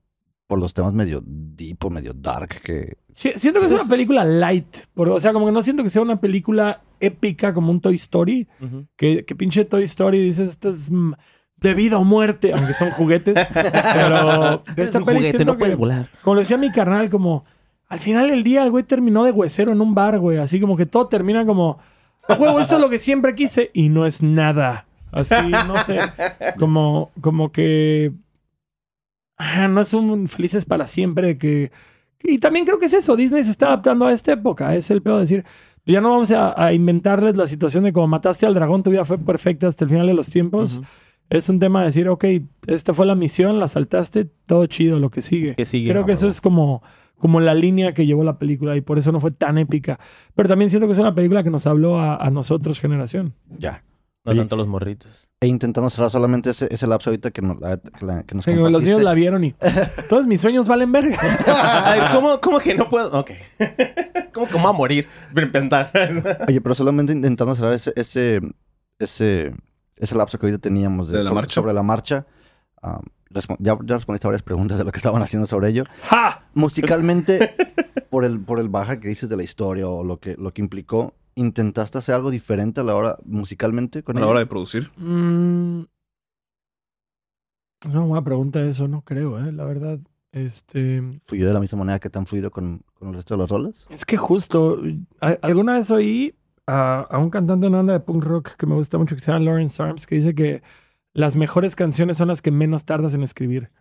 por 0.47 0.57
los 0.59 0.73
temas 0.73 0.93
medio 0.93 1.21
deep 1.25 1.83
o 1.85 1.89
medio 1.89 2.13
dark 2.13 2.61
que... 2.63 2.97
Sí, 3.13 3.33
Siento 3.35 3.59
que 3.59 3.65
es 3.67 3.71
una 3.71 3.83
película 3.85 4.23
light. 4.23 4.77
por- 4.93 5.09
o 5.09 5.19
sea, 5.19 5.31
como 5.33 5.45
que 5.45 5.51
no 5.51 5.61
siento 5.61 5.83
que 5.83 5.89
sea 5.89 6.01
una 6.01 6.19
película 6.21 6.81
épica 6.99 7.53
como 7.53 7.69
un 7.71 7.81
Toy 7.81 7.95
Story. 7.95 8.47
Que, 8.95 9.25
que 9.25 9.35
pinche 9.35 9.65
Toy 9.65 9.83
Story 9.83 10.19
dices, 10.23 10.49
esto 10.49 10.69
es 10.69 10.89
mm, 10.89 11.13
de 11.57 11.73
vida 11.73 11.97
o 11.97 12.03
muerte, 12.03 12.53
aunque 12.53 12.73
son 12.73 12.91
juguetes. 12.91 13.35
pero 13.53 14.63
Es 14.77 14.95
un 14.95 15.03
peli 15.05 15.17
juguete, 15.17 15.37
siento 15.37 15.45
no 15.53 15.57
puedes 15.57 15.75
que, 15.75 15.79
volar. 15.79 16.07
como 16.21 16.35
lo 16.35 16.39
decía 16.41 16.57
mi 16.57 16.71
carnal, 16.71 17.09
como 17.09 17.43
al 17.87 17.99
final 17.99 18.29
del 18.29 18.43
día 18.43 18.63
el 18.63 18.71
güey 18.71 18.83
terminó 18.83 19.23
de 19.23 19.31
huesero 19.31 19.71
en 19.71 19.81
un 19.81 19.95
bar, 19.95 20.19
güey. 20.19 20.37
Así 20.37 20.59
como 20.59 20.75
que 20.77 20.85
todo 20.85 21.07
termina 21.07 21.45
como, 21.45 21.79
"A 22.27 22.33
huevo, 22.35 22.59
esto 22.59 22.75
es 22.75 22.81
lo 22.81 22.89
que 22.89 22.97
siempre 22.97 23.35
quise 23.35 23.71
y 23.73 23.89
no 23.89 24.05
es 24.05 24.21
nada. 24.21 24.85
Así, 25.11 25.33
no 25.67 25.75
sé, 25.85 25.97
como, 26.59 27.11
como 27.21 27.51
que 27.51 28.11
ah, 29.37 29.67
no 29.67 29.81
es 29.81 29.93
un 29.93 30.27
felices 30.27 30.65
para 30.65 30.87
siempre 30.87 31.37
que... 31.37 31.71
Y 32.23 32.39
también 32.39 32.65
creo 32.65 32.79
que 32.79 32.87
es 32.87 32.93
eso, 32.93 33.15
Disney 33.15 33.43
se 33.43 33.51
está 33.51 33.67
adaptando 33.67 34.05
a 34.05 34.11
esta 34.11 34.33
época, 34.33 34.75
es 34.75 34.89
el 34.91 35.01
peor 35.01 35.17
de 35.17 35.21
decir, 35.21 35.45
ya 35.85 36.01
no 36.01 36.09
vamos 36.09 36.31
a, 36.31 36.61
a 36.61 36.73
inventarles 36.73 37.37
la 37.37 37.47
situación 37.47 37.83
de 37.83 37.93
como 37.93 38.07
mataste 38.07 38.45
al 38.45 38.53
dragón, 38.53 38.83
tu 38.83 38.89
vida 38.89 39.05
fue 39.05 39.17
perfecta 39.17 39.67
hasta 39.67 39.85
el 39.85 39.91
final 39.91 40.07
de 40.07 40.13
los 40.13 40.27
tiempos. 40.27 40.81
Es 41.29 41.49
un 41.49 41.59
tema 41.59 41.81
de 41.81 41.87
decir, 41.87 42.09
ok, 42.09 42.25
esta 42.67 42.93
fue 42.93 43.05
la 43.05 43.13
misión, 43.15 43.59
la 43.59 43.67
saltaste, 43.67 44.25
todo 44.45 44.65
chido, 44.65 44.97
lo 44.99 45.09
que 45.09 45.21
sigue. 45.21 45.55
Que 45.55 45.65
sigue. 45.65 45.91
Creo 45.91 46.05
que 46.05 46.13
eso 46.13 46.27
es 46.27 46.41
como, 46.41 46.81
como 47.17 47.39
la 47.39 47.53
línea 47.53 47.93
que 47.93 48.05
llevó 48.05 48.23
la 48.23 48.37
película 48.37 48.75
y 48.75 48.81
por 48.81 48.97
eso 48.97 49.11
no 49.11 49.19
fue 49.19 49.31
tan 49.31 49.57
épica. 49.57 49.99
Pero 50.35 50.47
también 50.49 50.69
siento 50.69 50.87
que 50.87 50.93
es 50.93 50.99
una 50.99 51.15
película 51.15 51.43
que 51.43 51.49
nos 51.49 51.65
habló 51.67 51.99
a, 51.99 52.15
a 52.17 52.29
nosotros, 52.29 52.79
generación. 52.79 53.33
Ya. 53.57 53.83
No 54.23 54.31
Oye. 54.31 54.41
tanto 54.41 54.57
los 54.57 54.67
morritos. 54.67 55.29
E 55.39 55.47
intentando 55.47 55.89
cerrar 55.89 56.09
solamente 56.11 56.49
ese, 56.49 56.67
ese 56.69 56.85
lapso 56.85 57.09
ahorita 57.11 57.31
que, 57.31 57.41
nos- 57.41 57.61
la- 57.61 57.77
que, 57.77 58.05
la- 58.05 58.23
que 58.23 58.35
nos 58.35 58.43
Sí, 58.43 58.53
los 58.53 58.83
niños 58.83 59.01
la 59.01 59.13
vieron 59.13 59.43
y 59.45 59.55
todos 60.09 60.27
mis 60.27 60.41
sueños 60.41 60.67
valen 60.67 60.91
verga. 60.91 61.17
Ay, 61.85 62.01
¿Cómo, 62.13 62.41
¿Cómo 62.41 62.59
que 62.59 62.75
no 62.75 62.89
puedo? 62.89 63.17
Ok. 63.17 63.31
¿Cómo 64.33 64.47
que 64.47 64.53
me 64.55 64.61
voy 64.63 64.69
a 64.69 64.73
morir? 64.73 65.07
Inventar. 65.35 65.91
Oye, 66.47 66.59
pero 66.59 66.75
solamente 66.75 67.13
intentando 67.13 67.55
cerrar 67.55 67.73
ese, 67.73 67.93
ese, 67.95 68.41
ese, 68.99 69.53
ese 69.95 70.15
lapso 70.15 70.37
que 70.37 70.45
ahorita 70.47 70.61
teníamos 70.61 71.07
de, 71.09 71.19
¿De 71.19 71.23
la 71.23 71.29
sobre, 71.29 71.35
marcha? 71.41 71.53
sobre 71.53 71.73
la 71.73 71.83
marcha. 71.83 72.25
respo- 72.81 73.01
ya, 73.59 73.77
ya 73.83 73.95
respondiste 73.95 74.27
a 74.27 74.29
varias 74.29 74.43
preguntas 74.43 74.77
de 74.77 74.83
lo 74.83 74.91
que 74.91 74.97
estaban 74.97 75.21
haciendo 75.21 75.47
sobre 75.47 75.69
ello. 75.69 75.83
¡Ja! 76.03 76.47
Musicalmente, 76.53 77.55
por 78.09 78.25
el, 78.25 78.39
por 78.39 78.59
el 78.59 78.69
baja 78.69 78.99
que 78.99 79.09
dices 79.09 79.29
de 79.29 79.37
la 79.37 79.43
historia 79.43 79.87
o 79.87 80.03
lo 80.03 80.19
que, 80.19 80.35
lo 80.37 80.53
que 80.53 80.61
implicó, 80.61 81.13
¿intentaste 81.35 81.97
hacer 81.97 82.15
algo 82.15 82.31
diferente 82.31 82.81
a 82.81 82.83
la 82.83 82.95
hora 82.95 83.17
musicalmente 83.25 84.03
con 84.03 84.17
A 84.17 84.21
la 84.21 84.27
hora 84.27 84.39
de 84.39 84.47
producir. 84.47 84.91
Mm, 84.97 85.81
es 87.85 87.93
una 87.93 88.05
buena 88.05 88.23
pregunta 88.23 88.61
eso, 88.63 88.87
no 88.87 89.01
creo, 89.01 89.39
¿eh? 89.39 89.51
La 89.51 89.65
verdad. 89.65 89.99
Este. 90.31 91.01
¿Fluyó 91.25 91.47
de 91.47 91.53
la 91.53 91.59
misma 91.59 91.79
manera 91.79 91.99
que 91.99 92.09
te 92.09 92.19
han 92.19 92.27
fluido 92.27 92.51
con, 92.51 92.81
con 92.93 93.09
el 93.09 93.15
resto 93.15 93.33
de 93.33 93.37
los 93.39 93.49
roles? 93.49 93.87
Es 93.89 94.05
que 94.05 94.17
justo. 94.17 94.79
Alguna 95.19 95.75
vez 95.75 95.89
oí 95.89 96.35
a, 96.67 97.01
a 97.01 97.17
un 97.17 97.29
cantante 97.29 97.61
de 97.61 97.69
una 97.69 97.77
banda 97.77 97.93
de 97.93 97.99
punk 98.01 98.23
rock 98.25 98.55
que 98.55 98.65
me 98.65 98.75
gusta 98.75 98.97
mucho 98.97 99.15
que 99.15 99.21
se 99.21 99.31
llama 99.31 99.45
Lawrence 99.45 99.81
Arms 99.81 100.05
que 100.05 100.15
dice 100.15 100.35
que 100.35 100.61
las 101.17 101.35
mejores 101.35 101.75
canciones 101.75 102.17
son 102.17 102.27
las 102.27 102.43
que 102.43 102.51
menos 102.51 102.85
tardas 102.85 103.15
en 103.15 103.23
escribir. 103.23 103.71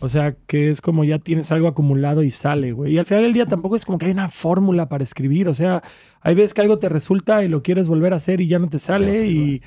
O 0.00 0.10
sea, 0.10 0.36
que 0.46 0.68
es 0.68 0.82
como 0.82 1.04
ya 1.04 1.18
tienes 1.18 1.50
algo 1.50 1.66
acumulado 1.66 2.22
y 2.22 2.30
sale, 2.30 2.72
güey. 2.72 2.92
Y 2.92 2.98
al 2.98 3.06
final 3.06 3.22
del 3.22 3.32
día 3.32 3.46
tampoco 3.46 3.76
es 3.76 3.86
como 3.86 3.96
que 3.96 4.04
hay 4.04 4.12
una 4.12 4.28
fórmula 4.28 4.90
para 4.90 5.02
escribir. 5.02 5.48
O 5.48 5.54
sea, 5.54 5.82
hay 6.20 6.34
veces 6.34 6.52
que 6.52 6.60
algo 6.60 6.78
te 6.78 6.90
resulta 6.90 7.42
y 7.44 7.48
lo 7.48 7.62
quieres 7.62 7.88
volver 7.88 8.12
a 8.12 8.16
hacer 8.16 8.42
y 8.42 8.46
ya 8.46 8.58
no 8.58 8.68
te 8.68 8.78
sale. 8.78 9.16
Sí, 9.16 9.62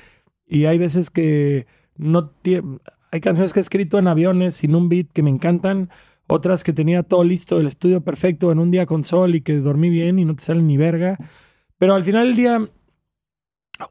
y, 0.46 0.60
y 0.60 0.66
hay 0.66 0.78
veces 0.78 1.10
que 1.10 1.66
no 1.96 2.28
tiene... 2.28 2.78
Hay 3.10 3.20
canciones 3.20 3.52
que 3.52 3.58
he 3.58 3.62
escrito 3.62 3.98
en 3.98 4.06
aviones 4.06 4.54
sin 4.54 4.76
un 4.76 4.88
beat 4.88 5.08
que 5.12 5.24
me 5.24 5.30
encantan. 5.30 5.90
Otras 6.28 6.62
que 6.62 6.72
tenía 6.72 7.02
todo 7.02 7.24
listo, 7.24 7.58
el 7.58 7.66
estudio 7.66 8.02
perfecto 8.02 8.52
en 8.52 8.60
un 8.60 8.70
día 8.70 8.86
con 8.86 9.02
sol 9.02 9.34
y 9.34 9.40
que 9.40 9.56
dormí 9.56 9.90
bien 9.90 10.20
y 10.20 10.24
no 10.24 10.36
te 10.36 10.44
salen 10.44 10.68
ni 10.68 10.76
verga. 10.76 11.18
Pero 11.76 11.94
al 11.94 12.04
final 12.04 12.28
del 12.28 12.36
día, 12.36 12.68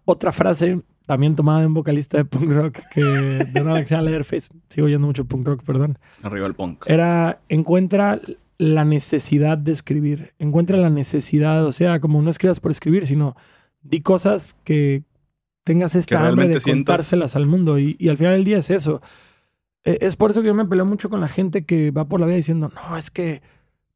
otra 0.06 0.32
frase 0.32 0.84
también 1.06 1.36
tomada 1.36 1.62
de 1.62 1.68
un 1.68 1.74
vocalista 1.74 2.18
de 2.18 2.26
punk 2.26 2.52
rock 2.52 2.80
que 2.94 3.02
de 3.02 3.62
una 3.62 3.80
que 3.80 3.86
se 3.86 3.96
llama 3.96 4.06
Leatherface. 4.10 4.50
Sigo 4.70 4.88
oyendo 4.88 5.08
mucho 5.08 5.26
punk 5.26 5.48
rock, 5.48 5.64
perdón 5.64 5.98
Arriba 6.24 6.48
el 6.48 6.54
punk. 6.56 6.86
era 6.88 7.40
encuentra 7.50 8.20
la 8.58 8.86
necesidad 8.86 9.58
de 9.58 9.72
escribir, 9.74 10.34
encuentra 10.40 10.78
la 10.78 10.90
necesidad, 10.90 11.66
o 11.66 11.72
sea, 11.72 12.00
como 12.00 12.22
no 12.22 12.30
escribas 12.30 12.60
por 12.60 12.72
escribir, 12.72 13.06
sino 13.06 13.36
di 13.82 14.02
cosas 14.02 14.58
que 14.64 15.04
tengas 15.64 15.96
esta 15.96 16.16
hambre 16.16 16.28
realmente 16.28 16.54
de 16.56 16.60
sientas. 16.62 16.94
contárselas 16.96 17.36
al 17.36 17.48
mundo 17.48 17.80
y, 17.80 17.96
y 18.00 18.10
al 18.10 18.18
final 18.18 18.34
del 18.34 18.46
día 18.46 18.58
es 18.60 18.70
eso. 18.70 19.02
Eh, 19.84 19.98
Es 20.02 20.16
por 20.16 20.32
eso 20.32 20.42
que 20.42 20.48
yo 20.48 20.54
me 20.54 20.66
peleo 20.66 20.86
mucho 20.86 21.10
con 21.10 21.22
la 21.22 21.28
gente 21.28 21.66
que 21.66 21.92
va 21.92 22.06
por 22.06 22.20
la 22.20 22.26
vida 22.28 22.38
diciendo, 22.38 22.72
no, 22.74 22.98
es 22.98 23.12
que, 23.12 23.42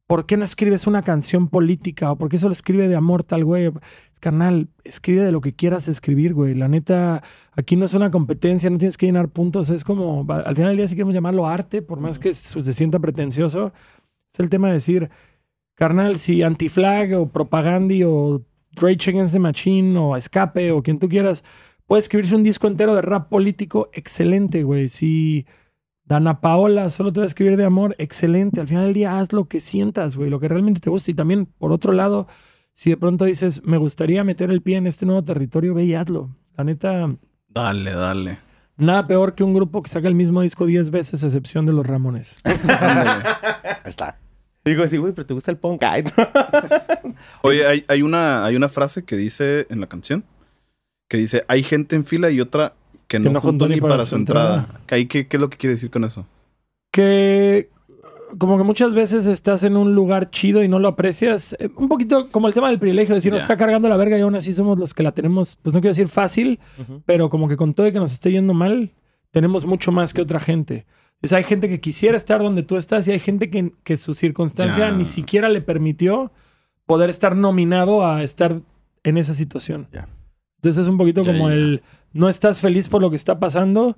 ¿por 0.10 0.26
qué 0.26 0.38
no 0.38 0.43
escribes 0.43 0.88
una 0.88 1.04
canción 1.04 1.50
política? 1.50 2.12
¿O 2.12 2.15
por 2.15 2.30
qué 2.30 2.39
solo 2.39 2.54
escribe 2.54 2.88
de 2.88 2.95
amor 2.95 3.24
tal 3.24 3.45
güey? 3.45 3.72
Carnal, 4.19 4.67
escribe 4.84 5.22
de 5.22 5.32
lo 5.32 5.39
que 5.39 5.54
quieras 5.54 5.88
escribir, 5.88 6.34
güey. 6.34 6.56
La 6.56 6.67
neta, 6.67 7.22
aquí 7.52 7.76
no 7.76 7.86
es 7.86 7.93
una 7.93 8.10
competencia, 8.10 8.72
no 8.72 8.80
tienes 8.80 8.98
que 8.98 9.06
llenar 9.06 9.30
puntos. 9.30 9.69
Es 9.69 9.84
como, 9.84 10.26
al 10.28 10.56
final 10.56 10.72
del 10.72 10.78
día, 10.78 10.88
si 10.88 10.95
queremos 10.95 11.13
llamarlo 11.13 11.45
arte, 11.45 11.84
por 11.84 12.00
más 12.00 12.17
que 12.17 12.34
se 12.34 12.74
sienta 12.74 12.98
pretencioso, 12.98 13.72
es 14.34 14.39
el 14.39 14.50
tema 14.50 14.69
de 14.69 14.74
decir, 14.74 15.12
carnal, 15.76 16.17
si 16.17 16.41
Antiflag 16.41 17.13
o 17.13 17.30
Propagandi 17.30 18.04
o 18.04 18.41
Rage 18.82 19.12
Against 19.12 19.34
the 19.34 19.39
Machine 19.39 19.95
o 20.00 20.17
Escape 20.17 20.72
o 20.72 20.82
quien 20.82 20.98
tú 20.98 21.08
quieras, 21.08 21.43
puede 21.86 22.00
escribirse 22.00 22.36
un 22.36 22.41
disco 22.43 22.65
entero 22.65 22.95
de 22.95 23.04
rap 23.04 23.30
político, 23.30 23.91
excelente, 23.93 24.63
güey. 24.63 24.89
Si 24.89 25.45
Dana 26.10 26.41
Paola 26.41 26.89
solo 26.89 27.13
te 27.13 27.19
va 27.19 27.26
a 27.26 27.28
escribir 27.28 27.56
de 27.56 27.65
amor, 27.65 27.95
excelente. 28.00 28.60
Al 28.60 28.67
final 28.67 28.86
del 28.86 28.95
día, 28.95 29.19
haz 29.19 29.32
lo 29.32 29.48
que 29.48 29.60
sientas, 29.60 30.15
güey, 30.15 30.32
lo 30.32 30.39
que 30.39 30.48
realmente 30.48 30.80
te 30.80 30.89
gusta. 30.89 31.12
Y 31.12 31.13
también, 31.13 31.45
por 31.45 31.72
otro 31.72 31.93
lado, 31.93 32.28
si 32.74 32.89
de 32.89 32.98
pronto 32.98 33.26
dices, 33.26 33.62
me 33.63 33.78
gustaría 33.78 34.24
meter 34.24 34.50
el 34.50 34.63
pie 34.63 34.78
en 34.78 34.88
este 34.88 35.06
nuevo 35.06 35.24
territorio, 35.24 35.76
ve 35.76 35.86
y 35.86 35.93
hazlo. 35.93 36.36
La 36.58 36.63
neta, 36.63 37.15
Dale, 37.48 37.91
dale. 37.91 38.39
nada 38.76 39.06
peor 39.06 39.36
que 39.36 39.43
un 39.43 39.54
grupo 39.54 39.84
que 39.84 39.89
saca 39.89 40.08
el 40.08 40.15
mismo 40.15 40.41
disco 40.41 40.65
10 40.65 40.89
veces, 40.89 41.24
a 41.24 41.28
excepción 41.28 41.67
de 41.67 41.74
los 41.74 41.86
Ramones. 41.86 42.36
Está. 43.86 44.17
Digo, 44.65 44.88
sí, 44.88 44.98
güey, 44.98 45.13
pero 45.13 45.28
te 45.28 45.36
gusta 45.36 45.52
el 45.52 45.58
punk. 45.58 45.84
Ay, 45.84 46.04
Oye, 47.43 47.67
hay, 47.67 47.86
hay, 47.88 48.02
una, 48.02 48.45
hay 48.45 48.56
una 48.56 48.67
frase 48.67 49.06
que 49.06 49.15
dice 49.15 49.67
en 49.69 49.80
la 49.80 49.88
canción 49.88 50.24
que 51.08 51.17
dice, 51.17 51.43
hay 51.48 51.63
gente 51.63 51.95
en 51.95 52.06
fila 52.06 52.30
y 52.30 52.39
otra 52.39 52.76
que 53.10 53.19
no, 53.19 53.41
juntó 53.41 53.67
ni 53.67 53.82
para, 53.82 54.06
su 54.06 54.15
entrada. 54.15 54.69
Que 54.88 54.95
ahí, 54.95 55.06
¿qué, 55.08 55.28
¿Qué 55.28 55.36
es 55.36 55.41
lo 55.41 55.50
que 55.50 55.58
quiere 55.58 55.74
decir 55.74 55.89
con 55.89 56.06
eso? 56.06 56.26
que 56.91 57.69
como 58.38 58.58
que 58.58 58.63
muchas 58.63 58.93
veces 58.93 59.26
estás 59.26 59.63
en 59.63 59.76
un 59.76 59.95
lugar 59.95 60.30
chido 60.30 60.63
y 60.63 60.67
no 60.67 60.78
lo 60.78 60.88
aprecias. 60.88 61.56
Eh, 61.60 61.69
Un 61.76 61.88
poquito 61.88 62.30
como 62.30 62.48
el 62.48 62.54
tema 62.54 62.69
del 62.69 62.78
privilegio, 62.78 63.15
decir, 63.15 63.34
nos 63.34 63.41
está 63.41 63.58
cargando 63.58 63.89
la 63.89 63.98
verga 63.98 64.17
y 64.17 64.22
aún 64.22 64.36
así 64.36 64.54
somos 64.54 64.78
los 64.78 64.93
que 64.93 65.02
la 65.02 65.12
tenemos, 65.13 65.58
pues 65.62 65.74
no 65.74 65.82
quiero 65.82 65.91
decir 65.91 66.08
fácil, 66.08 66.60
pero 67.06 67.30
como 67.30 67.48
que 67.48 67.58
con 67.58 67.74
todo 67.74 67.88
y 67.88 67.91
que 67.91 68.00
nos 68.00 68.13
esté 68.13 68.32
yendo 68.32 68.54
mal, 68.54 68.91
tenemos 69.32 69.65
mucho 69.65 69.91
más 69.91 70.13
que 70.13 70.22
otra 70.22 70.39
gente. 70.39 70.86
Es, 71.22 71.34
hay 71.34 71.43
gente 71.43 71.67
que 71.67 71.80
quisiera 71.80 72.17
estar 72.17 72.41
donde 72.41 72.63
tú 72.63 72.78
estás 72.78 73.08
y 73.08 73.12
hay 73.12 73.19
gente 73.19 73.50
que, 73.50 73.74
que 73.84 73.98
su 73.98 74.13
circunstancia 74.13 74.91
ni 74.91 75.06
siquiera 75.06 75.50
le 75.50 75.62
permitió 75.62 76.32
poder 76.86 77.10
estar 77.10 77.36
nominado 77.36 78.06
a 78.06 78.24
estar 78.24 78.62
en 79.04 79.17
esa 79.17 79.34
situación. 79.34 79.88
Ya. 79.91 80.08
Entonces 80.60 80.84
es 80.84 80.88
un 80.89 80.98
poquito 80.98 81.22
Ya, 81.24 81.32
como 81.32 81.50
ya. 81.50 81.56
el 81.56 81.82
no 82.13 82.28
estás 82.30 82.60
feliz 82.62 82.89
por 82.89 83.02
lo 83.02 83.10
que 83.10 83.15
está 83.15 83.39
pasando, 83.39 83.98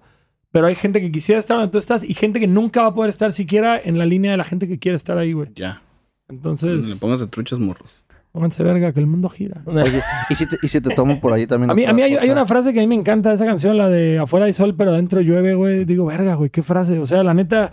pero 0.52 0.68
hay 0.68 0.76
gente 0.76 1.02
que 1.02 1.12
quisiera 1.12 1.40
estar 1.40 1.58
donde 1.58 1.72
tú 1.72 1.78
estás 1.78 2.04
y 2.04 2.14
gente 2.14 2.40
que 2.40 2.48
nunca 2.48 2.82
va 2.82 2.88
a 2.90 2.94
poder 2.94 3.10
estar 3.10 3.32
siquiera 3.32 3.80
en 3.82 3.98
la 3.98 4.06
línea 4.06 4.32
de 4.32 4.38
la 4.38 4.44
gente 4.44 4.68
que 4.68 4.78
quiere 4.80 4.96
estar 4.96 5.18
ahí, 5.18 5.34
güey. 5.34 5.50
Ya. 5.56 5.82
Entonces, 6.30 6.88
Le 6.90 6.96
pongas 6.98 7.20
de 7.20 7.28
truchas 7.28 7.60
morros. 7.60 8.04
pónganse 8.32 8.64
verga 8.64 8.92
que 8.94 9.00
el 9.00 9.08
mundo 9.08 9.28
gira. 9.30 9.62
Oye, 9.66 10.02
¿y 10.30 10.36
si 10.36 10.46
te, 10.48 10.58
y 10.62 10.68
si 10.68 10.80
te 10.82 10.94
tomo 10.94 11.20
por 11.20 11.34
ahí 11.34 11.48
también? 11.48 11.72
A 11.72 11.74
mí, 11.74 11.86
a 11.86 11.94
mí 11.94 12.02
hay, 12.02 12.16
hay 12.16 12.30
una 12.30 12.46
frase 12.46 12.74
que 12.74 12.80
a 12.80 12.84
mí 12.84 12.88
me 12.88 12.96
encanta 12.96 13.30
de 13.30 13.36
esa 13.36 13.46
canción, 13.46 13.78
la 13.78 13.90
de 13.90 14.20
afuera 14.20 14.46
hay 14.46 14.54
sol, 14.54 14.76
pero 14.78 14.92
adentro 14.92 15.22
llueve, 15.22 15.56
güey. 15.56 15.84
Digo, 15.86 16.06
verga, 16.06 16.36
güey, 16.36 16.50
qué 16.50 16.62
frase. 16.62 17.00
O 17.00 17.06
sea, 17.06 17.24
la 17.24 17.34
neta, 17.34 17.72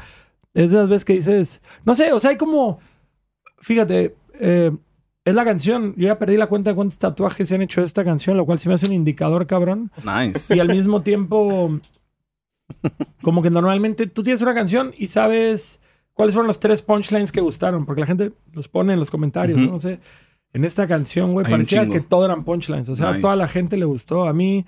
es 0.55 0.71
de 0.73 0.79
las 0.79 0.89
veces 0.89 1.05
que 1.05 1.13
dices, 1.15 1.63
no 1.85 1.95
sé, 1.95 2.13
o 2.13 2.19
sea, 2.21 2.31
hay 2.31 2.37
como, 2.37 2.79
fíjate, 3.61 4.15
eh, 4.41 4.73
es 5.29 5.35
la 5.35 5.45
canción. 5.45 5.95
Yo 5.97 6.07
ya 6.09 6.19
perdí 6.19 6.37
la 6.37 6.47
cuenta 6.47 6.71
de 6.71 6.77
cuántos 6.77 6.99
tatuajes 6.99 7.49
se 7.49 7.55
han 7.55 7.63
hecho 7.63 7.81
de 7.81 7.87
esta 7.87 8.05
canción, 8.05 8.37
lo 8.37 8.47
cual 8.47 8.59
sí 8.59 8.69
me 8.69 8.75
hace 8.75 8.87
un 8.87 8.93
indicador, 8.93 9.47
cabrón. 9.47 9.91
Nice. 10.05 10.55
Y 10.55 10.61
al 10.61 10.69
mismo 10.69 11.03
tiempo, 11.03 11.81
como 13.23 13.43
que 13.43 13.51
normalmente 13.51 14.07
tú 14.07 14.23
tienes 14.23 14.43
una 14.43 14.55
canción 14.55 14.93
y 14.97 15.09
sabes 15.09 15.81
cuáles 16.15 16.35
fueron 16.35 16.47
los 16.47 16.61
tres 16.61 16.83
punchlines 16.83 17.33
que 17.33 17.41
gustaron, 17.41 17.85
porque 17.87 18.01
la 18.01 18.07
gente 18.07 18.33
los 18.53 18.69
pone 18.69 18.93
en 18.93 18.99
los 18.99 19.11
comentarios. 19.11 19.59
¿no? 19.59 19.73
No 19.73 19.79
sé. 19.79 20.01
En 20.53 20.65
esta 20.65 20.87
canción, 20.87 21.33
güey, 21.33 21.49
parecía 21.49 21.89
que 21.89 22.01
todo 22.01 22.25
eran 22.25 22.45
punchlines. 22.45 22.89
O 22.89 22.95
sea, 22.95 23.11
a 23.11 23.21
toda 23.21 23.37
la 23.37 23.49
gente 23.49 23.77
le 23.77 23.85
gustó. 23.85 24.25
A 24.25 24.33
mí. 24.33 24.65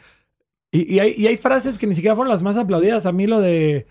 Y, 0.71 0.95
y 0.95 0.99
hay, 1.01 1.15
y 1.17 1.27
hay 1.27 1.37
frases 1.37 1.79
que 1.79 1.87
ni 1.87 1.95
siquiera 1.95 2.15
fueron 2.15 2.31
las 2.31 2.43
más 2.43 2.57
aplaudidas. 2.57 3.07
A 3.07 3.13
mí 3.13 3.27
lo 3.27 3.41
de. 3.41 3.87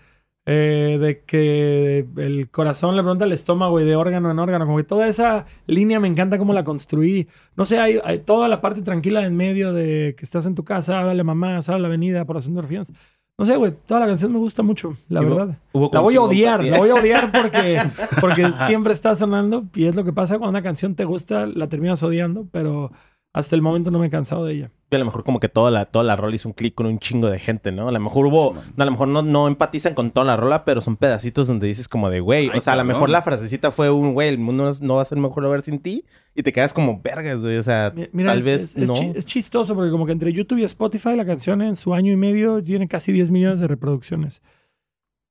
Eh, 0.52 0.98
de 0.98 1.22
que 1.22 2.04
el 2.16 2.50
corazón 2.50 2.96
le 2.96 3.02
pregunta 3.02 3.24
al 3.24 3.30
estómago 3.30 3.78
y 3.78 3.84
de 3.84 3.94
órgano 3.94 4.32
en 4.32 4.38
órgano. 4.40 4.66
Como 4.66 4.78
que 4.78 4.84
toda 4.84 5.06
esa 5.06 5.46
línea 5.68 6.00
me 6.00 6.08
encanta 6.08 6.38
cómo 6.38 6.52
la 6.52 6.64
construí. 6.64 7.28
No 7.54 7.64
sé, 7.66 7.78
hay, 7.78 8.00
hay 8.02 8.18
toda 8.18 8.48
la 8.48 8.60
parte 8.60 8.82
tranquila 8.82 9.24
en 9.24 9.36
medio 9.36 9.72
de 9.72 10.16
que 10.18 10.24
estás 10.24 10.46
en 10.46 10.56
tu 10.56 10.64
casa, 10.64 10.98
háblale 10.98 11.22
mamá, 11.22 11.62
sal 11.62 11.76
a 11.76 11.78
la 11.78 11.86
avenida 11.86 12.24
por 12.24 12.34
las 12.34 12.48
endorfinas. 12.48 12.92
No 13.38 13.46
sé, 13.46 13.54
güey, 13.54 13.72
toda 13.86 14.00
la 14.00 14.06
canción 14.06 14.32
me 14.32 14.38
gusta 14.40 14.64
mucho, 14.64 14.96
la 15.08 15.20
verdad. 15.20 15.56
hubo 15.70 15.88
La 15.92 16.00
voy 16.00 16.16
a 16.16 16.20
odiar, 16.20 16.64
la 16.64 16.78
voy 16.78 16.90
a 16.90 16.96
odiar 16.96 17.30
porque, 17.30 17.80
porque 18.20 18.50
siempre 18.66 18.92
está 18.92 19.14
sonando 19.14 19.66
y 19.72 19.84
es 19.84 19.94
lo 19.94 20.02
que 20.02 20.12
pasa 20.12 20.36
cuando 20.36 20.50
una 20.50 20.62
canción 20.64 20.96
te 20.96 21.04
gusta, 21.04 21.46
la 21.46 21.68
terminas 21.68 22.02
odiando, 22.02 22.48
pero 22.50 22.90
hasta 23.32 23.54
el 23.56 23.62
momento 23.62 23.90
no 23.90 23.98
me 23.98 24.06
he 24.08 24.10
cansado 24.10 24.44
de 24.44 24.54
ella. 24.54 24.70
Y 24.90 24.96
a 24.96 24.98
lo 24.98 25.04
mejor 25.04 25.22
como 25.22 25.38
que 25.38 25.48
toda 25.48 25.70
la, 25.70 25.84
toda 25.84 26.04
la 26.04 26.16
rola 26.16 26.34
hizo 26.34 26.48
un 26.48 26.52
clic 26.52 26.74
con 26.74 26.86
un 26.86 26.98
chingo 26.98 27.30
de 27.30 27.38
gente, 27.38 27.70
¿no? 27.70 27.88
A 27.88 27.92
lo 27.92 28.00
mejor 28.00 28.26
hubo... 28.26 28.54
a 28.76 28.84
lo 28.84 28.90
mejor 28.90 29.06
no, 29.06 29.22
no 29.22 29.46
empatizan 29.46 29.94
con 29.94 30.10
toda 30.10 30.26
la 30.26 30.36
rola, 30.36 30.64
pero 30.64 30.80
son 30.80 30.96
pedacitos 30.96 31.46
donde 31.46 31.68
dices 31.68 31.88
como 31.88 32.10
de, 32.10 32.18
güey... 32.18 32.48
O 32.48 32.60
sea, 32.60 32.72
a 32.72 32.76
lo 32.76 32.84
mejor 32.84 33.08
la 33.08 33.22
frasecita 33.22 33.70
fue 33.70 33.88
un, 33.88 34.14
güey, 34.14 34.28
el 34.30 34.38
mundo 34.38 34.64
no, 34.64 34.68
es- 34.68 34.82
va 34.82 35.02
a 35.02 35.04
ser 35.04 35.16
mejor 35.18 35.48
ver 35.48 35.60
sin 35.62 35.78
ti. 35.78 36.04
Y 36.34 36.42
te 36.42 36.52
quedas 36.52 36.74
como 36.74 37.00
vergas, 37.00 37.40
güey. 37.40 37.56
O 37.56 37.62
sea, 37.62 37.92
Mi- 37.94 38.08
Mira, 38.12 38.30
tal 38.30 38.38
es, 38.38 38.44
vez 38.44 38.62
es- 38.62 38.76
es 38.78 38.88
no. 38.88 38.94
chi- 38.96 39.12
es 39.14 39.26
chistoso 39.26 39.76
porque 39.76 39.92
como 39.92 40.06
que 40.06 40.12
entre 40.12 40.32
YouTube 40.32 40.58
y 40.58 40.64
Spotify 40.64 41.14
la 41.14 41.24
canción 41.24 41.62
en 41.62 41.76
su 41.76 41.94
año 41.94 42.12
y 42.12 42.16
medio 42.16 42.60
tiene 42.64 42.88
casi 42.88 43.12
10 43.12 43.30
millones 43.30 43.60
de 43.60 43.68
reproducciones. 43.68 44.42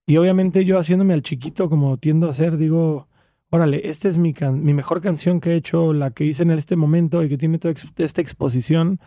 Y 0.08 0.16
obviamente 0.16 0.64
yo 0.64 0.80
haciéndome 0.80 1.14
al 1.14 1.22
chiquito 1.22 1.70
como 1.70 1.98
tiendo 1.98 2.28
a 2.28 2.30
hacer, 2.30 2.56
digo, 2.56 3.09
órale, 3.50 3.88
esta 3.90 4.08
es 4.08 4.18
mi, 4.18 4.34
can- 4.34 4.64
mi 4.64 4.74
mejor 4.74 5.02
canción 5.02 5.40
que 5.40 5.52
he 5.52 5.56
hecho, 5.56 5.94
la 5.94 6.12
que 6.12 6.26
hice 6.26 6.44
en 6.44 6.52
este 6.52 6.76
momento 6.76 7.24
y 7.24 7.30
que 7.30 7.38
tiene 7.38 7.58
toda 7.60 7.72
ex- 7.72 7.92
esta 7.98 8.22
exposición. 8.22 9.00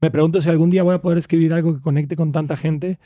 Me 0.00 0.10
pregunto 0.10 0.40
si 0.40 0.48
algún 0.48 0.70
día 0.70 0.82
voy 0.82 0.94
a 0.94 1.02
poder 1.02 1.18
escribir 1.18 1.52
algo 1.52 1.74
que 1.74 1.80
conecte 1.80 2.16
con 2.16 2.32
tanta 2.32 2.56
gente 2.56 2.98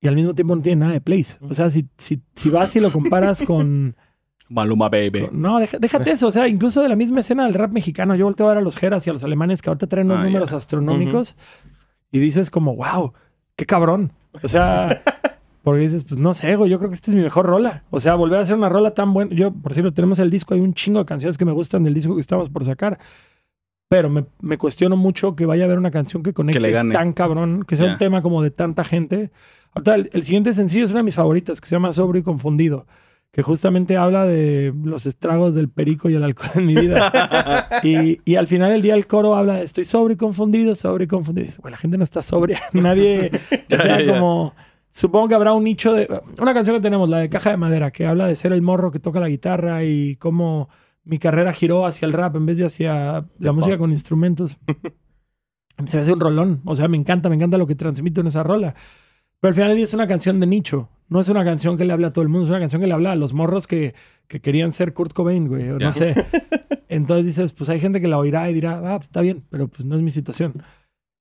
y 0.00 0.08
al 0.08 0.14
mismo 0.14 0.34
tiempo 0.34 0.54
no 0.54 0.62
tiene 0.62 0.80
nada 0.80 0.92
de 0.92 1.00
plays. 1.00 1.38
O 1.42 1.54
sea, 1.54 1.70
si, 1.70 1.88
si, 1.96 2.22
si 2.34 2.50
vas 2.50 2.74
y 2.76 2.80
lo 2.80 2.92
comparas 2.92 3.42
con... 3.42 3.96
Maluma 4.50 4.88
Baby. 4.88 5.28
No, 5.32 5.58
deja- 5.58 5.78
déjate 5.78 6.10
eso. 6.12 6.28
O 6.28 6.30
sea, 6.30 6.48
incluso 6.48 6.80
de 6.82 6.88
la 6.88 6.96
misma 6.96 7.20
escena 7.20 7.44
del 7.44 7.52
rap 7.54 7.70
mexicano, 7.72 8.14
yo 8.14 8.24
volteo 8.24 8.46
a 8.46 8.50
ver 8.50 8.58
a 8.58 8.62
los 8.62 8.76
jeras 8.76 9.06
y 9.06 9.10
a 9.10 9.12
los 9.12 9.22
alemanes 9.24 9.60
que 9.60 9.68
ahorita 9.70 9.86
traen 9.88 10.06
unos 10.06 10.20
Ah, 10.20 10.24
números 10.24 10.52
astronómicos 10.54 11.36
y 12.12 12.18
dices 12.18 12.50
como, 12.50 12.74
wow, 12.76 13.12
qué 13.56 13.66
cabrón. 13.66 14.12
O 14.42 14.48
sea, 14.48 15.02
porque 15.68 15.82
dices, 15.82 16.04
pues 16.04 16.20
no 16.20 16.34
sé, 16.34 16.56
güey, 16.56 16.70
yo 16.70 16.78
creo 16.78 16.90
que 16.90 16.94
esta 16.94 17.10
es 17.10 17.14
mi 17.14 17.22
mejor 17.22 17.46
rola. 17.46 17.84
O 17.90 18.00
sea, 18.00 18.14
volver 18.14 18.38
a 18.38 18.42
hacer 18.42 18.56
una 18.56 18.68
rola 18.68 18.92
tan 18.94 19.12
buena. 19.14 19.34
Yo, 19.34 19.52
por 19.52 19.72
cierto, 19.74 19.92
tenemos 19.92 20.18
el 20.18 20.30
disco, 20.30 20.54
hay 20.54 20.60
un 20.60 20.74
chingo 20.74 20.98
de 21.00 21.04
canciones 21.06 21.38
que 21.38 21.44
me 21.44 21.52
gustan 21.52 21.84
del 21.84 21.94
disco 21.94 22.14
que 22.14 22.20
estamos 22.20 22.48
por 22.50 22.64
sacar. 22.64 22.98
Pero 23.90 24.10
me, 24.10 24.26
me 24.40 24.58
cuestiono 24.58 24.96
mucho 24.96 25.34
que 25.34 25.46
vaya 25.46 25.62
a 25.62 25.66
haber 25.66 25.78
una 25.78 25.90
canción 25.90 26.22
que 26.22 26.34
conecte 26.34 26.58
Que 26.58 26.60
le 26.60 26.70
gane. 26.72 26.92
tan 26.94 27.12
cabrón, 27.14 27.64
que 27.66 27.76
sea 27.76 27.86
Ya. 27.86 27.92
un 27.92 27.98
tema 27.98 28.20
como 28.20 28.42
de 28.42 28.50
tanta 28.50 28.84
gente. 28.84 29.30
Ahorita, 29.74 29.94
el, 29.94 30.10
el 30.12 30.22
siguiente 30.24 30.52
sencillo 30.52 30.84
es 30.84 30.90
una 30.90 31.00
de 31.00 31.04
mis 31.04 31.14
favoritas, 31.14 31.60
que 31.60 31.66
se 31.66 31.74
llama 31.74 31.92
Sobrio 31.94 32.20
y 32.20 32.22
Confundido, 32.22 32.86
que 33.32 33.42
justamente 33.42 33.96
habla 33.96 34.24
de 34.26 34.74
los 34.84 35.06
estragos 35.06 35.54
del 35.54 35.70
perico 35.70 36.10
y 36.10 36.14
el 36.16 36.22
alcohol 36.24 36.50
en 36.56 36.66
mi 36.66 36.74
vida. 36.74 37.68
y, 37.82 38.20
y 38.30 38.36
al 38.36 38.46
final 38.46 38.72
del 38.72 38.82
día 38.82 38.94
el 38.94 39.06
coro 39.06 39.34
habla 39.36 39.54
de 39.54 39.62
estoy 39.64 39.86
sobrio 39.86 40.14
y 40.14 40.18
confundido, 40.18 40.74
sobrio 40.74 41.04
y 41.06 41.08
confundido. 41.08 41.52
"Güey, 41.60 41.70
la 41.72 41.78
gente 41.78 41.96
no 41.96 42.04
está 42.04 42.20
sobria. 42.20 42.60
Nadie, 42.74 43.30
o 43.72 43.76
sea, 43.76 44.00
Ya, 44.00 44.04
ya. 44.04 44.12
como... 44.12 44.54
Supongo 44.98 45.28
que 45.28 45.36
habrá 45.36 45.52
un 45.52 45.62
nicho 45.62 45.92
de... 45.92 46.08
Una 46.40 46.52
canción 46.52 46.74
que 46.74 46.82
tenemos, 46.82 47.08
la 47.08 47.18
de 47.18 47.28
Caja 47.28 47.50
de 47.50 47.56
Madera, 47.56 47.92
que 47.92 48.04
habla 48.04 48.26
de 48.26 48.34
ser 48.34 48.52
el 48.52 48.62
morro 48.62 48.90
que 48.90 48.98
toca 48.98 49.20
la 49.20 49.28
guitarra 49.28 49.84
y 49.84 50.16
cómo 50.16 50.68
mi 51.04 51.20
carrera 51.20 51.52
giró 51.52 51.86
hacia 51.86 52.04
el 52.06 52.12
rap 52.12 52.34
en 52.34 52.46
vez 52.46 52.56
de 52.56 52.64
hacia 52.64 53.24
la 53.38 53.52
música 53.52 53.78
con 53.78 53.92
instrumentos. 53.92 54.56
Se 55.86 55.96
me 55.96 56.00
hace 56.00 56.12
un 56.12 56.18
rolón. 56.18 56.62
O 56.64 56.74
sea, 56.74 56.88
me 56.88 56.96
encanta, 56.96 57.28
me 57.28 57.36
encanta 57.36 57.58
lo 57.58 57.68
que 57.68 57.76
transmito 57.76 58.22
en 58.22 58.26
esa 58.26 58.42
rola. 58.42 58.74
Pero 59.38 59.50
al 59.50 59.54
final 59.54 59.78
es 59.78 59.94
una 59.94 60.08
canción 60.08 60.40
de 60.40 60.48
nicho. 60.48 60.88
No 61.08 61.20
es 61.20 61.28
una 61.28 61.44
canción 61.44 61.76
que 61.76 61.84
le 61.84 61.92
habla 61.92 62.08
a 62.08 62.12
todo 62.12 62.24
el 62.24 62.28
mundo. 62.28 62.46
Es 62.46 62.50
una 62.50 62.58
canción 62.58 62.82
que 62.82 62.88
le 62.88 62.94
habla 62.94 63.12
a 63.12 63.14
los 63.14 63.32
morros 63.32 63.68
que, 63.68 63.94
que 64.26 64.40
querían 64.40 64.72
ser 64.72 64.94
Kurt 64.94 65.12
Cobain, 65.12 65.46
güey. 65.46 65.70
o. 65.70 65.78
No 65.78 65.92
sé. 65.92 66.16
Entonces 66.88 67.24
dices, 67.24 67.52
pues 67.52 67.70
hay 67.70 67.78
gente 67.78 68.00
que 68.00 68.08
la 68.08 68.18
oirá 68.18 68.50
y 68.50 68.54
dirá, 68.54 68.80
ah, 68.84 68.98
pues 68.98 69.10
está 69.10 69.20
bien, 69.20 69.44
pero 69.48 69.68
pues 69.68 69.84
no 69.84 69.94
es 69.94 70.02
mi 70.02 70.10
situación. 70.10 70.60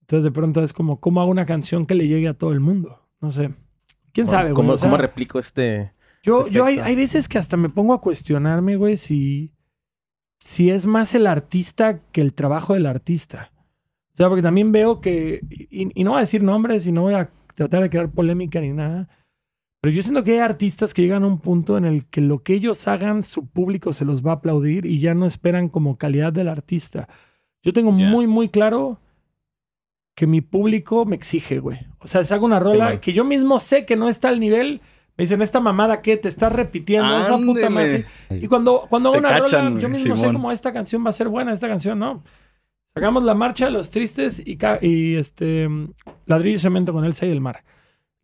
Entonces 0.01 0.23
de 0.23 0.31
pronto 0.31 0.63
es 0.63 0.73
como, 0.73 0.99
¿cómo 0.99 1.21
hago 1.21 1.29
una 1.29 1.45
canción 1.45 1.85
que 1.85 1.93
le 1.93 2.07
llegue 2.07 2.27
a 2.27 2.33
todo 2.33 2.53
el 2.53 2.59
mundo? 2.59 3.03
No 3.21 3.29
sé. 3.29 3.51
¿Quién 4.17 4.27
sabe, 4.27 4.45
güey? 4.45 4.55
¿Cómo, 4.55 4.73
O 4.73 4.77
sea, 4.79 4.89
cómo 4.89 4.97
replico 4.97 5.37
este...? 5.37 5.93
yo, 6.23 6.47
yo 6.47 6.65
hay, 6.65 6.79
hay 6.79 6.95
veces 6.95 7.29
que 7.29 7.37
hasta 7.37 7.55
me 7.55 7.69
pongo 7.69 7.93
a 7.93 8.01
cuestionarme, 8.01 8.75
güey, 8.75 8.97
si, 8.97 9.53
si 10.39 10.71
es 10.71 10.87
más 10.87 11.13
el 11.13 11.27
artista 11.27 11.99
que 12.11 12.21
el 12.21 12.33
trabajo 12.33 12.73
del 12.73 12.87
artista. 12.87 13.51
O 14.13 14.17
sea, 14.17 14.27
porque 14.27 14.41
también 14.41 14.71
veo 14.71 15.01
que, 15.01 15.41
y, 15.51 15.91
y 15.93 16.03
no 16.03 16.11
voy 16.11 16.17
a 16.17 16.21
decir 16.21 16.41
nombres 16.41 16.87
y 16.87 16.91
no 16.91 17.03
voy 17.03 17.13
a 17.13 17.29
tratar 17.53 17.83
de 17.83 17.91
crear 17.91 18.09
polémica 18.09 18.59
ni 18.59 18.71
nada, 18.71 19.07
pero 19.81 19.93
yo 19.93 20.01
siento 20.01 20.23
que 20.23 20.31
hay 20.33 20.39
artistas 20.39 20.95
que 20.95 21.03
llegan 21.03 21.23
a 21.23 21.27
un 21.27 21.39
punto 21.39 21.77
en 21.77 21.85
el 21.85 22.07
que 22.07 22.21
lo 22.21 22.41
que 22.41 22.55
ellos 22.55 22.87
hagan, 22.87 23.21
su 23.21 23.45
público 23.45 23.93
se 23.93 24.03
los 24.03 24.25
va 24.25 24.31
a 24.31 24.35
aplaudir 24.37 24.87
y 24.87 24.99
ya 24.99 25.13
no 25.13 25.27
esperan 25.27 25.69
como 25.69 25.99
calidad 25.99 26.33
del 26.33 26.47
artista. 26.47 27.07
Yo 27.61 27.71
tengo 27.71 27.91
muy, 27.91 28.25
muy 28.25 28.49
claro 28.49 28.99
que 30.17 30.25
mi 30.25 30.41
público 30.41 31.05
me 31.05 31.15
exige, 31.15 31.59
güey. 31.59 31.77
O 31.99 32.07
sea, 32.07 32.23
si 32.23 32.33
hago 32.33 32.47
una 32.47 32.59
rola 32.59 32.99
que 32.99 33.13
yo 33.13 33.23
mismo 33.23 33.59
sé 33.59 33.85
que 33.85 33.95
no 33.95 34.09
está 34.09 34.29
al 34.29 34.39
nivel, 34.39 34.81
me 35.15 35.25
dicen, 35.25 35.43
esta 35.43 35.59
mamada 35.59 36.01
que 36.01 36.17
te 36.17 36.27
estás 36.27 36.51
repitiendo, 36.51 37.19
esa 37.19 37.37
puta 37.37 37.69
madre. 37.69 38.05
Y 38.31 38.47
cuando, 38.47 38.87
cuando 38.89 39.09
hago 39.09 39.19
una 39.19 39.29
cachan, 39.29 39.67
rola, 39.67 39.79
yo 39.79 39.89
mismo 39.89 40.15
sé 40.15 40.33
como 40.33 40.51
esta 40.51 40.73
canción 40.73 41.05
va 41.05 41.11
a 41.11 41.13
ser 41.13 41.27
buena, 41.27 41.53
esta 41.53 41.67
canción 41.67 41.99
no. 41.99 42.23
Sacamos 42.95 43.25
la 43.25 43.35
marcha 43.35 43.65
de 43.65 43.71
los 43.71 43.91
tristes 43.91 44.41
y, 44.43 45.15
este 45.17 45.69
ladrillo 46.25 46.55
y 46.55 46.61
cemento 46.61 46.93
con 46.93 47.05
Elsa 47.05 47.27
y 47.27 47.29
el 47.29 47.39
mar. 47.39 47.63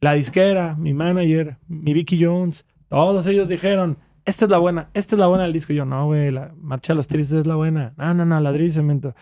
La 0.02 0.14
disquera, 0.14 0.76
mi 0.76 0.96
manager, 0.96 1.58
mi 1.68 1.94
Vicky 1.94 2.18
Jones, 2.20 2.66
todos 2.90 3.28
ellos 3.28 3.48
dijeron, 3.48 4.00
esta 4.26 4.46
es 4.46 4.52
la 4.52 4.58
buena, 4.58 4.90
esta 4.96 5.14
es 5.16 5.20
la 5.20 5.28
buena 5.28 5.44
del 5.44 5.54
disco. 5.54 5.74
Y 5.74 5.76
yo, 5.76 5.86
no, 5.86 6.08
güey, 6.08 6.32
la 6.32 6.56
marcha 6.58 6.94
de 6.94 6.98
los 6.98 7.06
tristes 7.06 7.42
es 7.42 7.46
la 7.46 7.54
buena. 7.54 7.94
No, 7.98 8.16
no, 8.16 8.26
no, 8.26 8.40
ladrillo 8.40 8.66
y 8.66 8.72
cemento. 8.72 9.14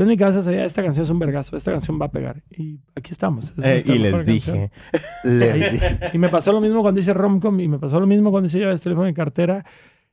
Yo 0.00 0.04
en 0.04 0.08
mi 0.08 0.16
cabeza 0.16 0.42
sabía, 0.42 0.64
esta 0.64 0.82
canción 0.82 1.04
es 1.04 1.10
un 1.10 1.18
vergazo, 1.18 1.54
esta 1.56 1.72
canción 1.72 2.00
va 2.00 2.06
a 2.06 2.10
pegar. 2.10 2.42
Y 2.50 2.80
aquí 2.94 3.12
estamos. 3.12 3.52
es 3.58 3.62
Eh, 3.62 3.84
y 3.86 3.98
les 3.98 4.24
dije. 4.24 4.70
Les 5.24 5.72
dije. 5.72 5.98
Y 6.14 6.16
me 6.16 6.30
pasó 6.30 6.54
lo 6.54 6.62
mismo 6.62 6.80
cuando 6.80 7.00
hice 7.00 7.12
Romcom 7.12 7.60
y 7.60 7.68
me 7.68 7.78
pasó 7.78 8.00
lo 8.00 8.06
mismo 8.06 8.30
cuando 8.30 8.46
hice 8.46 8.60
llaves, 8.60 8.80
teléfono 8.80 9.10
y 9.10 9.12
cartera. 9.12 9.62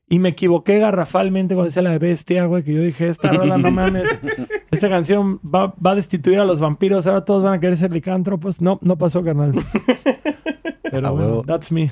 Y 0.09 0.19
me 0.19 0.27
equivoqué 0.27 0.79
garrafalmente 0.79 1.55
cuando 1.55 1.69
hice 1.69 1.81
la 1.81 1.91
de 1.91 1.99
Bestia, 1.99 2.47
güey, 2.47 2.63
que 2.63 2.73
yo 2.73 2.81
dije, 2.81 3.07
esta 3.07 3.31
rola 3.31 3.57
no 3.57 3.71
mames. 3.71 4.19
Esta 4.71 4.89
canción 4.89 5.39
va, 5.39 5.73
va 5.75 5.91
a 5.91 5.95
destituir 5.95 6.39
a 6.39 6.43
los 6.43 6.59
vampiros, 6.59 7.07
ahora 7.07 7.23
todos 7.23 7.41
van 7.41 7.53
a 7.53 7.59
querer 7.61 7.77
ser 7.77 7.93
licántropos. 7.93 8.61
No, 8.61 8.79
no 8.81 8.97
pasó, 8.97 9.23
carnal. 9.23 9.53
Pero 10.91 11.07
A 11.07 11.11
bueno, 11.11 11.43
that's 11.43 11.71
me. 11.71 11.89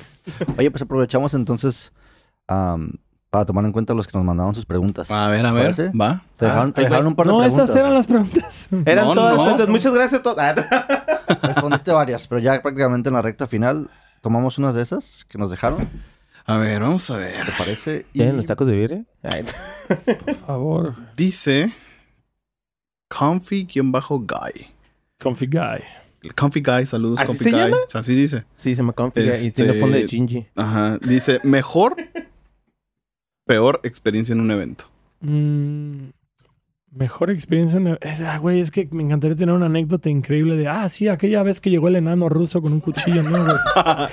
Oye, 0.57 0.69
pues 0.69 0.81
aprovechamos 0.81 1.33
entonces 1.33 1.93
para 3.35 3.45
tomar 3.45 3.65
en 3.65 3.73
cuenta 3.73 3.93
los 3.93 4.07
que 4.07 4.17
nos 4.17 4.25
mandaron 4.25 4.55
sus 4.55 4.65
preguntas. 4.65 5.11
A 5.11 5.27
ver, 5.27 5.41
a 5.45 5.49
¿Les 5.51 5.53
ver. 5.53 5.63
parece? 5.63 5.89
Va. 5.89 6.23
Te 6.37 6.45
dejaron, 6.45 6.71
te 6.71 6.79
ahí 6.79 6.85
dejaron 6.85 7.05
va. 7.05 7.09
un 7.09 7.15
par 7.17 7.25
de 7.27 7.33
No, 7.33 7.39
preguntas. 7.39 7.65
esas 7.69 7.75
eran 7.75 7.93
las 7.93 8.07
preguntas. 8.07 8.67
Eran 8.85 9.05
No, 9.07 9.13
todas 9.13 9.35
no. 9.35 9.41
preguntas. 9.43 9.67
Muchas 9.67 9.93
gracias 9.93 10.19
a 10.21 10.23
todos. 10.23 10.37
Ah, 10.39 10.55
Respondiste 11.43 11.91
varias, 11.91 12.27
pero 12.29 12.39
ya 12.39 12.61
prácticamente 12.61 13.09
en 13.09 13.15
la 13.15 13.21
recta 13.21 13.45
final 13.45 13.89
tomamos 14.21 14.57
unas 14.57 14.73
de 14.73 14.83
esas 14.83 15.25
que 15.25 15.37
nos 15.37 15.51
dejaron, 15.51 15.89
A 16.45 16.55
ver, 16.57 16.79
vamos 16.81 17.09
a 17.11 17.17
ver. 17.17 17.45
¿te 17.45 17.51
parece? 17.57 18.05
Y 18.13 18.19
¿Tienen 18.19 18.37
los 18.37 18.45
tacos 18.45 18.67
de 18.67 18.73
birria? 18.77 19.03
Por 20.25 20.35
favor, 20.35 20.95
Dice 21.17 21.73
Comfy-Guy. 23.09 24.67
Comfy 25.19 25.45
Guy. 25.47 25.83
El 26.21 26.33
Comfy 26.35 26.61
Guy, 26.61 26.85
saludos, 26.85 27.19
¿Así 27.19 27.27
Comfy 27.27 27.43
se 27.43 27.51
Guy. 27.51 27.59
llama? 27.59 27.77
O 27.85 27.89
sea, 27.89 28.01
así 28.01 28.15
dice. 28.15 28.45
Sí, 28.55 28.75
se 28.75 28.81
me 28.83 28.93
confía. 28.93 29.39
Y 29.41 29.51
tiene 29.51 29.71
Este- 29.71 29.79
fondo 29.81 29.97
de 29.97 30.05
chingy. 30.05 30.47
Ajá. 30.55 30.97
Dice, 31.01 31.39
mejor, 31.43 31.95
peor 33.45 33.79
experiencia 33.83 34.33
en 34.33 34.41
un 34.41 34.51
evento. 34.51 34.85
Mm, 35.21 36.07
mejor 36.91 37.29
experiencia. 37.29 37.77
en- 37.77 37.97
es- 38.01 38.21
ah, 38.21 38.37
güey, 38.37 38.59
es 38.59 38.71
que 38.71 38.87
me 38.91 39.03
encantaría 39.03 39.35
tener 39.35 39.53
una 39.53 39.65
anécdota 39.67 40.09
increíble 40.09 40.55
de, 40.55 40.67
ah, 40.67 40.87
sí, 40.89 41.07
aquella 41.07 41.43
vez 41.43 41.59
que 41.61 41.69
llegó 41.69 41.87
el 41.87 41.95
enano 41.97 42.29
ruso 42.29 42.61
con 42.61 42.73
un 42.73 42.79
cuchillo, 42.79 43.21
¿no, 43.23 43.31
güey? 43.43 43.55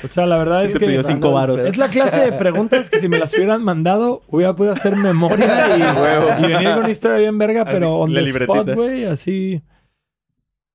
O 0.05 0.09
sea, 0.09 0.26
la 0.26 0.37
verdad 0.37 0.64
es 0.64 0.72
Se 0.72 0.78
que 0.78 0.87
pidió 0.87 1.03
cinco 1.03 1.33
varos. 1.33 1.64
es 1.64 1.76
la 1.76 1.89
clase 1.89 2.20
de 2.20 2.33
preguntas 2.33 2.91
que 2.91 2.99
si 3.01 3.09
me 3.09 3.18
las 3.18 3.33
hubieran 3.35 3.62
mandado, 3.62 4.22
hubiera 4.28 4.55
podido 4.57 4.72
hacer 4.72 4.97
memoria 4.97 5.47
y, 6.41 6.45
y 6.45 6.47
venir 6.49 6.70
con 6.70 6.78
una 6.80 6.91
historia 6.91 7.18
bien 7.18 7.39
verga, 7.39 7.64
pero 7.64 7.97
on 7.97 8.12
the 8.12 8.20
libretita. 8.22 8.59
spot, 8.61 8.74
güey, 8.74 9.05
así. 9.05 9.62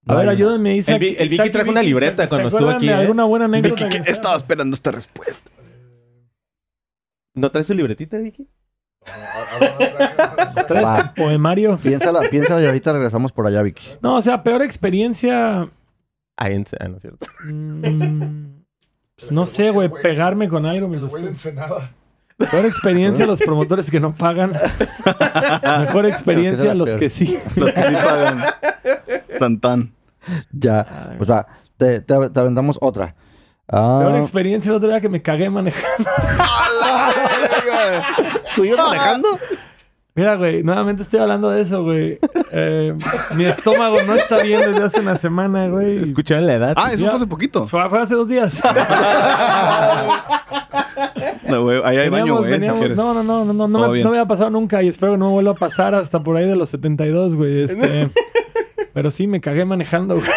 A 0.09 0.15
ver, 0.15 0.29
ayúdenme, 0.29 0.77
Isaac. 0.77 1.01
El 1.01 1.17
el 1.19 1.27
Vicky 1.29 1.49
trajo 1.49 1.69
una 1.69 1.83
libreta 1.83 2.23
¿se- 2.23 2.29
cuando 2.29 2.49
se 2.49 2.55
estuvo 2.55 2.69
aquí, 2.69 2.85
de 2.87 2.93
¿eh? 2.93 2.95
alguna 2.95 3.25
buena 3.25 3.43
anécdota 3.45 3.87
Vicky, 3.87 4.01
que 4.03 4.09
estaba 4.09 4.37
esperando 4.37 4.73
esta 4.73 4.91
respuesta. 4.91 5.51
¿No 7.37 7.49
traes 7.51 7.67
tu 7.67 7.73
libretita, 7.73 8.17
Vicky? 8.17 8.47
¿Traes 10.67 10.89
tu 11.03 11.13
poemario? 11.23 11.77
Piénsala, 11.77 12.21
piénsala 12.29 12.61
y 12.61 12.65
ahorita 12.65 12.91
regresamos 12.93 13.31
por 13.31 13.47
allá, 13.47 13.61
Vicky. 13.61 13.83
No, 14.01 14.15
o 14.15 14.21
sea, 14.21 14.43
peor 14.43 14.61
experiencia... 14.61 15.69
Ah, 16.35 16.49
en- 16.49 16.65
ah, 16.79 16.87
no 16.87 16.97
es 16.97 17.01
cierto. 17.01 17.25
mm, 17.45 18.45
pues 19.15 19.31
no 19.31 19.45
sé, 19.45 19.69
güey, 19.71 19.89
pegarme 20.03 20.49
con 20.49 20.65
algo. 20.65 20.87
Mientras 20.87 21.11
güey 21.11 21.25
Ensenada. 21.27 21.91
Peor 22.51 22.65
experiencia 22.67 23.25
los 23.25 23.39
promotores 23.41 23.89
que 23.89 23.99
no 23.99 24.13
pagan. 24.13 24.51
Mejor 25.81 26.05
experiencia 26.05 26.75
los 26.75 26.89
peor. 26.89 26.99
que 26.99 27.09
sí. 27.09 27.37
Los 27.55 27.71
que 27.71 27.81
sí 27.81 27.93
pagan. 27.95 28.43
Tan 29.39 29.59
tan. 29.59 29.93
Ya, 30.51 31.15
pues 31.17 31.29
va, 31.29 31.47
te, 31.77 32.01
te, 32.01 32.29
te 32.29 32.39
aventamos 32.39 32.77
otra. 32.81 33.15
Ah, 33.69 33.99
Peor 34.05 34.19
experiencia 34.19 34.69
el 34.69 34.75
otro 34.77 34.87
día 34.89 35.01
que 35.01 35.09
me 35.09 35.21
cagué 35.21 35.49
manejando. 35.49 36.09
¿Tú 38.55 38.65
yo 38.65 38.77
manejando? 38.77 39.27
Mira, 40.15 40.35
güey, 40.35 40.63
nuevamente 40.63 41.03
estoy 41.03 41.19
hablando 41.19 41.49
de 41.51 41.61
eso, 41.61 41.83
güey. 41.83 42.17
Eh, 42.51 42.95
mi 43.35 43.45
estómago 43.45 44.01
no 44.01 44.15
está 44.15 44.37
bien 44.41 44.61
desde 44.61 44.83
hace 44.83 44.99
una 45.01 45.15
semana, 45.17 45.67
güey. 45.67 46.01
¿Escucharon 46.01 46.47
la 46.47 46.53
edad? 46.55 46.73
Ah, 46.75 46.91
eso 46.91 47.03
Ya. 47.03 47.09
fue 47.09 47.17
hace 47.17 47.27
poquito. 47.27 47.67
Fue, 47.67 47.87
fue 47.89 48.01
hace 48.01 48.15
dos 48.15 48.27
días. 48.27 48.61
No, 51.47 51.63
güey, 51.63 51.79
ahí 51.85 51.95
hay 51.97 52.09
baño, 52.09 52.23
Veníamos, 52.41 52.41
güey, 52.41 52.53
si 52.55 52.59
veníamos- 52.59 52.89
no, 52.97 53.13
no, 53.13 53.23
no, 53.23 53.45
no, 53.45 53.53
no, 53.53 53.67
no, 53.69 53.79
me, 53.91 54.03
no 54.03 54.09
me 54.11 54.17
había 54.17 54.27
pasado 54.27 54.49
nunca 54.49 54.83
y 54.83 54.89
espero 54.89 55.13
que 55.13 55.17
no 55.17 55.27
me 55.27 55.31
vuelva 55.31 55.51
a 55.51 55.55
pasar 55.55 55.95
hasta 55.95 56.19
por 56.21 56.35
ahí 56.35 56.45
de 56.45 56.57
los 56.57 56.67
72, 56.69 57.35
güey. 57.35 57.63
Este, 57.63 58.09
pero 58.93 59.11
sí, 59.11 59.27
me 59.27 59.39
cagué 59.39 59.63
manejando, 59.63 60.15
güey. 60.15 60.27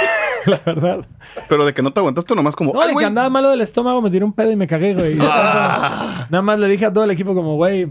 La 0.47 0.61
verdad. 0.65 1.07
Pero 1.49 1.65
de 1.65 1.75
que 1.75 1.83
no 1.83 1.93
te 1.93 2.01
aguantaste 2.01 2.35
nomás 2.35 2.57
como... 2.57 2.73
No, 2.73 2.81
¡Ay, 2.81 2.95
de 2.95 2.97
que 2.97 3.05
andaba 3.05 3.29
malo 3.29 3.51
del 3.51 3.61
estómago, 3.61 4.01
me 4.01 4.11
tiré 4.11 4.25
un 4.25 4.33
pedo 4.33 4.51
y 4.51 4.57
me 4.57 4.67
cagué, 4.67 4.95
güey. 4.95 5.19
Ah. 5.21 6.27
Nada 6.31 6.43
más 6.43 6.59
le 6.59 6.69
dije 6.69 6.87
a 6.87 6.93
todo 6.93 7.05
el 7.05 7.11
equipo 7.11 7.35
como, 7.35 7.57
güey, 7.57 7.89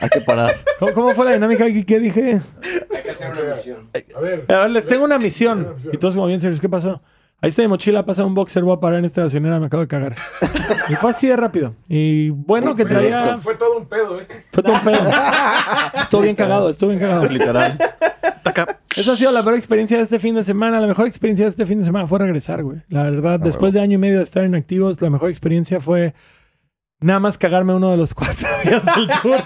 Hay 0.00 0.08
que 0.08 0.20
parar. 0.20 0.54
¿cómo, 0.78 0.92
cómo 0.92 1.14
fue 1.14 1.24
la 1.26 1.32
dinámica? 1.32 1.64
¿Qué, 1.66 1.84
qué 1.84 1.98
dije? 1.98 2.40
A 4.16 4.20
ver. 4.20 4.44
A 4.48 4.58
ver, 4.60 4.70
les 4.70 4.86
tengo 4.86 5.04
una 5.04 5.18
misión. 5.18 5.76
Y 5.92 5.96
todos 5.96 6.14
como 6.14 6.26
bien 6.26 6.40
serios, 6.40 6.60
¿qué 6.60 6.68
pasó? 6.68 7.00
Ahí 7.40 7.50
está 7.50 7.62
mi 7.62 7.68
mochila, 7.68 8.06
pasa 8.06 8.24
un 8.24 8.34
boxer, 8.34 8.62
voy 8.64 8.76
a 8.76 8.80
parar 8.80 9.00
en 9.00 9.04
esta 9.04 9.20
estacionera, 9.20 9.60
me 9.60 9.66
acabo 9.66 9.82
de 9.82 9.88
cagar. 9.88 10.16
Y 10.88 10.94
fue 10.94 11.10
así 11.10 11.26
de 11.26 11.36
rápido. 11.36 11.74
Y 11.88 12.30
bueno 12.30 12.74
que 12.74 12.84
traía... 12.84 13.36
Fue 13.36 13.54
todo 13.54 13.78
un 13.78 13.86
pedo, 13.86 14.20
¿eh? 14.20 14.26
Fue 14.50 14.62
todo 14.62 14.72
un 14.74 14.80
pedo. 14.80 15.00
Estuvo 16.00 16.22
bien 16.22 16.36
cagado, 16.36 16.68
estuvo 16.70 16.88
bien 16.90 17.00
cagado. 17.00 17.26
Literal. 17.28 17.78
Esa 18.96 19.12
ha 19.12 19.16
sido 19.16 19.32
la 19.32 19.42
peor 19.42 19.56
experiencia 19.56 19.96
de 19.96 20.02
este 20.04 20.18
fin 20.18 20.34
de 20.34 20.42
semana. 20.42 20.80
La 20.80 20.86
mejor 20.86 21.06
experiencia 21.06 21.44
de 21.46 21.50
este 21.50 21.66
fin 21.66 21.78
de 21.78 21.84
semana 21.84 22.06
fue 22.06 22.18
regresar, 22.18 22.62
güey. 22.62 22.78
La 22.88 23.02
verdad, 23.02 23.40
después 23.40 23.72
de 23.72 23.80
año 23.80 23.94
y 23.94 23.98
medio 23.98 24.18
de 24.18 24.22
estar 24.22 24.44
inactivos, 24.44 25.00
la 25.00 25.10
mejor 25.10 25.30
experiencia 25.30 25.80
fue 25.80 26.14
nada 27.00 27.20
más 27.20 27.36
cagarme 27.36 27.74
uno 27.74 27.90
de 27.90 27.96
los 27.96 28.14
cuatro 28.14 28.48
días 28.64 28.82
del 28.84 29.08
tour. 29.22 29.40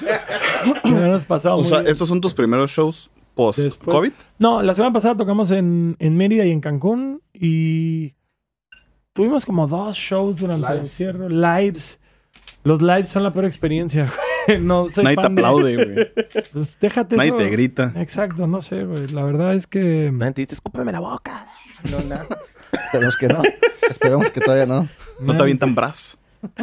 Me 0.84 1.18
pasado 1.20 1.56
O 1.56 1.58
muy 1.58 1.68
sea, 1.68 1.80
bien. 1.80 1.90
estos 1.90 2.08
son 2.08 2.20
tus 2.20 2.34
primeros 2.34 2.70
shows 2.70 3.10
post-COVID. 3.38 4.12
No, 4.38 4.62
la 4.62 4.74
semana 4.74 4.92
pasada 4.92 5.16
tocamos 5.16 5.50
en, 5.52 5.96
en 6.00 6.16
Mérida 6.16 6.44
y 6.44 6.50
en 6.50 6.60
Cancún 6.60 7.22
y 7.32 8.14
tuvimos 9.12 9.46
como 9.46 9.66
dos 9.68 9.96
shows 9.96 10.38
durante 10.38 10.72
el 10.72 10.78
encierro, 10.80 11.28
lives. 11.28 12.00
Los 12.64 12.82
lives 12.82 13.08
son 13.08 13.22
la 13.22 13.30
peor 13.32 13.44
experiencia, 13.46 14.04
güey. 14.04 14.58
No 14.60 14.88
soy 14.88 15.04
Nadie 15.04 15.16
te 15.16 15.22
fan 15.22 15.34
de- 15.34 15.42
aplaude, 15.42 15.74
güey. 15.76 16.08
Pues 16.52 16.78
déjate 16.80 17.16
Nadie 17.16 17.28
eso. 17.28 17.36
te 17.38 17.48
grita. 17.50 17.92
Exacto, 17.96 18.46
no 18.46 18.60
sé, 18.62 18.84
güey. 18.84 19.06
La 19.08 19.22
verdad 19.22 19.54
es 19.54 19.66
que... 19.66 20.10
Nadie 20.12 20.32
te 20.32 20.40
dice, 20.42 20.54
escúpeme 20.54 20.90
la 20.90 21.00
boca. 21.00 21.46
No, 21.90 22.00
nada. 22.08 22.26
Esperemos 22.72 23.16
que 23.18 23.28
no. 23.28 23.42
Esperemos 23.88 24.30
que 24.30 24.40
todavía 24.40 24.66
no. 24.66 24.88
No 25.20 25.36
te 25.36 25.42
avientan 25.42 25.74
brazo. 25.74 26.18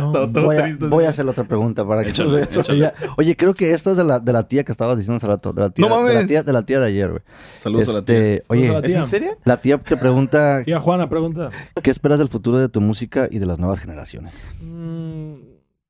no. 0.00 0.26
Voy 0.28 0.56
a, 0.56 0.76
voy 0.88 1.04
a 1.04 1.08
hacer 1.10 1.26
otra 1.26 1.44
pregunta 1.44 1.86
para 1.86 2.02
que 2.04 2.10
Échale, 2.10 2.42
eso 2.42 2.60
échale. 2.62 2.78
ya- 2.78 2.94
Oye, 3.16 3.36
creo 3.36 3.54
que 3.54 3.72
esto 3.72 3.90
es 3.92 3.96
de 3.96 4.04
la, 4.04 4.20
de 4.20 4.32
la 4.32 4.46
tía 4.48 4.64
que 4.64 4.72
estabas 4.72 4.98
diciendo 4.98 5.16
hace 5.16 5.26
rato. 5.26 5.52
De 5.52 5.62
la 5.62 5.70
tía, 5.70 5.88
¡No 5.88 6.04
De 6.04 6.14
la 6.14 6.26
tía 6.26 6.42
de, 6.42 6.52
la 6.52 6.62
tía 6.66 6.80
de 6.80 6.86
ayer, 6.86 7.10
güey. 7.10 7.22
Saludos 7.60 7.88
a 7.88 7.92
la 7.92 8.04
tía. 8.04 8.16
Este, 8.34 8.44
Oye, 8.48 8.66
Saludos 8.68 8.76
a 8.76 8.80
la 8.80 8.86
¿Es 8.86 8.92
tía. 8.92 9.00
en 9.02 9.06
serio? 9.08 9.38
la 9.44 9.56
tía 9.60 9.78
te 9.78 9.96
pregunta 9.96 10.62
Tía 10.64 10.80
Juana, 10.80 11.08
pregunta. 11.08 11.50
qué 11.82 11.90
esperas 11.90 12.18
del 12.18 12.28
futuro 12.28 12.58
de 12.58 12.68
tu 12.68 12.80
música 12.80 13.28
y 13.30 13.38
de 13.38 13.46
las 13.46 13.58
nuevas 13.58 13.80
generaciones. 13.80 14.54
Mm, 14.60 15.34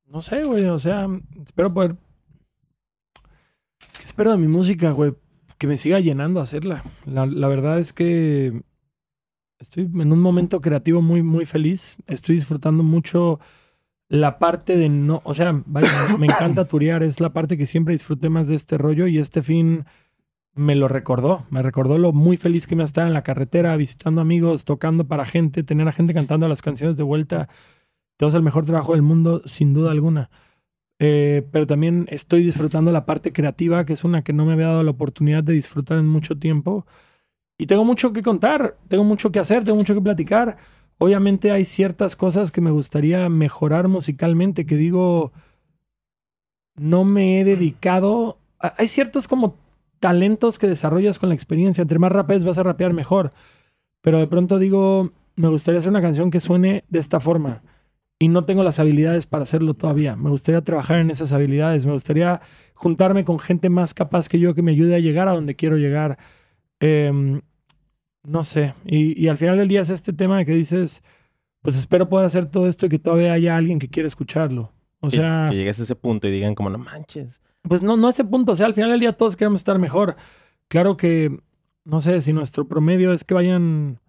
no 0.09 0.23
sé, 0.23 0.43
güey. 0.45 0.65
O 0.67 0.79
sea, 0.79 1.07
espero 1.45 1.73
poder. 1.73 1.97
¿Qué 3.99 4.05
espero 4.05 4.33
de 4.33 4.39
mi 4.39 4.49
música, 4.49 4.91
güey? 4.93 5.15
Que 5.59 5.67
me 5.67 5.77
siga 5.77 6.01
llenando 6.01 6.41
hacerla. 6.41 6.83
La, 7.07 7.27
la 7.27 7.49
verdad 7.49 7.79
es 7.79 7.93
que 7.93 8.63
estoy 9.59 9.85
en 9.85 10.13
un 10.13 10.21
momento 10.21 10.61
creativo 10.61 11.01
muy, 11.01 11.23
muy 11.23 11.47
feliz. 11.47 11.97
Estoy 12.07 12.35
disfrutando 12.37 12.83
mucho 12.83 13.41
la 14.09 14.39
parte 14.39 14.77
de 14.77 14.89
no. 14.89 15.23
O 15.25 15.35
sea, 15.35 15.63
vaya, 15.67 15.89
me 16.19 16.27
encanta 16.27 16.65
turear. 16.69 17.03
Es 17.03 17.21
la 17.21 17.33
parte 17.33 17.57
que 17.57 17.67
siempre 17.67 17.93
disfruté 17.93 18.29
más 18.29 18.49
de 18.49 18.55
este 18.55 18.79
rollo 18.79 19.07
y 19.07 19.19
este 19.19 19.43
fin 19.43 19.85
me 20.55 20.75
lo 20.75 20.89
recordó. 20.89 21.47
Me 21.51 21.63
recordó 21.63 21.99
lo 21.99 22.13
muy 22.13 22.37
feliz 22.37 22.67
que 22.67 22.77
me 22.77 22.85
estaba 22.85 23.07
en 23.07 23.15
la 23.15 23.23
carretera, 23.23 23.77
visitando 23.77 24.21
amigos, 24.21 24.65
tocando 24.65 25.07
para 25.07 25.25
gente, 25.25 25.63
tener 25.63 25.89
a 25.89 25.93
gente 25.93 26.15
cantando 26.15 26.49
las 26.49 26.63
canciones 26.63 26.97
de 26.97 27.03
vuelta. 27.03 27.49
Todo 28.17 28.29
es 28.29 28.35
el 28.35 28.43
mejor 28.43 28.65
trabajo 28.65 28.93
del 28.93 29.03
mundo, 29.03 29.43
sin 29.47 29.75
duda 29.75 29.91
alguna. 29.91 30.31
Eh, 31.01 31.47
pero 31.51 31.67
también 31.67 32.07
estoy 32.11 32.45
disfrutando 32.45 32.93
la 32.93 33.05
parte 33.05 33.33
creativa, 33.33 33.85
que 33.85 33.95
es 33.95 34.05
una 34.05 34.23
que 34.23 34.33
no 34.33 34.47
me 34.47 34.53
había 34.53 34.69
dado 34.69 34.85
la 34.85 34.93
oportunidad 34.93 35.43
de 35.43 35.55
disfrutar 35.55 35.99
en 35.99 36.07
mucho 36.07 36.39
tiempo. 36.39 36.87
Y 37.59 37.67
tengo 37.67 37.85
mucho 37.85 38.13
que 38.13 38.23
contar, 38.23 38.79
tengo 38.89 39.05
mucho 39.05 39.31
que 39.33 39.41
hacer, 39.41 39.65
tengo 39.65 39.79
mucho 39.79 39.95
que 39.95 40.01
platicar. 40.01 40.57
Obviamente 41.05 41.51
hay 41.51 41.67
ciertas 41.67 42.17
cosas 42.17 42.51
que 42.51 42.63
me 42.63 42.71
gustaría 42.71 43.29
mejorar 43.29 43.89
musicalmente, 43.89 44.65
que 44.65 44.77
digo, 44.77 45.33
no 46.77 47.05
me 47.05 47.39
he 47.39 47.45
dedicado. 47.45 48.39
Hay 48.59 48.89
ciertos 48.89 49.29
como 49.29 49.59
talentos 50.01 50.59
que 50.59 50.67
desarrollas 50.67 51.19
con 51.19 51.29
la 51.29 51.35
experiencia. 51.35 51.83
Entre 51.83 51.99
más 51.99 52.11
rapes 52.11 52.43
vas 52.47 52.57
a 52.57 52.63
rapear 52.63 52.95
mejor. 52.95 53.35
Pero 54.01 54.19
de 54.19 54.27
pronto 54.27 54.59
digo, 54.59 55.13
me 55.37 55.49
gustaría 55.49 55.81
hacer 55.81 55.91
una 55.91 56.01
canción 56.01 56.31
que 56.31 56.41
suene 56.41 56.85
de 56.89 57.01
esta 57.01 57.21
forma 57.21 57.61
y 58.19 58.29
no 58.29 58.47
tengo 58.47 58.63
las 58.63 58.79
habilidades 58.79 59.27
para 59.27 59.43
hacerlo 59.43 59.75
todavía. 59.75 60.17
Me 60.17 60.31
gustaría 60.31 60.63
trabajar 60.63 61.01
en 61.01 61.11
esas 61.11 61.35
habilidades. 61.35 61.85
Me 61.85 61.93
gustaría 61.93 62.41
juntarme 62.73 63.27
con 63.27 63.39
gente 63.39 63.69
más 63.69 63.93
capaz 63.93 64.31
que 64.31 64.39
yo 64.39 64.55
que 64.55 64.63
me 64.63 64.73
ayude 64.73 64.95
a 64.95 65.01
llegar 65.01 65.29
a 65.29 65.33
donde 65.33 65.55
quiero 65.55 65.77
llegar. 65.77 66.17
Em, 66.81 67.43
no 68.25 68.43
sé. 68.45 68.75
Y, 68.85 69.20
y 69.22 69.29
al 69.29 69.37
final 69.37 69.57
del 69.59 69.68
día 69.68 69.81
es 69.83 69.91
este 69.91 70.12
tema 70.12 70.39
de 70.39 70.45
que 70.47 70.53
dices, 70.55 71.03
pues 71.62 71.77
espero 71.77 72.09
poder 72.09 72.27
hacer 72.27 72.47
todo 72.47 72.66
esto 72.68 72.87
y 72.87 72.89
que 72.89 72.99
todavía 72.99 73.33
haya 73.33 73.57
alguien 73.57 73.79
que 73.79 73.89
quiera 73.89 74.07
escucharlo. 74.07 74.72
O 75.01 75.09
Que- 75.09 75.16
sea, 75.18 75.49
que 75.51 75.57
llegues 75.57 75.79
a 75.81 75.83
ese 75.85 75.95
punto 75.97 76.27
y 76.29 76.31
digan 76.31 76.55
como, 76.55 76.70
no 76.70 76.79
manches. 76.79 77.41
pues 77.62 77.83
no, 77.83 77.97
no 77.97 78.07
a 78.07 78.11
ese 78.11 78.25
punto. 78.25 78.53
O 78.53 78.57
sea, 78.57 78.66
al 78.66 78.75
final 78.75 78.91
del 78.91 79.01
día 79.01 79.12
todos 79.12 79.37
queremos 79.37 79.61
estar 79.61 79.79
mejor. 79.79 80.16
Claro 80.68 80.97
que, 80.97 81.39
no 81.85 82.01
sé, 82.01 82.20
si 82.20 82.33
nuestro 82.33 82.66
promedio 82.66 83.12
es 83.12 83.25
que 83.25 83.35
vayan 83.35 84.01